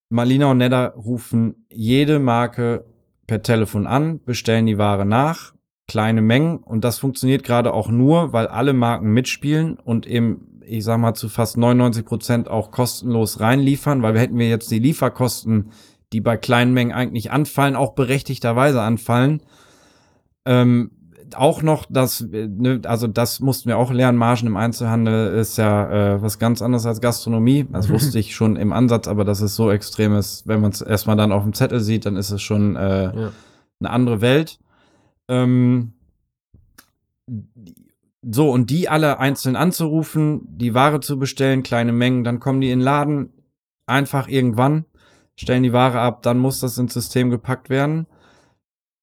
Malina 0.10 0.52
und 0.52 0.60
Nedda 0.60 0.90
rufen 0.90 1.66
jede 1.72 2.20
Marke 2.20 2.86
per 3.26 3.42
Telefon 3.42 3.88
an, 3.88 4.24
bestellen 4.24 4.68
die 4.68 4.78
Ware 4.78 5.06
nach, 5.06 5.54
kleine 5.88 6.22
Mengen 6.22 6.58
und 6.58 6.84
das 6.84 7.00
funktioniert 7.00 7.44
gerade 7.44 7.74
auch 7.74 7.90
nur, 7.90 8.32
weil 8.32 8.48
alle 8.48 8.74
Marken 8.74 9.12
mitspielen 9.12 9.78
und 9.80 10.06
eben 10.06 10.57
ich 10.68 10.84
sag 10.84 10.98
mal, 11.00 11.14
zu 11.14 11.30
fast 11.30 11.58
99 11.58 12.06
Prozent 12.06 12.48
auch 12.50 12.72
kostenlos 12.72 13.40
reinliefern, 13.40 14.02
weil 14.02 14.14
wir 14.14 14.22
hätten 14.22 14.38
wir 14.38 14.50
jetzt 14.50 14.70
die 14.72 14.80
Lieferkosten, 14.80 15.72
die 16.14 16.22
bei 16.22 16.38
kleinen 16.38 16.74
Mengen 16.74 16.94
eigentlich 16.94 17.32
anfallen, 17.32 17.76
auch 17.76 17.94
berechtigterweise 17.94 18.82
anfallen. 18.82 19.42
Ähm, 20.46 20.92
auch 21.36 21.62
noch 21.62 21.86
das, 21.90 22.26
ne, 22.32 22.82
also 22.86 23.08
das 23.08 23.42
mussten 23.42 23.68
wir 23.68 23.78
auch 23.78 23.92
lernen, 23.92 24.18
Margen 24.18 24.48
im 24.48 24.56
Einzelhandel 24.56 25.34
ist 25.34 25.58
ja 25.58 26.16
äh, 26.16 26.22
was 26.22 26.40
ganz 26.40 26.62
anderes 26.62 26.86
als 26.86 27.02
Gastronomie. 27.02 27.66
Das 27.72 27.90
wusste 27.90 28.20
ich 28.20 28.36
schon 28.36 28.56
im 28.56 28.72
Ansatz, 28.72 29.08
aber 29.08 29.26
dass 29.26 29.42
es 29.42 29.56
so 29.56 29.70
extrem 29.70 30.16
ist, 30.16 30.48
wenn 30.48 30.62
man 30.62 30.72
es 30.72 30.82
erstmal 30.82 31.18
dann 31.18 31.34
auf 31.34 31.44
dem 31.44 31.54
Zettel 31.54 31.82
sieht, 31.82 32.06
dann 32.06 32.16
ist 32.16 32.32
es 32.32 32.42
schon 32.42 32.76
äh, 32.76 33.06
ja. 33.06 33.32
eine 33.80 33.90
andere 33.90 34.22
Welt. 34.22 34.60
Ähm, 35.28 35.94
so, 38.30 38.52
und 38.52 38.70
die 38.70 38.90
alle 38.90 39.20
einzeln 39.20 39.56
anzurufen, 39.56 40.42
die 40.48 40.74
Ware 40.74 41.00
zu 41.00 41.18
bestellen, 41.18 41.64
kleine 41.64 41.94
Mengen, 41.94 42.24
dann 42.24 42.40
kommen 42.40 42.62
die 42.62 42.72
in 42.72 42.80
den 42.80 42.86
Laden, 42.86 43.30
einfach 43.86 44.28
irgendwann, 44.28 44.86
stellen 45.36 45.64
die 45.64 45.74
Ware 45.74 46.00
ab, 46.00 46.24
dann 46.24 46.38
muss 46.38 46.60
das 46.60 46.78
ins 46.78 46.94
System 46.94 47.30
gepackt 47.30 47.70
werden. 47.70 48.06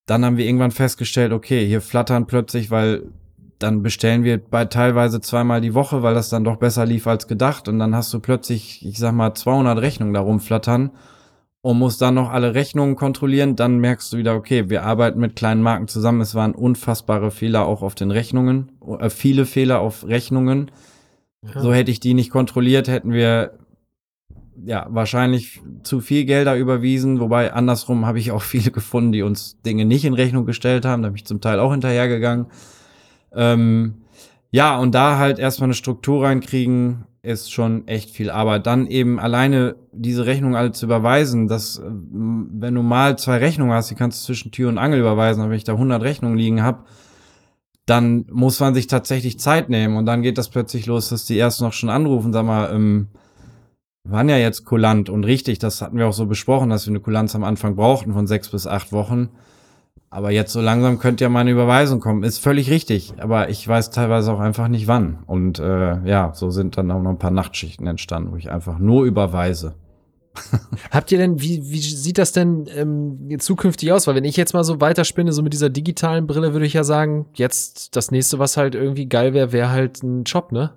Dann 0.06 0.24
haben 0.24 0.36
wir 0.36 0.44
irgendwann 0.44 0.72
festgestellt, 0.72 1.32
okay, 1.32 1.66
hier 1.66 1.80
flattern 1.80 2.26
plötzlich, 2.26 2.70
weil 2.70 3.10
dann 3.58 3.82
bestellen 3.82 4.24
wir 4.24 4.38
bei 4.38 4.66
teilweise 4.66 5.22
zweimal 5.22 5.62
die 5.62 5.72
Woche, 5.72 6.02
weil 6.02 6.14
das 6.14 6.28
dann 6.28 6.44
doch 6.44 6.56
besser 6.56 6.84
lief 6.84 7.06
als 7.06 7.26
gedacht. 7.26 7.66
Und 7.68 7.78
dann 7.78 7.94
hast 7.94 8.12
du 8.12 8.20
plötzlich, 8.20 8.84
ich 8.84 8.98
sag 8.98 9.12
mal, 9.14 9.32
200 9.32 9.80
Rechnungen 9.80 10.12
da 10.12 10.20
rumflattern 10.20 10.90
und 11.64 11.78
musst 11.78 12.02
dann 12.02 12.12
noch 12.12 12.30
alle 12.30 12.54
Rechnungen 12.54 12.94
kontrollieren. 12.94 13.56
Dann 13.56 13.78
merkst 13.78 14.12
du 14.12 14.18
wieder, 14.18 14.34
okay, 14.34 14.68
wir 14.68 14.82
arbeiten 14.82 15.18
mit 15.18 15.34
kleinen 15.34 15.62
Marken 15.62 15.88
zusammen. 15.88 16.20
Es 16.20 16.34
waren 16.34 16.54
unfassbare 16.54 17.30
Fehler 17.30 17.64
auch 17.64 17.80
auf 17.80 17.94
den 17.94 18.10
Rechnungen, 18.10 18.72
äh, 18.98 19.08
viele 19.08 19.46
Fehler 19.46 19.80
auf 19.80 20.06
Rechnungen. 20.06 20.70
Ja. 21.42 21.62
So 21.62 21.72
hätte 21.72 21.90
ich 21.90 22.00
die 22.00 22.12
nicht 22.12 22.28
kontrolliert, 22.28 22.88
hätten 22.88 23.12
wir 23.12 23.58
ja 24.62 24.86
wahrscheinlich 24.90 25.62
zu 25.84 26.02
viel 26.02 26.26
Gelder 26.26 26.54
überwiesen. 26.54 27.18
Wobei 27.18 27.54
andersrum 27.54 28.04
habe 28.04 28.18
ich 28.18 28.30
auch 28.30 28.42
viele 28.42 28.70
gefunden, 28.70 29.12
die 29.12 29.22
uns 29.22 29.58
Dinge 29.62 29.86
nicht 29.86 30.04
in 30.04 30.12
Rechnung 30.12 30.44
gestellt 30.44 30.84
haben. 30.84 31.02
Da 31.02 31.08
bin 31.08 31.16
ich 31.16 31.24
zum 31.24 31.40
Teil 31.40 31.60
auch 31.60 31.72
hinterhergegangen. 31.72 32.48
Ähm, 33.32 34.02
ja, 34.50 34.76
und 34.76 34.94
da 34.94 35.16
halt 35.16 35.38
erstmal 35.38 35.68
eine 35.68 35.74
Struktur 35.74 36.24
reinkriegen, 36.24 37.06
ist 37.24 37.50
schon 37.50 37.88
echt 37.88 38.10
viel 38.10 38.30
Arbeit. 38.30 38.66
Dann 38.66 38.86
eben 38.86 39.18
alleine 39.18 39.76
diese 39.92 40.26
Rechnung 40.26 40.56
alle 40.56 40.72
zu 40.72 40.86
überweisen, 40.86 41.48
dass, 41.48 41.78
äh, 41.78 41.82
wenn 41.84 42.74
du 42.74 42.82
mal 42.82 43.16
zwei 43.18 43.38
Rechnungen 43.38 43.72
hast, 43.74 43.90
die 43.90 43.94
kannst 43.94 44.22
du 44.22 44.26
zwischen 44.26 44.52
Tür 44.52 44.68
und 44.68 44.78
Angel 44.78 45.00
überweisen, 45.00 45.40
aber 45.40 45.50
wenn 45.50 45.56
ich 45.56 45.64
da 45.64 45.72
100 45.72 46.02
Rechnungen 46.02 46.36
liegen 46.36 46.62
habe, 46.62 46.84
dann 47.86 48.26
muss 48.30 48.60
man 48.60 48.74
sich 48.74 48.86
tatsächlich 48.86 49.38
Zeit 49.38 49.68
nehmen 49.68 49.96
und 49.96 50.06
dann 50.06 50.22
geht 50.22 50.38
das 50.38 50.48
plötzlich 50.48 50.86
los, 50.86 51.08
dass 51.08 51.24
die 51.24 51.36
erst 51.36 51.60
noch 51.60 51.72
schon 51.72 51.90
anrufen, 51.90 52.32
sag 52.32 52.44
mal, 52.44 52.72
ähm, 52.72 53.08
waren 54.04 54.28
ja 54.28 54.36
jetzt 54.36 54.64
kulant 54.64 55.08
und 55.08 55.24
richtig, 55.24 55.58
das 55.58 55.80
hatten 55.80 55.96
wir 55.96 56.06
auch 56.06 56.12
so 56.12 56.26
besprochen, 56.26 56.70
dass 56.70 56.86
wir 56.86 56.92
eine 56.92 57.00
Kulanz 57.00 57.34
am 57.34 57.44
Anfang 57.44 57.74
brauchten 57.74 58.12
von 58.12 58.26
sechs 58.26 58.50
bis 58.50 58.66
acht 58.66 58.92
Wochen. 58.92 59.30
Aber 60.14 60.30
jetzt 60.30 60.52
so 60.52 60.60
langsam 60.60 61.00
könnte 61.00 61.24
ja 61.24 61.28
mal 61.28 61.40
eine 61.40 61.50
Überweisung 61.50 61.98
kommen. 61.98 62.22
Ist 62.22 62.38
völlig 62.38 62.70
richtig. 62.70 63.14
Aber 63.18 63.48
ich 63.48 63.66
weiß 63.66 63.90
teilweise 63.90 64.32
auch 64.32 64.38
einfach 64.38 64.68
nicht 64.68 64.86
wann. 64.86 65.18
Und 65.26 65.58
äh, 65.58 66.06
ja, 66.08 66.30
so 66.34 66.50
sind 66.50 66.78
dann 66.78 66.92
auch 66.92 67.02
noch 67.02 67.10
ein 67.10 67.18
paar 67.18 67.32
Nachtschichten 67.32 67.88
entstanden, 67.88 68.30
wo 68.30 68.36
ich 68.36 68.48
einfach 68.48 68.78
nur 68.78 69.06
überweise. 69.06 69.74
Habt 70.92 71.10
ihr 71.10 71.18
denn, 71.18 71.40
wie, 71.40 71.68
wie 71.68 71.80
sieht 71.80 72.18
das 72.18 72.30
denn 72.30 72.68
ähm, 72.76 73.40
zukünftig 73.40 73.90
aus? 73.90 74.06
Weil 74.06 74.14
wenn 74.14 74.22
ich 74.22 74.36
jetzt 74.36 74.54
mal 74.54 74.62
so 74.62 74.80
weiterspinne, 74.80 75.32
so 75.32 75.42
mit 75.42 75.52
dieser 75.52 75.68
digitalen 75.68 76.28
Brille, 76.28 76.52
würde 76.52 76.66
ich 76.66 76.74
ja 76.74 76.84
sagen, 76.84 77.26
jetzt 77.34 77.96
das 77.96 78.12
nächste, 78.12 78.38
was 78.38 78.56
halt 78.56 78.76
irgendwie 78.76 79.08
geil 79.08 79.34
wäre, 79.34 79.50
wäre 79.50 79.70
halt 79.70 80.00
ein 80.04 80.26
Shop, 80.26 80.52
ne? 80.52 80.74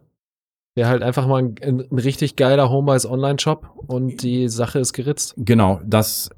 Wäre 0.73 0.89
halt 0.89 1.03
einfach 1.03 1.27
mal 1.27 1.43
ein, 1.43 1.55
ein, 1.61 1.81
richtig 1.95 2.38
geiler 2.38 2.71
Homebase 2.71 3.07
Online-Shop 3.07 3.69
und 3.85 4.23
die 4.23 4.49
Sache 4.49 4.79
ist 4.79 4.93
geritzt. 4.93 5.35
Genau, 5.38 5.79
das 5.85 6.31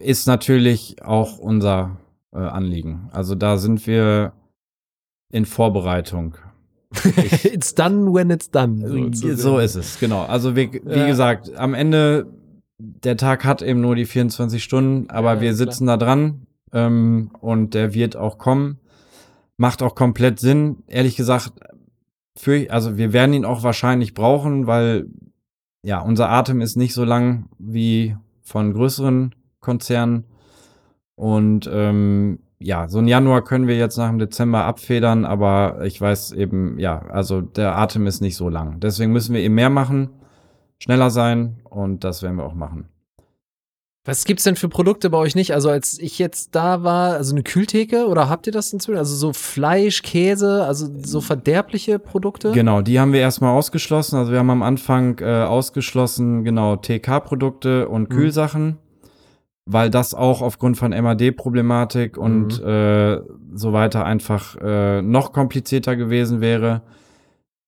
ist 0.00 0.26
natürlich 0.26 1.00
auch 1.04 1.38
unser 1.38 1.96
äh, 2.32 2.38
Anliegen. 2.38 3.08
Also 3.12 3.34
da 3.34 3.56
sind 3.58 3.86
wir 3.86 4.32
in 5.32 5.46
Vorbereitung. 5.46 6.34
it's 7.44 7.74
done 7.74 8.12
when 8.12 8.30
it's 8.30 8.50
done. 8.50 9.10
So, 9.14 9.34
so 9.34 9.58
ist 9.58 9.76
es, 9.76 9.98
genau. 10.00 10.22
Also 10.24 10.56
wie, 10.56 10.72
wie 10.84 10.98
Ja. 10.98 11.06
gesagt, 11.06 11.54
am 11.56 11.74
Ende, 11.74 12.26
der 12.78 13.16
Tag 13.16 13.44
hat 13.44 13.62
eben 13.62 13.80
nur 13.80 13.94
die 13.94 14.06
24 14.06 14.62
Stunden, 14.62 15.08
aber 15.10 15.34
Ja, 15.34 15.40
wir 15.40 15.54
sitzen 15.54 15.86
da 15.86 15.96
dran 15.96 16.46
ähm, 16.72 17.30
und 17.40 17.74
der 17.74 17.94
wird 17.94 18.16
auch 18.16 18.38
kommen. 18.38 18.78
Macht 19.56 19.82
auch 19.82 19.94
komplett 19.94 20.40
Sinn. 20.40 20.78
Ehrlich 20.88 21.16
gesagt, 21.16 21.52
für, 22.36 22.66
also 22.70 22.96
wir 22.96 23.12
werden 23.12 23.34
ihn 23.34 23.44
auch 23.44 23.62
wahrscheinlich 23.62 24.14
brauchen, 24.14 24.66
weil 24.66 25.06
ja, 25.82 26.00
unser 26.00 26.28
Atem 26.30 26.60
ist 26.60 26.76
nicht 26.76 26.94
so 26.94 27.04
lang 27.04 27.46
wie 27.58 28.16
von 28.42 28.72
größeren 28.72 29.34
Konzernen. 29.60 30.24
Und 31.20 31.68
ähm, 31.70 32.38
ja, 32.60 32.88
so 32.88 32.98
ein 32.98 33.06
Januar 33.06 33.44
können 33.44 33.66
wir 33.66 33.76
jetzt 33.76 33.98
nach 33.98 34.08
dem 34.08 34.18
Dezember 34.18 34.64
abfedern, 34.64 35.26
aber 35.26 35.80
ich 35.84 36.00
weiß 36.00 36.32
eben, 36.32 36.78
ja, 36.78 37.02
also 37.10 37.42
der 37.42 37.76
Atem 37.76 38.06
ist 38.06 38.22
nicht 38.22 38.36
so 38.36 38.48
lang. 38.48 38.80
Deswegen 38.80 39.12
müssen 39.12 39.34
wir 39.34 39.42
eben 39.42 39.54
mehr 39.54 39.68
machen, 39.68 40.08
schneller 40.78 41.10
sein 41.10 41.58
und 41.64 42.04
das 42.04 42.22
werden 42.22 42.36
wir 42.36 42.44
auch 42.44 42.54
machen. 42.54 42.88
Was 44.06 44.24
gibt's 44.24 44.44
denn 44.44 44.56
für 44.56 44.70
Produkte 44.70 45.10
bei 45.10 45.18
euch 45.18 45.34
nicht? 45.34 45.52
Also 45.52 45.68
als 45.68 45.98
ich 45.98 46.18
jetzt 46.18 46.54
da 46.54 46.82
war, 46.82 47.16
also 47.16 47.34
eine 47.34 47.42
Kühltheke 47.42 48.06
oder 48.06 48.30
habt 48.30 48.46
ihr 48.46 48.52
das 48.54 48.72
inzwischen? 48.72 48.96
Also 48.96 49.14
so 49.14 49.34
Fleisch, 49.34 50.00
Käse, 50.02 50.64
also 50.64 50.88
so 51.02 51.20
verderbliche 51.20 51.98
Produkte? 51.98 52.52
Genau, 52.52 52.80
die 52.80 52.98
haben 52.98 53.12
wir 53.12 53.20
erstmal 53.20 53.54
ausgeschlossen. 53.54 54.16
Also 54.16 54.32
wir 54.32 54.38
haben 54.38 54.48
am 54.48 54.62
Anfang 54.62 55.18
äh, 55.18 55.42
ausgeschlossen, 55.44 56.44
genau, 56.44 56.76
TK-Produkte 56.76 57.90
und 57.90 58.08
Mhm. 58.08 58.14
Kühlsachen, 58.14 58.78
weil 59.66 59.90
das 59.90 60.14
auch 60.14 60.42
aufgrund 60.42 60.76
von 60.76 60.90
MAD-Problematik 60.92 62.16
und 62.16 62.60
Mhm. 62.60 62.66
äh, 62.68 63.20
so 63.54 63.72
weiter 63.72 64.04
einfach 64.04 64.56
äh, 64.60 65.02
noch 65.02 65.32
komplizierter 65.32 65.96
gewesen 65.96 66.40
wäre. 66.40 66.82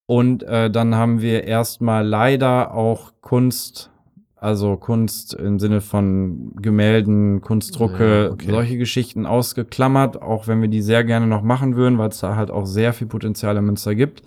Und 0.06 0.42
äh, 0.42 0.70
dann 0.70 0.94
haben 0.94 1.20
wir 1.22 1.44
erstmal 1.44 2.06
leider 2.06 2.74
auch 2.74 3.12
Kunst, 3.20 3.90
also 4.36 4.76
Kunst 4.76 5.34
im 5.34 5.58
Sinne 5.60 5.80
von 5.80 6.52
Gemälden, 6.60 7.40
Kunstdrucke, 7.40 8.24
Ja, 8.24 8.30
okay. 8.32 8.50
solche 8.50 8.76
Geschichten 8.78 9.24
ausgeklammert, 9.26 10.20
auch 10.20 10.48
wenn 10.48 10.60
wir 10.60 10.68
die 10.68 10.82
sehr 10.82 11.04
gerne 11.04 11.26
noch 11.28 11.42
machen 11.42 11.76
würden, 11.76 11.98
weil 11.98 12.08
es 12.08 12.18
da 12.18 12.34
halt 12.36 12.50
auch 12.50 12.66
sehr 12.66 12.92
viel 12.92 13.06
Potenzial 13.06 13.56
in 13.56 13.64
Münster 13.64 13.94
gibt. 13.94 14.22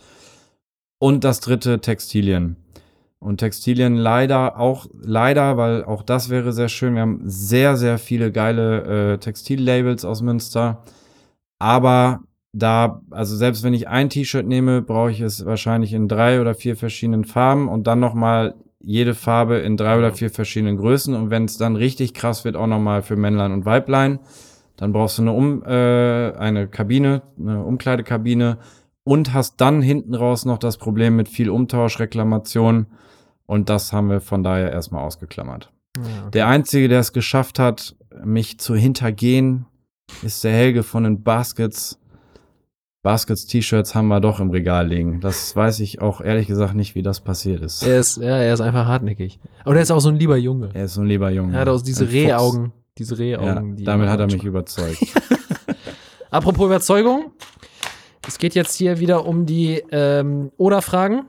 Und 0.98 1.24
das 1.26 1.42
dritte 1.42 1.82
Textilien. 1.82 2.56
Und 3.20 3.38
Textilien 3.38 3.96
leider 3.96 4.60
auch, 4.60 4.88
leider, 5.02 5.58
weil 5.58 5.84
auch 5.84 6.04
das 6.04 6.30
wäre 6.30 6.54
sehr 6.54 6.70
schön. 6.70 6.96
Wir 6.96 7.02
haben 7.02 7.22
sehr, 7.24 7.76
sehr 7.76 7.98
viele 7.98 8.32
geile 8.32 9.14
äh, 9.14 9.18
Textillabels 9.18 10.06
aus 10.06 10.22
Münster. 10.22 10.84
Aber 11.58 12.22
da, 12.54 13.02
also 13.12 13.36
selbst 13.36 13.64
wenn 13.64 13.74
ich 13.74 13.88
ein 13.88 14.10
T-Shirt 14.10 14.46
nehme, 14.46 14.82
brauche 14.82 15.12
ich 15.12 15.22
es 15.22 15.46
wahrscheinlich 15.46 15.94
in 15.94 16.08
drei 16.08 16.40
oder 16.40 16.56
vier 16.56 16.76
verschiedenen 16.76 17.26
Farben 17.26 17.68
und 17.68 17.88
dann 17.88 18.00
nochmal 18.00 18.56
jede 18.80 19.16
Farbe 19.16 19.58
in 19.58 19.78
drei 19.78 19.98
oder 19.98 20.14
vier 20.14 20.30
verschiedenen 20.30 20.78
Größen. 20.78 21.16
Und 21.16 21.32
wenn 21.32 21.46
es 21.46 21.58
dann 21.58 21.76
richtig 21.76 22.14
krass 22.14 22.46
wird, 22.46 22.56
auch 22.56 22.68
nochmal 22.68 23.02
für 23.02 23.16
Männlein 23.16 23.52
und 23.52 23.66
Weiblein. 23.66 24.20
Dann 24.78 24.94
brauchst 24.94 25.18
du 25.18 25.24
eine, 25.24 25.32
um, 25.32 25.64
äh, 25.64 26.34
eine 26.38 26.68
Kabine, 26.68 27.24
eine 27.40 27.64
Umkleidekabine 27.64 28.58
und 29.04 29.34
hast 29.34 29.62
dann 29.62 29.82
hinten 29.82 30.14
raus 30.14 30.46
noch 30.46 30.58
das 30.58 30.78
Problem 30.78 31.16
mit 31.16 31.30
viel 31.30 31.50
Umtausch, 31.50 32.00
Reklamation. 32.00 32.88
Und 33.46 33.70
das 33.70 33.94
haben 33.94 34.10
wir 34.10 34.22
von 34.22 34.44
daher 34.44 34.72
erstmal 34.72 35.04
ausgeklammert. 35.04 35.72
Ja, 35.98 36.02
okay. 36.04 36.32
Der 36.34 36.48
Einzige, 36.48 36.88
der 36.88 37.00
es 37.00 37.14
geschafft 37.14 37.60
hat, 37.60 37.96
mich 38.24 38.60
zu 38.60 38.76
hintergehen, 38.76 39.66
ist 40.24 40.44
der 40.44 40.52
Helge 40.52 40.84
von 40.84 41.04
den 41.04 41.24
Baskets. 41.24 42.00
Baskets-T-Shirts 43.04 43.94
haben 43.94 44.08
wir 44.08 44.20
doch 44.20 44.40
im 44.40 44.50
Regal 44.50 44.88
liegen. 44.88 45.22
Das 45.22 45.56
weiß 45.56 45.80
ich 45.82 46.02
auch 46.02 46.22
ehrlich 46.22 46.48
gesagt 46.48 46.74
nicht, 46.74 46.96
wie 46.96 47.04
das 47.04 47.22
passiert 47.22 47.62
ist. 47.62 47.84
Er 47.84 48.00
ist, 48.00 48.18
ja, 48.18 48.38
er 48.38 48.52
ist 48.54 48.62
einfach 48.62 48.88
hartnäckig. 48.88 49.40
Aber 49.64 49.76
er 49.76 49.84
ist 49.84 49.92
auch 49.92 50.00
so 50.00 50.10
ein 50.10 50.16
lieber 50.16 50.38
Junge. 50.38 50.72
Er 50.74 50.86
ist 50.86 50.96
so 50.96 51.02
ein 51.02 51.08
lieber 51.08 51.30
Junge. 51.30 51.54
Er 51.54 51.62
hat 51.62 51.68
auch 51.70 51.82
diese. 51.82 52.10
Rehaugen. 52.10 52.72
Diese 52.98 53.14
Ja, 53.24 53.40
Rehaugen. 53.40 53.76
die 53.76 53.84
damit 53.84 54.10
hat 54.10 54.20
er 54.22 54.26
mich 54.26 54.44
überzeugt. 54.44 54.98
Apropos 56.32 56.66
Überzeugung. 56.66 57.32
Es 58.28 58.40
geht 58.40 58.56
jetzt 58.56 58.76
hier 58.76 59.00
wieder 59.00 59.26
um 59.26 59.46
die 59.46 59.84
ähm, 59.92 60.52
Oder-Fragen. 60.58 61.26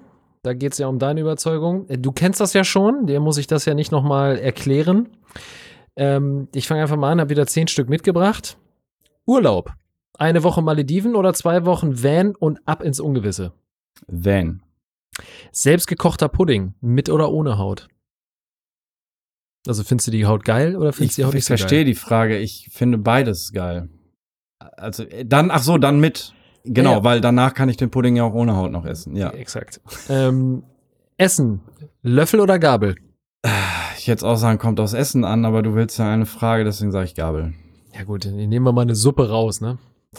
Da 0.46 0.54
geht 0.54 0.72
es 0.72 0.78
ja 0.78 0.86
um 0.86 1.00
deine 1.00 1.20
Überzeugung. 1.20 1.88
Äh, 1.88 1.98
Du 1.98 2.12
kennst 2.12 2.40
das 2.40 2.52
ja 2.52 2.62
schon, 2.62 3.06
dir 3.06 3.18
muss 3.18 3.36
ich 3.36 3.48
das 3.48 3.64
ja 3.64 3.74
nicht 3.74 3.90
nochmal 3.90 4.38
erklären. 4.38 5.08
Ähm, 5.96 6.46
ich 6.54 6.68
fange 6.68 6.82
einfach 6.82 6.96
mal 6.96 7.10
an, 7.10 7.18
habe 7.20 7.30
wieder 7.30 7.48
zehn 7.48 7.66
Stück 7.66 7.88
mitgebracht. 7.88 8.56
Urlaub. 9.26 9.72
Eine 10.16 10.44
Woche 10.44 10.62
Malediven 10.62 11.16
oder 11.16 11.34
zwei 11.34 11.64
Wochen 11.66 12.00
Van 12.02 12.36
und 12.36 12.60
ab 12.64 12.80
ins 12.82 13.00
Ungewisse. 13.00 13.54
Van. 14.06 14.62
Selbstgekochter 15.50 16.28
Pudding, 16.28 16.74
mit 16.80 17.08
oder 17.10 17.32
ohne 17.32 17.58
Haut? 17.58 17.88
Also 19.66 19.82
findest 19.82 20.06
du 20.06 20.10
die 20.12 20.26
Haut 20.26 20.44
geil 20.44 20.76
oder 20.76 20.90
Ich, 20.90 20.96
findest 20.96 21.18
du 21.18 21.22
die 21.22 21.26
Haut 21.26 21.30
ich 21.32 21.38
nicht 21.38 21.44
so 21.46 21.56
verstehe 21.56 21.78
geil? 21.80 21.84
die 21.86 21.94
Frage. 21.96 22.38
Ich 22.38 22.68
finde 22.70 22.98
beides 22.98 23.52
geil. 23.52 23.88
Also 24.60 25.02
äh, 25.02 25.24
dann, 25.26 25.50
ach 25.50 25.62
so, 25.64 25.76
dann 25.76 25.98
mit. 25.98 26.34
Genau, 26.66 26.90
Ja, 26.90 26.96
ja. 26.98 27.04
weil 27.04 27.20
danach 27.20 27.54
kann 27.54 27.68
ich 27.68 27.76
den 27.76 27.90
Pudding 27.90 28.16
ja 28.16 28.24
auch 28.24 28.34
ohne 28.34 28.56
Haut 28.56 28.70
noch 28.72 28.84
essen. 28.84 29.16
Ja. 29.16 29.30
Exakt. 29.30 29.80
Ähm, 30.08 30.62
Essen, 31.16 31.60
Löffel 32.02 32.40
oder 32.40 32.58
Gabel? 32.58 32.96
Ich 33.98 34.08
hätte 34.08 34.26
auch 34.26 34.36
sagen, 34.36 34.58
kommt 34.58 34.80
aus 34.80 34.92
Essen 34.92 35.24
an, 35.24 35.44
aber 35.44 35.62
du 35.62 35.74
willst 35.74 35.98
ja 35.98 36.10
eine 36.12 36.26
Frage, 36.26 36.64
deswegen 36.64 36.92
sage 36.92 37.06
ich 37.06 37.14
Gabel. 37.14 37.54
Ja 37.96 38.02
gut, 38.04 38.24
dann 38.26 38.36
nehmen 38.36 38.64
wir 38.66 38.72
mal 38.72 38.82
eine 38.82 38.94
Suppe 38.94 39.30
raus, 39.30 39.60
ne? 39.60 39.78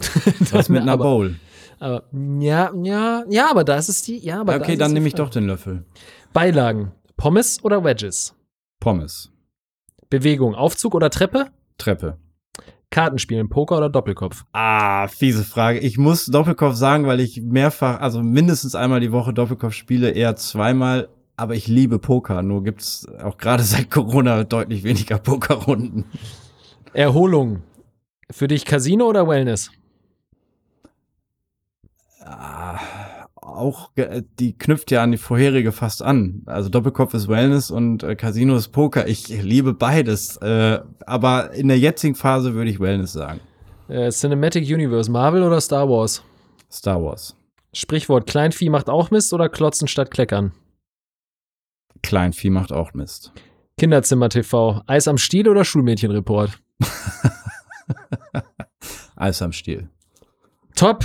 Was 0.50 0.68
mit 0.68 0.82
einer 0.82 0.92
aber, 0.92 1.04
Bowl? 1.04 1.36
aber 1.78 2.04
ja, 2.40 2.72
ja, 2.82 3.24
ja, 3.28 3.50
aber 3.50 3.64
da 3.64 3.76
ist 3.76 3.88
es 3.88 4.02
die, 4.02 4.18
ja, 4.18 4.40
aber 4.40 4.54
da 4.54 4.60
okay, 4.64 4.72
ist 4.72 4.80
dann 4.80 4.92
nehme 4.92 5.06
ich 5.06 5.14
doch 5.14 5.30
den 5.30 5.46
Löffel. 5.46 5.84
Beilagen, 6.32 6.92
Pommes 7.16 7.62
oder 7.62 7.84
Wedges? 7.84 8.34
Pommes. 8.80 9.30
Bewegung, 10.10 10.54
Aufzug 10.54 10.94
oder 10.94 11.10
Treppe? 11.10 11.46
Treppe. 11.76 12.16
Kartenspielen, 12.90 13.48
Poker 13.48 13.76
oder 13.76 13.90
Doppelkopf? 13.90 14.44
Ah, 14.52 15.08
fiese 15.08 15.44
Frage. 15.44 15.78
Ich 15.78 15.98
muss 15.98 16.26
Doppelkopf 16.26 16.74
sagen, 16.74 17.06
weil 17.06 17.20
ich 17.20 17.42
mehrfach, 17.42 18.00
also 18.00 18.22
mindestens 18.22 18.74
einmal 18.74 19.00
die 19.00 19.12
Woche 19.12 19.34
Doppelkopf 19.34 19.74
spiele, 19.74 20.10
eher 20.10 20.36
zweimal. 20.36 21.08
Aber 21.36 21.54
ich 21.54 21.68
liebe 21.68 21.98
Poker. 21.98 22.42
Nur 22.42 22.64
gibt's 22.64 23.06
auch 23.22 23.36
gerade 23.36 23.62
seit 23.62 23.90
Corona 23.90 24.44
deutlich 24.44 24.82
weniger 24.84 25.18
Pokerrunden. 25.18 26.04
Erholung. 26.92 27.62
Für 28.30 28.48
dich 28.48 28.64
Casino 28.64 29.06
oder 29.06 29.28
Wellness? 29.28 29.70
Ah, 32.24 32.78
auch, 33.58 33.90
die 34.38 34.56
knüpft 34.56 34.90
ja 34.90 35.02
an 35.02 35.12
die 35.12 35.18
vorherige 35.18 35.72
fast 35.72 36.02
an. 36.02 36.42
Also 36.46 36.68
Doppelkopf 36.68 37.14
ist 37.14 37.28
Wellness 37.28 37.70
und 37.70 38.02
äh, 38.02 38.16
Casino 38.16 38.56
ist 38.56 38.68
Poker. 38.68 39.06
Ich 39.06 39.28
liebe 39.28 39.74
beides. 39.74 40.36
Äh, 40.38 40.80
aber 41.06 41.52
in 41.52 41.68
der 41.68 41.78
jetzigen 41.78 42.14
Phase 42.14 42.54
würde 42.54 42.70
ich 42.70 42.80
Wellness 42.80 43.12
sagen. 43.12 43.40
Äh, 43.88 44.10
Cinematic 44.10 44.64
Universe, 44.64 45.10
Marvel 45.10 45.42
oder 45.42 45.60
Star 45.60 45.88
Wars? 45.88 46.22
Star 46.70 47.02
Wars. 47.02 47.36
Sprichwort, 47.72 48.26
Kleinvieh 48.26 48.70
macht 48.70 48.88
auch 48.88 49.10
Mist 49.10 49.32
oder 49.32 49.48
Klotzen 49.48 49.88
statt 49.88 50.10
Kleckern? 50.10 50.52
Kleinvieh 52.02 52.50
macht 52.50 52.72
auch 52.72 52.94
Mist. 52.94 53.32
Kinderzimmer 53.78 54.28
TV, 54.28 54.82
Eis 54.86 55.08
am 55.08 55.18
Stiel 55.18 55.48
oder 55.48 55.64
Schulmädchenreport? 55.64 56.60
Eis 59.16 59.42
am 59.42 59.52
Stiel. 59.52 59.88
Top. 60.74 61.04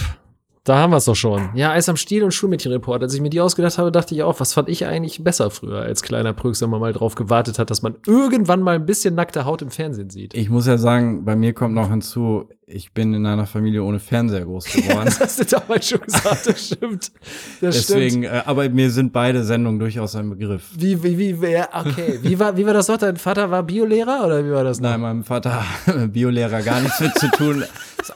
Da 0.65 0.77
haben 0.77 0.91
wir 0.91 0.97
es 0.97 1.05
doch 1.05 1.15
schon. 1.15 1.49
Ja, 1.55 1.73
Eis 1.73 1.89
am 1.89 1.97
Stiel 1.97 2.23
und 2.23 2.33
Schulmädchenreport. 2.33 3.03
Als 3.03 3.13
ich 3.13 3.19
mir 3.19 3.29
die 3.29 3.41
ausgedacht 3.41 3.77
habe, 3.77 3.91
dachte 3.91 4.15
ich 4.15 4.23
auch, 4.23 4.39
was 4.39 4.53
fand 4.53 4.69
ich 4.69 4.85
eigentlich 4.85 5.21
besser 5.21 5.51
früher 5.51 5.81
als 5.81 6.01
kleiner 6.03 6.31
Prüx, 6.31 6.61
wenn 6.61 6.69
man 6.69 6.79
mal 6.79 6.93
drauf 6.93 7.15
gewartet 7.15 7.59
hat, 7.59 7.69
dass 7.69 7.81
man 7.81 7.95
irgendwann 8.07 8.61
mal 8.61 8.75
ein 8.75 8.85
bisschen 8.85 9.13
nackte 9.13 9.43
Haut 9.43 9.61
im 9.61 9.71
Fernsehen 9.71 10.09
sieht. 10.09 10.33
Ich 10.33 10.49
muss 10.49 10.65
ja 10.65 10.77
sagen, 10.77 11.25
bei 11.25 11.35
mir 11.35 11.51
kommt 11.51 11.75
noch 11.75 11.89
hinzu, 11.89 12.47
ich 12.65 12.93
bin 12.93 13.13
in 13.13 13.25
einer 13.25 13.45
Familie 13.45 13.83
ohne 13.83 13.99
Fernseher 13.99 14.45
groß 14.45 14.63
geworden. 14.65 15.03
Das 15.03 15.19
hast 15.19 15.39
du 15.39 15.45
damals 15.45 15.89
schon 15.89 15.99
gesagt, 15.99 16.47
das 16.47 16.65
stimmt. 16.65 17.11
Das 17.59 17.75
Deswegen, 17.75 18.23
stimmt. 18.23 18.25
äh, 18.25 18.41
aber 18.45 18.69
mir 18.69 18.89
sind 18.89 19.11
beide 19.11 19.43
Sendungen 19.43 19.79
durchaus 19.79 20.15
ein 20.15 20.29
Begriff. 20.29 20.69
Wie, 20.77 21.03
wie, 21.03 21.17
wie, 21.17 21.41
wer, 21.41 21.69
okay. 21.73 22.19
Wie 22.21 22.39
war, 22.39 22.55
wie 22.55 22.65
war 22.65 22.73
das 22.73 22.87
noch? 22.87 22.97
Dein 22.97 23.17
Vater 23.17 23.51
war 23.51 23.63
Biolehrer 23.63 24.25
oder 24.25 24.45
wie 24.45 24.51
war 24.51 24.63
das 24.63 24.79
noch? 24.79 24.91
Nein, 24.91 25.01
meinem 25.01 25.23
Vater 25.25 25.61
hat 25.85 26.13
Biolehrer 26.13 26.61
gar 26.61 26.79
nichts 26.79 27.01
mit 27.01 27.13
zu 27.19 27.29
tun. 27.31 27.63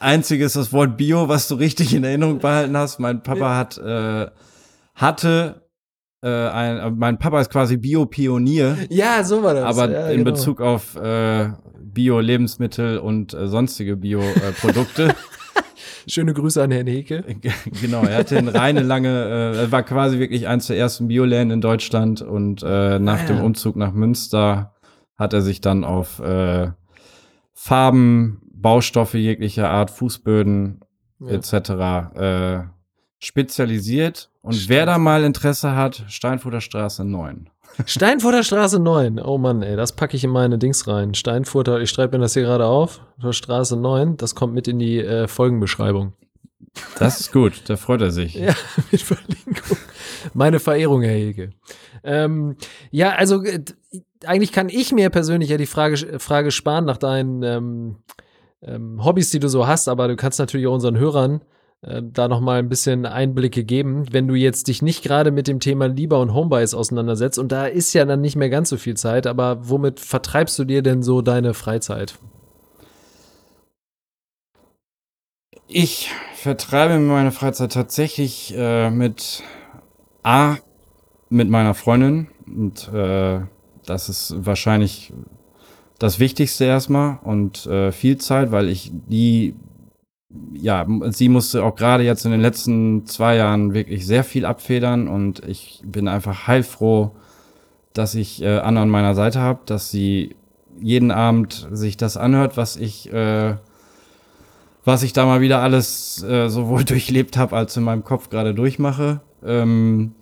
Einzige 0.01 0.45
ist 0.45 0.55
das 0.55 0.71
Wort 0.73 0.97
Bio, 0.97 1.27
was 1.27 1.47
du 1.47 1.55
richtig 1.55 1.93
in 1.93 2.03
Erinnerung 2.03 2.39
behalten 2.39 2.75
hast. 2.77 2.99
Mein 2.99 3.23
Papa 3.23 3.55
hat, 3.55 3.77
äh, 3.77 4.27
hatte, 4.95 5.67
äh, 6.23 6.27
ein, 6.29 6.77
äh, 6.77 6.91
mein 6.91 7.19
Papa 7.19 7.41
ist 7.41 7.49
quasi 7.51 7.77
Bio-Pionier, 7.77 8.77
Ja, 8.89 9.23
so 9.23 9.43
war 9.43 9.53
das. 9.53 9.63
aber 9.65 9.91
ja, 9.91 10.07
in 10.09 10.19
genau. 10.19 10.31
Bezug 10.31 10.61
auf 10.61 10.95
äh, 10.95 11.49
Bio-Lebensmittel 11.81 12.97
und 12.99 13.33
äh, 13.33 13.47
sonstige 13.47 13.97
Bio-Produkte. 13.97 15.13
Schöne 16.09 16.33
Grüße 16.33 16.61
an 16.63 16.71
Herrn 16.71 16.87
Heke. 16.87 17.23
genau, 17.81 18.03
er 18.03 18.17
hatte 18.19 18.37
eine 18.37 18.53
reine 18.53 18.81
lange, 18.81 19.09
äh, 19.09 19.57
er 19.63 19.71
war 19.71 19.83
quasi 19.83 20.19
wirklich 20.19 20.47
eins 20.47 20.67
der 20.67 20.77
ersten 20.77 21.07
Bioläden 21.09 21.51
in 21.51 21.59
Deutschland 21.61 22.21
und 22.21 22.63
äh, 22.63 22.97
nach 22.99 23.19
Ah, 23.19 23.21
ja. 23.21 23.25
dem 23.27 23.41
Umzug 23.41 23.75
nach 23.75 23.91
Münster 23.91 24.73
hat 25.17 25.33
er 25.33 25.41
sich 25.41 25.59
dann 25.61 25.83
auf 25.83 26.19
äh, 26.19 26.69
Farben, 27.53 28.41
Baustoffe 28.61 29.15
jeglicher 29.15 29.69
Art, 29.69 29.91
Fußböden 29.91 30.81
Ja. 31.19 31.27
etc. 31.29 31.69
Äh, 32.15 32.59
spezialisiert. 33.19 34.29
Und 34.41 34.69
wer 34.69 34.85
da 34.85 34.97
mal 34.97 35.23
Interesse 35.23 35.75
hat, 35.75 36.03
Steinfurter 36.07 36.61
Straße 36.61 37.03
9. 37.03 37.49
Steinfurter 37.85 38.43
Straße 38.43 38.79
9. 38.79 39.19
Oh 39.19 39.37
Mann, 39.37 39.61
ey, 39.61 39.75
das 39.75 39.91
packe 39.91 40.15
ich 40.15 40.23
in 40.23 40.29
meine 40.31 40.57
Dings 40.57 40.87
rein. 40.87 41.13
Steinfurter, 41.13 41.79
ich 41.81 41.89
schreibe 41.89 42.17
mir 42.17 42.21
das 42.23 42.33
hier 42.33 42.43
gerade 42.43 42.65
auf. 42.65 43.01
Straße 43.29 43.77
9, 43.77 44.17
das 44.17 44.35
kommt 44.35 44.53
mit 44.53 44.67
in 44.67 44.79
die 44.79 44.99
äh, 44.99 45.27
Folgenbeschreibung. 45.27 46.13
Das 46.99 47.19
ist 47.19 47.31
gut, 47.33 47.61
da 47.67 47.75
freut 47.75 48.01
er 48.01 48.11
sich. 48.11 48.35
Ja, 48.39 48.53
mit 48.91 49.01
Verlinkung. 49.01 49.77
Meine 50.33 50.59
Verehrung, 50.59 51.01
Herr 51.01 51.13
Hege. 51.13 51.51
Ähm, 52.03 52.55
ja, 52.91 53.09
also 53.11 53.43
äh, 53.43 53.63
eigentlich 54.25 54.51
kann 54.51 54.69
ich 54.69 54.91
mir 54.91 55.09
persönlich 55.09 55.49
ja 55.49 55.57
die 55.57 55.65
Frage, 55.65 56.19
Frage 56.19 56.51
sparen 56.51 56.85
nach 56.85 56.97
deinen 56.97 57.43
ähm, 57.43 57.95
ähm, 58.61 59.03
Hobbys, 59.03 59.29
die 59.29 59.39
du 59.39 59.49
so 59.49 59.67
hast, 59.67 59.87
aber 59.87 60.07
du 60.07 60.15
kannst 60.15 60.39
natürlich 60.39 60.67
auch 60.67 60.73
unseren 60.73 60.97
Hörern 60.97 61.41
äh, 61.81 62.01
da 62.03 62.27
noch 62.27 62.41
mal 62.41 62.59
ein 62.59 62.69
bisschen 62.69 63.05
Einblicke 63.05 63.63
geben, 63.63 64.05
wenn 64.11 64.27
du 64.27 64.35
jetzt 64.35 64.67
dich 64.67 64.81
nicht 64.81 65.03
gerade 65.03 65.31
mit 65.31 65.47
dem 65.47 65.59
Thema 65.59 65.87
Lieber 65.87 66.19
und 66.19 66.33
Homebuys 66.33 66.73
auseinandersetzt 66.73 67.39
und 67.39 67.51
da 67.51 67.65
ist 67.65 67.93
ja 67.93 68.05
dann 68.05 68.21
nicht 68.21 68.35
mehr 68.35 68.49
ganz 68.49 68.69
so 68.69 68.77
viel 68.77 68.97
Zeit, 68.97 69.27
aber 69.27 69.69
womit 69.69 69.99
vertreibst 69.99 70.57
du 70.59 70.65
dir 70.65 70.81
denn 70.81 71.03
so 71.03 71.21
deine 71.21 71.53
Freizeit? 71.53 72.17
Ich 75.67 76.11
vertreibe 76.33 76.97
meine 76.97 77.31
Freizeit 77.33 77.73
tatsächlich 77.73 78.53
äh, 78.55 78.89
mit 78.89 79.43
A, 80.23 80.57
mit 81.29 81.49
meiner 81.49 81.73
Freundin. 81.73 82.27
Und 82.45 82.87
äh, 82.93 83.41
das 83.85 84.07
ist 84.07 84.33
wahrscheinlich 84.37 85.13
das 85.99 86.19
Wichtigste 86.19 86.65
erstmal 86.65 87.19
und 87.23 87.65
äh, 87.65 87.91
viel 87.91 88.17
Zeit, 88.17 88.51
weil 88.51 88.69
ich 88.69 88.91
die, 89.07 89.55
ja, 90.53 90.85
sie 91.09 91.29
musste 91.29 91.63
auch 91.63 91.75
gerade 91.75 92.03
jetzt 92.03 92.25
in 92.25 92.31
den 92.31 92.41
letzten 92.41 93.05
zwei 93.05 93.35
Jahren 93.35 93.73
wirklich 93.73 94.05
sehr 94.05 94.23
viel 94.23 94.45
abfedern 94.45 95.07
und 95.07 95.43
ich 95.47 95.81
bin 95.85 96.07
einfach 96.07 96.47
heilfroh, 96.47 97.11
dass 97.93 98.15
ich 98.15 98.41
äh, 98.41 98.59
Anna 98.59 98.83
an 98.83 98.89
meiner 98.89 99.15
Seite 99.15 99.39
habe, 99.39 99.59
dass 99.65 99.89
sie 99.89 100.35
jeden 100.79 101.11
Abend 101.11 101.67
sich 101.71 101.97
das 101.97 102.17
anhört, 102.17 102.57
was 102.57 102.75
ich 102.75 103.11
äh, 103.11 103.55
was 104.87 105.03
ich 105.03 105.11
da 105.11 105.25
mal 105.25 105.41
wieder 105.41 105.61
alles 105.61 106.23
äh, 106.23 106.47
sowohl 106.47 106.83
durchlebt 106.85 107.35
habe, 107.35 107.57
als 107.57 107.75
in 107.75 107.83
meinem 107.83 108.05
Kopf 108.05 108.29
gerade 108.29 108.53
durchmache. 108.53 109.19
Ähm, 109.43 110.13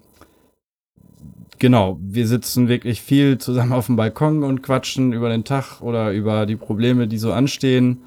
genau, 1.59 1.97
wir 2.01 2.27
sitzen 2.27 2.67
wirklich 2.67 3.01
viel 3.01 3.37
zusammen 3.37 3.73
auf 3.73 3.87
dem 3.87 3.95
Balkon 3.95 4.43
und 4.43 4.61
quatschen 4.61 5.13
über 5.13 5.29
den 5.29 5.43
Tag 5.43 5.81
oder 5.81 6.11
über 6.11 6.45
die 6.45 6.55
Probleme, 6.55 7.07
die 7.07 7.17
so 7.17 7.31
anstehen. 7.31 8.03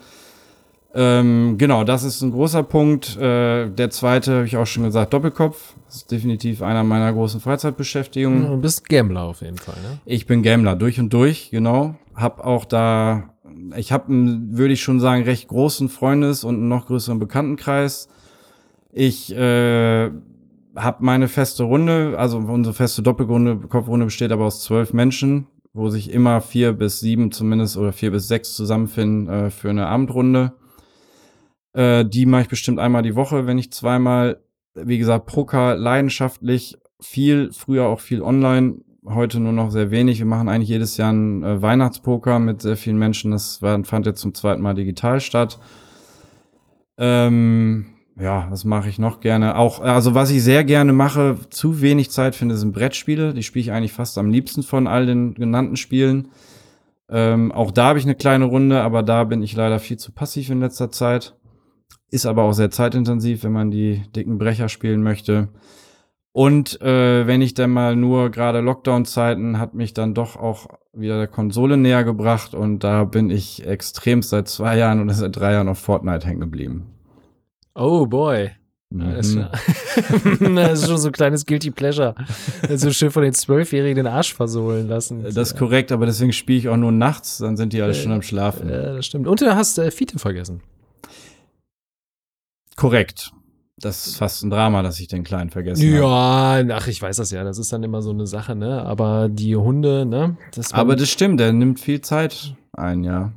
Ähm, 0.95 1.57
genau, 1.59 1.85
das 1.85 2.03
ist 2.03 2.23
ein 2.23 2.33
großer 2.33 2.63
Punkt. 2.63 3.17
Äh, 3.17 3.69
der 3.69 3.91
zweite, 3.91 4.37
habe 4.37 4.47
ich 4.47 4.57
auch 4.57 4.67
schon 4.67 4.85
gesagt, 4.85 5.13
Doppelkopf. 5.13 5.75
Das 5.87 5.97
ist 5.97 6.11
definitiv 6.11 6.63
einer 6.63 6.83
meiner 6.83 7.13
großen 7.13 7.41
Freizeitbeschäftigungen. 7.41 8.47
Du 8.47 8.57
bist 8.57 8.89
Gambler 8.89 9.23
auf 9.23 9.43
jeden 9.43 9.59
Fall, 9.59 9.77
ne? 9.83 9.99
Ich 10.07 10.27
bin 10.27 10.43
Gambler 10.43 10.77
durch 10.77 10.99
und 10.99 11.13
durch, 11.13 11.51
genau. 11.51 11.95
Hab 12.15 12.41
auch 12.45 12.65
da, 12.65 13.35
ich 13.77 13.93
habe 13.93 14.09
einen, 14.09 14.57
würde 14.57 14.73
ich 14.75 14.83
schon 14.83 14.99
sagen, 14.99 15.23
recht 15.25 15.49
großen 15.49 15.89
Freundes- 15.89 16.43
und 16.43 16.57
einen 16.57 16.69
noch 16.69 16.87
größeren 16.87 17.19
Bekanntenkreis. 17.19 18.09
Ich 18.93 19.35
äh, 19.35 20.11
habe 20.79 21.05
meine 21.05 21.29
feste 21.29 21.65
Runde, 21.65 22.15
also 22.19 22.39
unsere 22.39 22.75
feste 22.75 23.03
Doppelrunde, 23.03 23.69
Kopfrunde 23.69 24.07
besteht 24.07 24.33
aber 24.33 24.47
aus 24.47 24.63
zwölf 24.63 24.93
Menschen, 24.93 25.47
wo 25.73 25.91
sich 25.91 26.13
immer 26.13 26.41
vier 26.41 26.73
bis 26.73 27.01
sieben 27.01 27.31
zumindest 27.33 27.77
oder 27.77 27.93
vier 27.93 28.11
bis 28.11 28.29
sechs 28.29 28.55
zusammenfinden 28.55 29.29
äh, 29.29 29.51
für 29.51 29.71
eine 29.71 29.87
Abendrunde. 29.87 30.53
Äh, 31.73 32.05
die 32.05 32.27
mache 32.27 32.43
ich 32.43 32.49
bestimmt 32.49 32.79
einmal 32.79 33.03
die 33.03 33.15
Woche, 33.15 33.47
wenn 33.47 33.57
nicht 33.57 33.75
zweimal. 33.75 34.41
Wie 34.75 34.99
gesagt, 34.99 35.27
Poker 35.27 35.77
leidenschaftlich, 35.77 36.77
viel, 37.01 37.51
früher 37.53 37.87
auch 37.87 38.01
viel 38.01 38.23
online, 38.23 38.77
heute 39.05 39.41
nur 39.41 39.53
noch 39.53 39.71
sehr 39.71 39.91
wenig. 39.91 40.19
Wir 40.19 40.27
machen 40.27 40.49
eigentlich 40.49 40.69
jedes 40.69 40.97
Jahr 40.97 41.11
einen 41.11 41.43
äh, 41.43 41.63
Weihnachtspoker 41.63 42.39
mit 42.39 42.63
sehr 42.63 42.77
vielen 42.77 42.99
Menschen. 42.99 43.33
Das 43.33 43.63
war, 43.63 43.83
fand 43.85 44.07
jetzt 44.07 44.21
zum 44.21 44.35
zweiten 44.35 44.63
Mal 44.63 44.75
digital 44.75 45.21
statt. 45.21 45.59
Ähm, 46.97 47.87
ja, 48.21 48.49
was 48.51 48.65
mache 48.65 48.89
ich 48.89 48.99
noch 48.99 49.21
gerne? 49.21 49.57
Auch, 49.57 49.81
also 49.81 50.15
was 50.15 50.31
ich 50.31 50.43
sehr 50.43 50.65
gerne 50.65 50.93
mache, 50.93 51.37
zu 51.51 51.81
wenig 51.81 52.11
Zeit 52.11 52.35
finde, 52.35 52.57
sind 52.57 52.73
Brettspiele. 52.73 53.33
Die 53.33 53.43
spiele 53.43 53.63
ich 53.63 53.73
eigentlich 53.73 53.93
fast 53.93 54.19
am 54.19 54.31
liebsten 54.31 54.63
von 54.63 54.87
all 54.87 55.07
den 55.07 55.35
genannten 55.35 55.77
Spielen. 55.77 56.29
Ähm, 57.09 57.53
auch 57.53 57.71
da 57.71 57.87
habe 57.87 57.99
ich 57.99 58.05
eine 58.05 58.17
kleine 58.17 58.47
Runde, 58.47 58.83
aber 58.83 59.03
da 59.03 59.25
bin 59.25 59.43
ich 59.43 59.55
leider 59.55 59.79
viel 59.79 59.99
zu 59.99 60.13
passiv 60.13 60.51
in 60.51 60.61
letzter 60.61 60.91
Zeit. 60.91 61.37
Ist 62.11 62.27
aber 62.27 62.43
auch 62.43 62.53
sehr 62.53 62.71
zeitintensiv, 62.71 63.45
wenn 63.45 63.53
man 63.53 63.71
die 63.71 64.03
dicken 64.17 64.39
Brecher 64.39 64.69
spielen 64.69 65.03
möchte. 65.03 65.49
Und 66.33 66.81
äh, 66.83 67.27
wenn 67.27 67.41
ich 67.41 67.55
dann 67.55 67.71
mal 67.71 67.97
nur 67.97 68.31
gerade 68.31 68.61
Lockdown-Zeiten 68.61 69.59
hat 69.59 69.75
mich 69.75 69.95
dann 69.95 70.15
doch 70.15 70.37
auch 70.37 70.67
wieder 70.93 71.19
der 71.19 71.27
Konsole 71.29 71.77
näher 71.77 72.05
gebracht 72.05 72.55
und 72.55 72.85
da 72.85 73.05
bin 73.05 73.31
ich 73.31 73.67
extrem 73.67 74.23
seit 74.23 74.49
zwei 74.49 74.77
Jahren 74.77 75.01
oder 75.03 75.15
seit 75.15 75.37
drei 75.37 75.53
Jahren 75.53 75.69
auf 75.69 75.79
Fortnite 75.79 76.27
hängen 76.27 76.41
geblieben. 76.41 76.98
Oh 77.79 78.07
boy. 78.07 78.51
Mhm. 78.91 79.15
das 80.57 80.81
ist 80.81 80.89
schon 80.89 80.99
so 80.99 81.09
ein 81.09 81.13
kleines 81.13 81.45
Guilty 81.45 81.71
Pleasure. 81.71 82.15
So 82.75 82.91
schön 82.91 83.11
von 83.11 83.23
den 83.23 83.35
Zwölfjährigen 83.35 83.97
den 83.97 84.07
Arsch 84.07 84.35
versohlen 84.35 84.89
lassen. 84.89 85.23
Das 85.23 85.37
ist 85.53 85.59
korrekt, 85.59 85.93
aber 85.93 86.07
deswegen 86.07 86.33
spiele 86.33 86.59
ich 86.59 86.69
auch 86.69 86.77
nur 86.77 86.93
nachts, 86.93 87.39
dann 87.39 87.57
sind 87.57 87.73
die 87.75 87.83
alle 87.83 87.93
Äh, 87.93 87.95
schon 87.95 88.13
am 88.13 88.23
Schlafen. 88.23 88.69
Ja, 88.71 88.95
das 88.95 89.07
stimmt. 89.07 89.27
Und 89.27 89.41
du 89.41 89.55
hast 89.55 89.79
äh, 89.79 89.91
Fiete 89.91 90.19
vergessen. 90.19 90.63
Korrekt. 92.77 93.33
Das 93.81 94.07
ist 94.09 94.17
fast 94.17 94.43
ein 94.43 94.51
Drama, 94.51 94.83
dass 94.83 94.99
ich 94.99 95.07
den 95.07 95.23
Kleinen 95.23 95.51
vergessen 95.51 95.85
habe. 95.87 96.69
Ja, 96.69 96.77
ach, 96.77 96.89
ich 96.89 97.01
weiß 97.01 97.17
das 97.17 97.31
ja. 97.31 97.45
Das 97.45 97.59
ist 97.59 97.73
dann 97.73 97.85
immer 97.85 98.03
so 98.03 98.11
eine 98.11 98.27
Sache, 98.27 98.57
ne? 98.57 98.83
Aber 98.83 99.29
die 99.29 99.55
Hunde, 99.55 100.05
ne? 100.05 100.37
Das 100.55 100.73
Aber 100.73 100.97
das 100.97 101.11
stimmt, 101.11 101.39
der 101.39 101.53
nimmt 101.53 101.79
viel 101.79 102.01
Zeit 102.01 102.57
ein, 102.73 103.05
ja. 103.05 103.33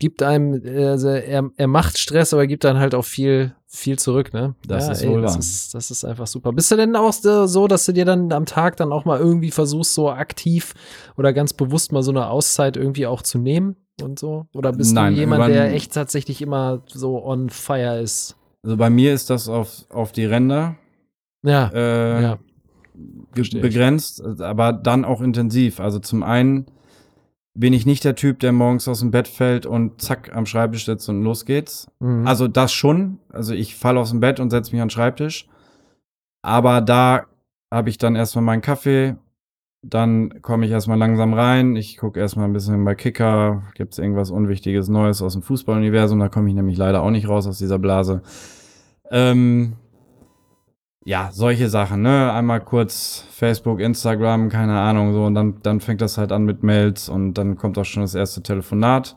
Gibt 0.00 0.22
einem, 0.22 0.60
also 0.66 1.08
er, 1.08 1.50
er 1.54 1.66
macht 1.68 1.98
Stress, 1.98 2.32
aber 2.32 2.46
gibt 2.48 2.64
dann 2.64 2.78
halt 2.78 2.94
auch 2.94 3.04
viel, 3.04 3.54
viel 3.68 3.98
zurück, 3.98 4.32
ne? 4.32 4.56
Das 4.66 4.88
ist 4.88 5.06
wohl 5.06 5.20
das 5.20 5.34
wahr. 5.34 5.38
ist, 5.38 5.74
das 5.74 5.90
ist 5.92 6.04
einfach 6.04 6.26
super. 6.26 6.52
Bist 6.52 6.72
du 6.72 6.76
denn 6.76 6.96
auch 6.96 7.12
so, 7.12 7.68
dass 7.68 7.84
du 7.84 7.92
dir 7.92 8.06
dann 8.06 8.32
am 8.32 8.46
Tag 8.46 8.76
dann 8.78 8.92
auch 8.92 9.04
mal 9.04 9.20
irgendwie 9.20 9.50
versuchst, 9.50 9.94
so 9.94 10.10
aktiv 10.10 10.74
oder 11.16 11.32
ganz 11.32 11.52
bewusst 11.52 11.92
mal 11.92 12.02
so 12.02 12.10
eine 12.10 12.28
Auszeit 12.28 12.76
irgendwie 12.78 13.06
auch 13.06 13.22
zu 13.22 13.38
nehmen 13.38 13.76
und 14.02 14.18
so? 14.18 14.46
Oder 14.54 14.72
bist 14.72 14.94
Nein, 14.94 15.14
du 15.14 15.20
jemand, 15.20 15.48
der 15.48 15.72
echt 15.72 15.92
tatsächlich 15.92 16.40
immer 16.40 16.82
so 16.86 17.22
on 17.22 17.50
fire 17.50 18.00
ist? 18.00 18.36
Also 18.62 18.78
bei 18.78 18.88
mir 18.88 19.12
ist 19.12 19.28
das 19.28 19.48
auf, 19.48 19.84
auf 19.90 20.12
die 20.12 20.24
Ränder 20.24 20.76
Ja, 21.42 21.70
äh, 21.74 22.22
ja. 22.22 22.38
begrenzt, 23.34 24.22
aber 24.40 24.72
dann 24.72 25.04
auch 25.04 25.20
intensiv. 25.20 25.78
Also 25.78 25.98
zum 25.98 26.22
einen 26.22 26.66
bin 27.54 27.72
ich 27.72 27.86
nicht 27.86 28.04
der 28.04 28.14
Typ, 28.14 28.38
der 28.40 28.52
morgens 28.52 28.86
aus 28.88 29.00
dem 29.00 29.10
Bett 29.10 29.28
fällt 29.28 29.66
und 29.66 30.00
zack 30.00 30.34
am 30.34 30.46
Schreibtisch 30.46 30.84
sitzt 30.84 31.08
und 31.08 31.22
los 31.22 31.44
geht's. 31.44 31.88
Mhm. 31.98 32.26
Also 32.26 32.48
das 32.48 32.72
schon. 32.72 33.18
Also 33.30 33.54
ich 33.54 33.76
falle 33.76 34.00
aus 34.00 34.10
dem 34.10 34.20
Bett 34.20 34.40
und 34.40 34.50
setze 34.50 34.72
mich 34.72 34.80
an 34.80 34.86
den 34.88 34.92
Schreibtisch. 34.92 35.48
Aber 36.42 36.80
da 36.80 37.26
habe 37.72 37.90
ich 37.90 37.98
dann 37.98 38.16
erstmal 38.16 38.44
meinen 38.44 38.62
Kaffee. 38.62 39.16
Dann 39.82 40.42
komme 40.42 40.66
ich 40.66 40.72
erstmal 40.72 40.98
langsam 40.98 41.32
rein. 41.32 41.74
Ich 41.74 41.96
gucke 41.96 42.20
erstmal 42.20 42.46
ein 42.46 42.52
bisschen 42.52 42.84
bei 42.84 42.94
Kicker. 42.94 43.62
Gibt 43.74 43.92
es 43.92 43.98
irgendwas 43.98 44.30
Unwichtiges 44.30 44.88
Neues 44.88 45.22
aus 45.22 45.32
dem 45.32 45.42
Fußballuniversum? 45.42 46.18
Da 46.18 46.28
komme 46.28 46.48
ich 46.48 46.54
nämlich 46.54 46.76
leider 46.76 47.02
auch 47.02 47.10
nicht 47.10 47.28
raus 47.28 47.46
aus 47.46 47.58
dieser 47.58 47.78
Blase. 47.78 48.22
Ähm, 49.10 49.74
ja, 51.04 51.30
solche 51.32 51.68
Sachen, 51.70 52.02
ne? 52.02 52.32
Einmal 52.32 52.60
kurz 52.60 53.24
Facebook, 53.30 53.80
Instagram, 53.80 54.50
keine 54.50 54.78
Ahnung, 54.78 55.12
so. 55.12 55.24
Und 55.24 55.34
dann, 55.34 55.62
dann 55.62 55.80
fängt 55.80 56.00
das 56.00 56.18
halt 56.18 56.30
an 56.30 56.44
mit 56.44 56.62
Mails 56.62 57.08
und 57.08 57.34
dann 57.34 57.56
kommt 57.56 57.78
auch 57.78 57.84
schon 57.84 58.02
das 58.02 58.14
erste 58.14 58.42
Telefonat. 58.42 59.16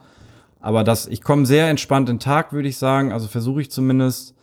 Aber 0.59 0.85
das, 0.85 1.07
ich 1.07 1.21
komme 1.21 1.45
sehr 1.45 1.69
entspannt 1.69 2.07
in 2.09 2.15
den 2.15 2.21
Tag, 2.21 2.53
würde 2.53 2.69
ich 2.69 2.77
sagen. 2.77 3.11
Also 3.11 3.27
versuche 3.27 3.61
ich 3.61 3.69
zumindest, 3.69 4.33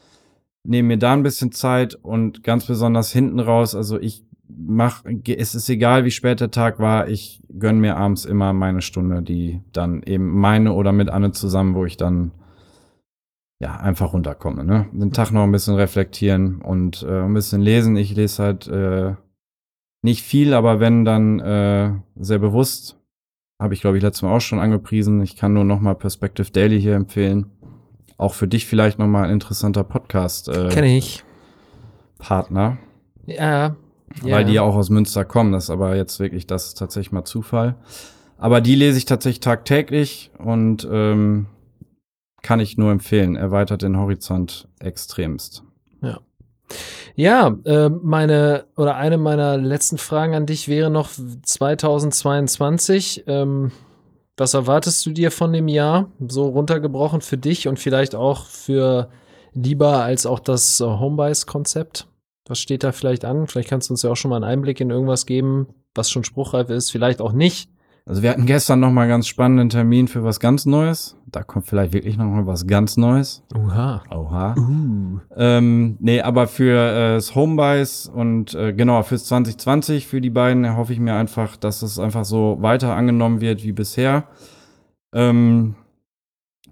nehme 0.65 0.89
mir 0.89 0.99
da 0.99 1.15
ein 1.15 1.23
bisschen 1.23 1.51
Zeit 1.51 1.95
und 1.95 2.45
ganz 2.45 2.67
besonders 2.67 3.11
hinten 3.11 3.41
raus. 3.41 3.75
Also 3.75 3.99
ich 3.99 4.23
mach, 4.47 5.03
es 5.27 5.55
ist 5.55 5.69
egal, 5.71 6.05
wie 6.05 6.11
spät 6.11 6.41
der 6.41 6.51
Tag 6.51 6.79
war, 6.79 7.09
ich 7.09 7.41
gönn 7.59 7.81
mir 7.81 7.97
abends 7.97 8.27
immer 8.27 8.53
meine 8.53 8.83
Stunde, 8.83 9.23
die 9.23 9.63
dann 9.73 10.03
eben 10.03 10.39
meine 10.39 10.75
oder 10.75 10.93
mit 10.93 11.09
Anne 11.09 11.33
zusammen, 11.33 11.75
wo 11.75 11.87
ich 11.87 11.97
dann 11.97 12.33
ja 13.61 13.77
einfach 13.77 14.13
runterkomme. 14.13 14.65
Ne? 14.65 14.87
Den 14.93 15.13
Tag 15.13 15.31
noch 15.31 15.43
ein 15.43 15.53
bisschen 15.53 15.75
reflektieren 15.75 16.61
und 16.63 17.03
äh, 17.03 17.21
ein 17.23 17.35
bisschen 17.35 17.61
lesen. 17.61 17.97
Ich 17.97 18.15
lese 18.17 18.43
halt 18.43 18.67
äh, 18.67 19.15
nicht 20.03 20.23
viel, 20.23 20.55
aber 20.55 20.81
wenn 20.81 21.05
dann 21.05 21.41
äh, 21.41 21.93
sehr 22.17 22.39
bewusst. 22.39 22.97
Habe 23.61 23.75
ich, 23.75 23.83
glaube 23.83 23.99
ich, 23.99 24.03
letztes 24.03 24.23
Mal 24.23 24.35
auch 24.35 24.41
schon 24.41 24.59
angepriesen. 24.59 25.21
Ich 25.21 25.37
kann 25.37 25.53
nur 25.53 25.65
noch 25.65 25.81
mal 25.81 25.95
Perspective 25.95 26.51
Daily 26.51 26.81
hier 26.81 26.95
empfehlen. 26.95 27.45
Auch 28.17 28.33
für 28.33 28.49
dich 28.49 28.65
vielleicht 28.67 28.99
noch 28.99 29.07
mal 29.07 29.25
ein 29.25 29.31
interessanter 29.33 29.85
Podcast. 29.85 30.49
Äh, 30.49 30.69
Kenne 30.71 30.97
ich. 30.97 31.23
Partner, 32.19 32.79
Ja. 33.27 33.77
weil 34.23 34.47
die 34.47 34.55
ja 34.55 34.63
auch 34.63 34.77
aus 34.77 34.89
Münster 34.89 35.27
kommen. 35.27 35.53
Das 35.53 35.65
ist 35.65 35.71
aber 35.71 35.95
jetzt 35.97 36.19
wirklich, 36.21 36.47
das 36.47 36.69
ist 36.69 36.79
tatsächlich 36.79 37.13
mal 37.13 37.25
Zufall. 37.27 37.77
Aber 38.39 38.63
die 38.63 38.75
lese 38.77 38.97
ich 38.97 39.05
tatsächlich 39.05 39.41
tagtäglich 39.41 40.31
und 40.39 40.89
ähm, 40.91 41.45
kann 42.43 42.61
ich 42.61 42.77
nur 42.77 42.93
empfehlen. 42.93 43.37
Erweitert 43.37 43.83
den 43.83 43.97
Horizont 43.97 44.69
extremst. 44.79 45.65
Ja, 47.15 47.57
äh, 47.65 47.89
meine 47.89 48.65
oder 48.77 48.97
eine 48.97 49.19
meiner 49.19 49.59
letzten 49.59 49.99
Fragen 49.99 50.35
an 50.35 50.47
dich 50.47 50.69
wäre 50.69 50.91
noch 50.91 51.11
2022. 51.11 53.25
Ähm, 53.27 53.73
was 54.37 54.55
erwartest 54.55 55.05
du 55.05 55.11
dir 55.11 55.31
von 55.31 55.53
dem 55.53 55.69
Jahr? 55.69 56.11
So 56.27 56.49
runtergebrochen 56.49 57.21
für 57.21 57.37
dich 57.37 57.69
und 57.69 57.79
vielleicht 57.79 58.15
auch 58.15 58.47
für 58.47 59.11
lieber 59.53 60.03
als 60.03 60.27
auch 60.27 60.39
das 60.39 60.81
Homebuys-Konzept? 60.81 62.07
Was 62.47 62.59
steht 62.59 62.85
da 62.85 62.93
vielleicht 62.93 63.25
an? 63.25 63.47
Vielleicht 63.47 63.69
kannst 63.69 63.91
du 63.91 63.95
uns 63.95 64.03
ja 64.03 64.11
auch 64.11 64.17
schon 64.17 64.31
mal 64.31 64.37
einen 64.37 64.45
Einblick 64.45 64.81
in 64.81 64.91
irgendwas 64.91 65.27
geben, 65.27 65.69
was 65.95 66.11
schon 66.11 66.25
spruchreif 66.25 66.71
ist, 66.71 66.91
vielleicht 66.91 67.21
auch 67.21 67.33
nicht. 67.33 67.71
Also 68.11 68.23
wir 68.23 68.31
hatten 68.31 68.45
gestern 68.45 68.81
noch 68.81 68.91
mal 68.91 69.03
einen 69.03 69.11
ganz 69.11 69.29
spannenden 69.29 69.69
Termin 69.69 70.09
für 70.09 70.25
was 70.25 70.41
ganz 70.41 70.67
Neues. 70.67 71.17
Da 71.27 71.45
kommt 71.45 71.69
vielleicht 71.69 71.93
wirklich 71.93 72.17
noch 72.17 72.25
mal 72.25 72.45
was 72.45 72.67
ganz 72.67 72.97
Neues. 72.97 73.45
Uha. 73.55 74.03
Oha. 74.11 74.57
Ähm, 75.37 75.97
nee, 76.01 76.21
aber 76.21 76.49
für 76.49 76.75
äh, 76.75 77.15
das 77.15 77.37
Homebuys 77.37 78.11
und 78.13 78.53
äh, 78.57 78.73
genau 78.73 79.05
fürs 79.05 79.27
2020 79.27 80.09
für 80.09 80.21
die 80.21 80.31
beiden 80.31 80.65
erhoffe 80.65 80.93
ich 80.93 80.99
mir 80.99 81.15
einfach, 81.15 81.55
dass 81.55 81.83
es 81.83 82.01
einfach 82.01 82.25
so 82.25 82.57
weiter 82.61 82.97
angenommen 82.97 83.41
wird 83.41 83.63
wie 83.63 83.71
bisher. 83.71 84.25
Ähm, 85.13 85.77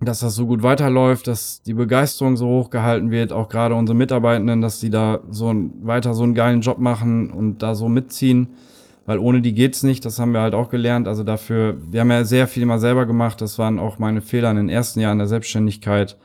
dass 0.01 0.18
das 0.18 0.34
so 0.34 0.45
gut 0.45 0.64
weiterläuft, 0.64 1.28
dass 1.28 1.62
die 1.62 1.74
Begeisterung 1.74 2.36
so 2.36 2.49
hoch 2.49 2.70
gehalten 2.70 3.12
wird, 3.12 3.32
auch 3.32 3.49
gerade 3.49 3.76
unsere 3.76 3.97
Mitarbeitenden, 3.97 4.61
dass 4.61 4.80
die 4.80 4.91
da 4.91 5.20
so 5.30 5.53
ein, 5.53 5.72
weiter 5.82 6.14
so 6.14 6.24
einen 6.24 6.34
geilen 6.34 6.62
Job 6.62 6.78
machen 6.78 7.30
und 7.30 7.62
da 7.62 7.76
so 7.76 7.89
mitziehen, 7.89 8.49
weil 9.09 9.18
ohne 9.20 9.40
die 9.40 9.54
geht's 9.54 9.82
nicht, 9.82 10.04
das 10.04 10.18
haben 10.18 10.32
wir 10.32 10.42
halt 10.42 10.52
auch 10.52 10.68
gelernt, 10.68 11.09
also 11.09 11.24
dafür, 11.24 11.78
wir 11.90 12.00
haben 12.00 12.11
ja 12.11 12.24
sehr 12.24 12.46
viel 12.46 12.66
mal 12.66 12.78
selber 12.78 13.06
gemacht, 13.06 13.40
das 13.40 13.59
waren 13.59 13.78
auch 13.78 13.98
meine 13.98 14.20
Fehler 14.20 14.50
in 14.50 14.59
den 14.59 14.68
ersten 14.68 15.00
Jahren 15.00 15.16
der 15.16 15.26
Selbstständigkeit, 15.26 16.18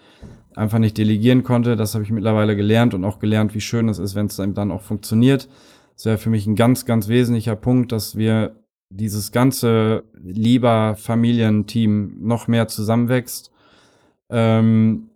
einfach 0.54 0.80
nicht 0.80 0.98
delegieren 0.98 1.44
konnte. 1.44 1.78
Das 1.78 1.94
habe 1.94 2.04
ich 2.04 2.12
mittlerweile 2.12 2.58
gelernt 2.58 2.94
und 2.94 3.06
auch 3.06 3.20
gelernt, 3.20 3.56
wie 3.56 3.62
schön 3.62 3.88
es 3.88 4.00
ist, 4.00 4.16
wenn 4.16 4.26
es 4.26 4.36
dann 4.36 4.70
auch 4.70 4.82
funktioniert. 4.82 5.48
Das 5.96 6.04
wäre 6.04 6.18
für 6.18 6.30
mich 6.30 6.46
ein 6.46 6.58
ganz, 6.58 6.86
ganz 6.86 7.08
wesentlicher 7.08 7.56
Punkt, 7.56 7.94
dass 7.94 8.18
wir 8.18 8.58
dieses 8.90 9.32
ganze 9.32 10.04
lieber 10.22 10.98
Familienteam 10.98 12.18
noch 12.20 12.50
mehr 12.50 12.68
zusammenwächst. 12.68 13.50
Ähm, 14.30 15.10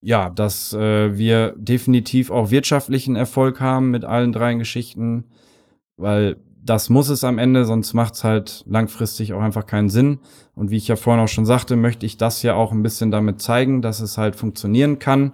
ja, 0.00 0.28
dass 0.28 0.72
äh, 0.72 1.16
wir 1.16 1.54
definitiv 1.56 2.32
auch 2.32 2.50
wirtschaftlichen 2.50 3.14
Erfolg 3.14 3.60
haben 3.60 3.92
mit 3.92 4.04
allen 4.04 4.32
drei 4.32 4.54
Geschichten, 4.54 5.26
weil 5.96 6.38
das 6.66 6.90
muss 6.90 7.08
es 7.08 7.22
am 7.22 7.38
Ende, 7.38 7.64
sonst 7.64 7.94
macht 7.94 8.14
es 8.14 8.24
halt 8.24 8.64
langfristig 8.66 9.32
auch 9.32 9.40
einfach 9.40 9.66
keinen 9.66 9.88
Sinn. 9.88 10.18
Und 10.54 10.70
wie 10.70 10.76
ich 10.76 10.88
ja 10.88 10.96
vorhin 10.96 11.22
auch 11.22 11.28
schon 11.28 11.46
sagte, 11.46 11.76
möchte 11.76 12.06
ich 12.06 12.16
das 12.16 12.42
ja 12.42 12.54
auch 12.54 12.72
ein 12.72 12.82
bisschen 12.82 13.10
damit 13.10 13.40
zeigen, 13.40 13.82
dass 13.82 14.00
es 14.00 14.18
halt 14.18 14.36
funktionieren 14.36 14.98
kann, 14.98 15.32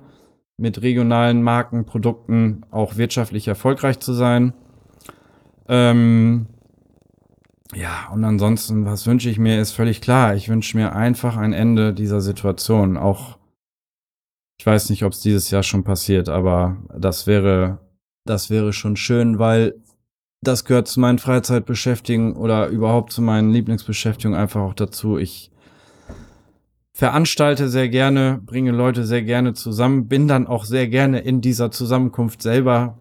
mit 0.59 0.83
regionalen 0.83 1.43
Marken, 1.43 1.87
Produkten 1.87 2.63
auch 2.71 2.97
wirtschaftlich 2.97 3.49
erfolgreich 3.49 3.99
zu 3.99 4.13
sein. 4.13 4.53
Ähm, 5.69 6.47
ja, 7.75 8.09
und 8.13 8.23
ansonsten, 8.25 8.85
was 8.85 9.07
wünsche 9.07 9.31
ich 9.31 9.39
mir, 9.39 9.61
ist 9.61 9.73
völlig 9.73 10.03
klar. 10.03 10.35
Ich 10.35 10.51
wünsche 10.51 10.77
mir 10.77 10.95
einfach 10.95 11.39
ein 11.39 11.55
Ende 11.55 11.95
dieser 11.95 12.21
Situation. 12.21 12.99
Auch, 12.99 13.39
ich 14.59 14.67
weiß 14.67 14.91
nicht, 14.91 15.05
ob 15.05 15.13
es 15.13 15.21
dieses 15.21 15.51
Jahr 15.51 15.63
schon 15.63 15.83
passiert, 15.83 16.29
aber 16.29 16.77
das 16.95 17.27
wäre, 17.27 17.79
das 18.27 18.51
wäre 18.51 18.75
schon 18.75 18.97
schön, 18.97 19.39
weil 19.39 19.82
das 20.43 20.65
gehört 20.65 20.89
zu 20.89 21.01
meinen 21.01 21.19
Freizeitbeschäftigungen 21.19 22.35
oder 22.35 22.67
überhaupt 22.67 23.13
zu 23.13 23.23
meinen 23.23 23.51
Lieblingsbeschäftigungen 23.51 24.39
einfach 24.39 24.61
auch 24.61 24.75
dazu. 24.75 25.17
Ich 25.17 25.51
veranstalte 26.93 27.69
sehr 27.69 27.89
gerne, 27.89 28.41
bringe 28.45 28.73
Leute 28.73 29.05
sehr 29.05 29.23
gerne 29.23 29.55
zusammen, 29.55 30.09
bin 30.09 30.27
dann 30.29 30.49
auch 30.49 30.65
sehr 30.65 30.89
gerne 30.89 31.21
in 31.21 31.41
dieser 31.41 31.71
Zusammenkunft 31.71 32.43
selber 32.43 32.99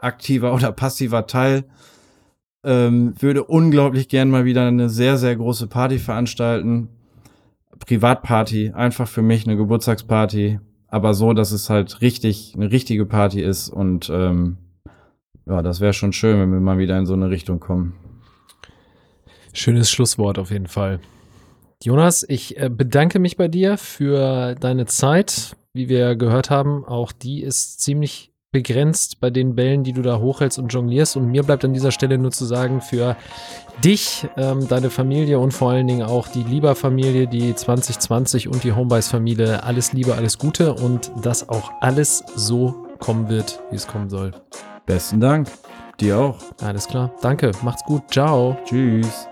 aktiver 0.00 0.54
oder 0.54 0.72
passiver 0.72 1.26
Teil. 1.26 1.64
Ähm, 2.64 3.14
würde 3.18 3.44
unglaublich 3.44 4.08
gern 4.08 4.30
mal 4.30 4.44
wieder 4.44 4.66
eine 4.66 4.88
sehr, 4.88 5.16
sehr 5.16 5.36
große 5.36 5.66
Party 5.66 5.98
veranstalten. 5.98 6.88
Privatparty, 7.86 8.72
einfach 8.74 9.06
für 9.06 9.22
mich 9.22 9.46
eine 9.46 9.56
Geburtstagsparty, 9.56 10.58
aber 10.88 11.14
so, 11.14 11.32
dass 11.32 11.52
es 11.52 11.70
halt 11.70 12.00
richtig, 12.00 12.54
eine 12.56 12.70
richtige 12.70 13.06
Party 13.06 13.40
ist 13.40 13.68
und 13.68 14.10
ähm, 14.12 14.58
ja, 15.48 15.62
das 15.62 15.80
wäre 15.80 15.92
schon 15.92 16.12
schön, 16.12 16.38
wenn 16.38 16.52
wir 16.52 16.60
mal 16.60 16.78
wieder 16.78 16.98
in 16.98 17.06
so 17.06 17.14
eine 17.14 17.30
Richtung 17.30 17.58
kommen. 17.58 17.94
Schönes 19.52 19.90
Schlusswort 19.90 20.38
auf 20.38 20.50
jeden 20.50 20.66
Fall. 20.66 21.00
Jonas, 21.82 22.24
ich 22.28 22.58
äh, 22.58 22.68
bedanke 22.68 23.18
mich 23.18 23.36
bei 23.36 23.48
dir 23.48 23.78
für 23.78 24.54
deine 24.56 24.86
Zeit. 24.86 25.56
Wie 25.72 25.88
wir 25.88 26.16
gehört 26.16 26.50
haben, 26.50 26.84
auch 26.84 27.12
die 27.12 27.42
ist 27.42 27.80
ziemlich 27.80 28.32
begrenzt 28.50 29.20
bei 29.20 29.30
den 29.30 29.54
Bällen, 29.54 29.84
die 29.84 29.92
du 29.92 30.02
da 30.02 30.18
hochhältst 30.18 30.58
und 30.58 30.68
jonglierst. 30.68 31.16
Und 31.16 31.26
mir 31.26 31.42
bleibt 31.42 31.64
an 31.64 31.74
dieser 31.74 31.92
Stelle 31.92 32.18
nur 32.18 32.30
zu 32.30 32.44
sagen, 32.46 32.80
für 32.80 33.16
dich, 33.84 34.26
ähm, 34.36 34.66
deine 34.66 34.90
Familie 34.90 35.38
und 35.38 35.52
vor 35.52 35.70
allen 35.70 35.86
Dingen 35.86 36.02
auch 36.02 36.28
die 36.28 36.42
Lieber-Familie, 36.42 37.26
die 37.26 37.54
2020 37.54 38.48
und 38.48 38.64
die 38.64 38.72
Homebuys-Familie, 38.72 39.62
alles 39.62 39.92
Liebe, 39.92 40.14
alles 40.14 40.38
Gute 40.38 40.74
und 40.74 41.12
dass 41.22 41.48
auch 41.48 41.70
alles 41.80 42.24
so 42.34 42.86
kommen 42.98 43.28
wird, 43.28 43.60
wie 43.70 43.76
es 43.76 43.86
kommen 43.86 44.08
soll. 44.08 44.32
Besten 44.88 45.20
Dank. 45.20 45.48
Dir 46.00 46.18
auch. 46.18 46.38
Alles 46.62 46.88
klar. 46.88 47.12
Danke. 47.20 47.52
Macht's 47.62 47.84
gut. 47.84 48.02
Ciao. 48.10 48.56
Tschüss. 48.64 49.28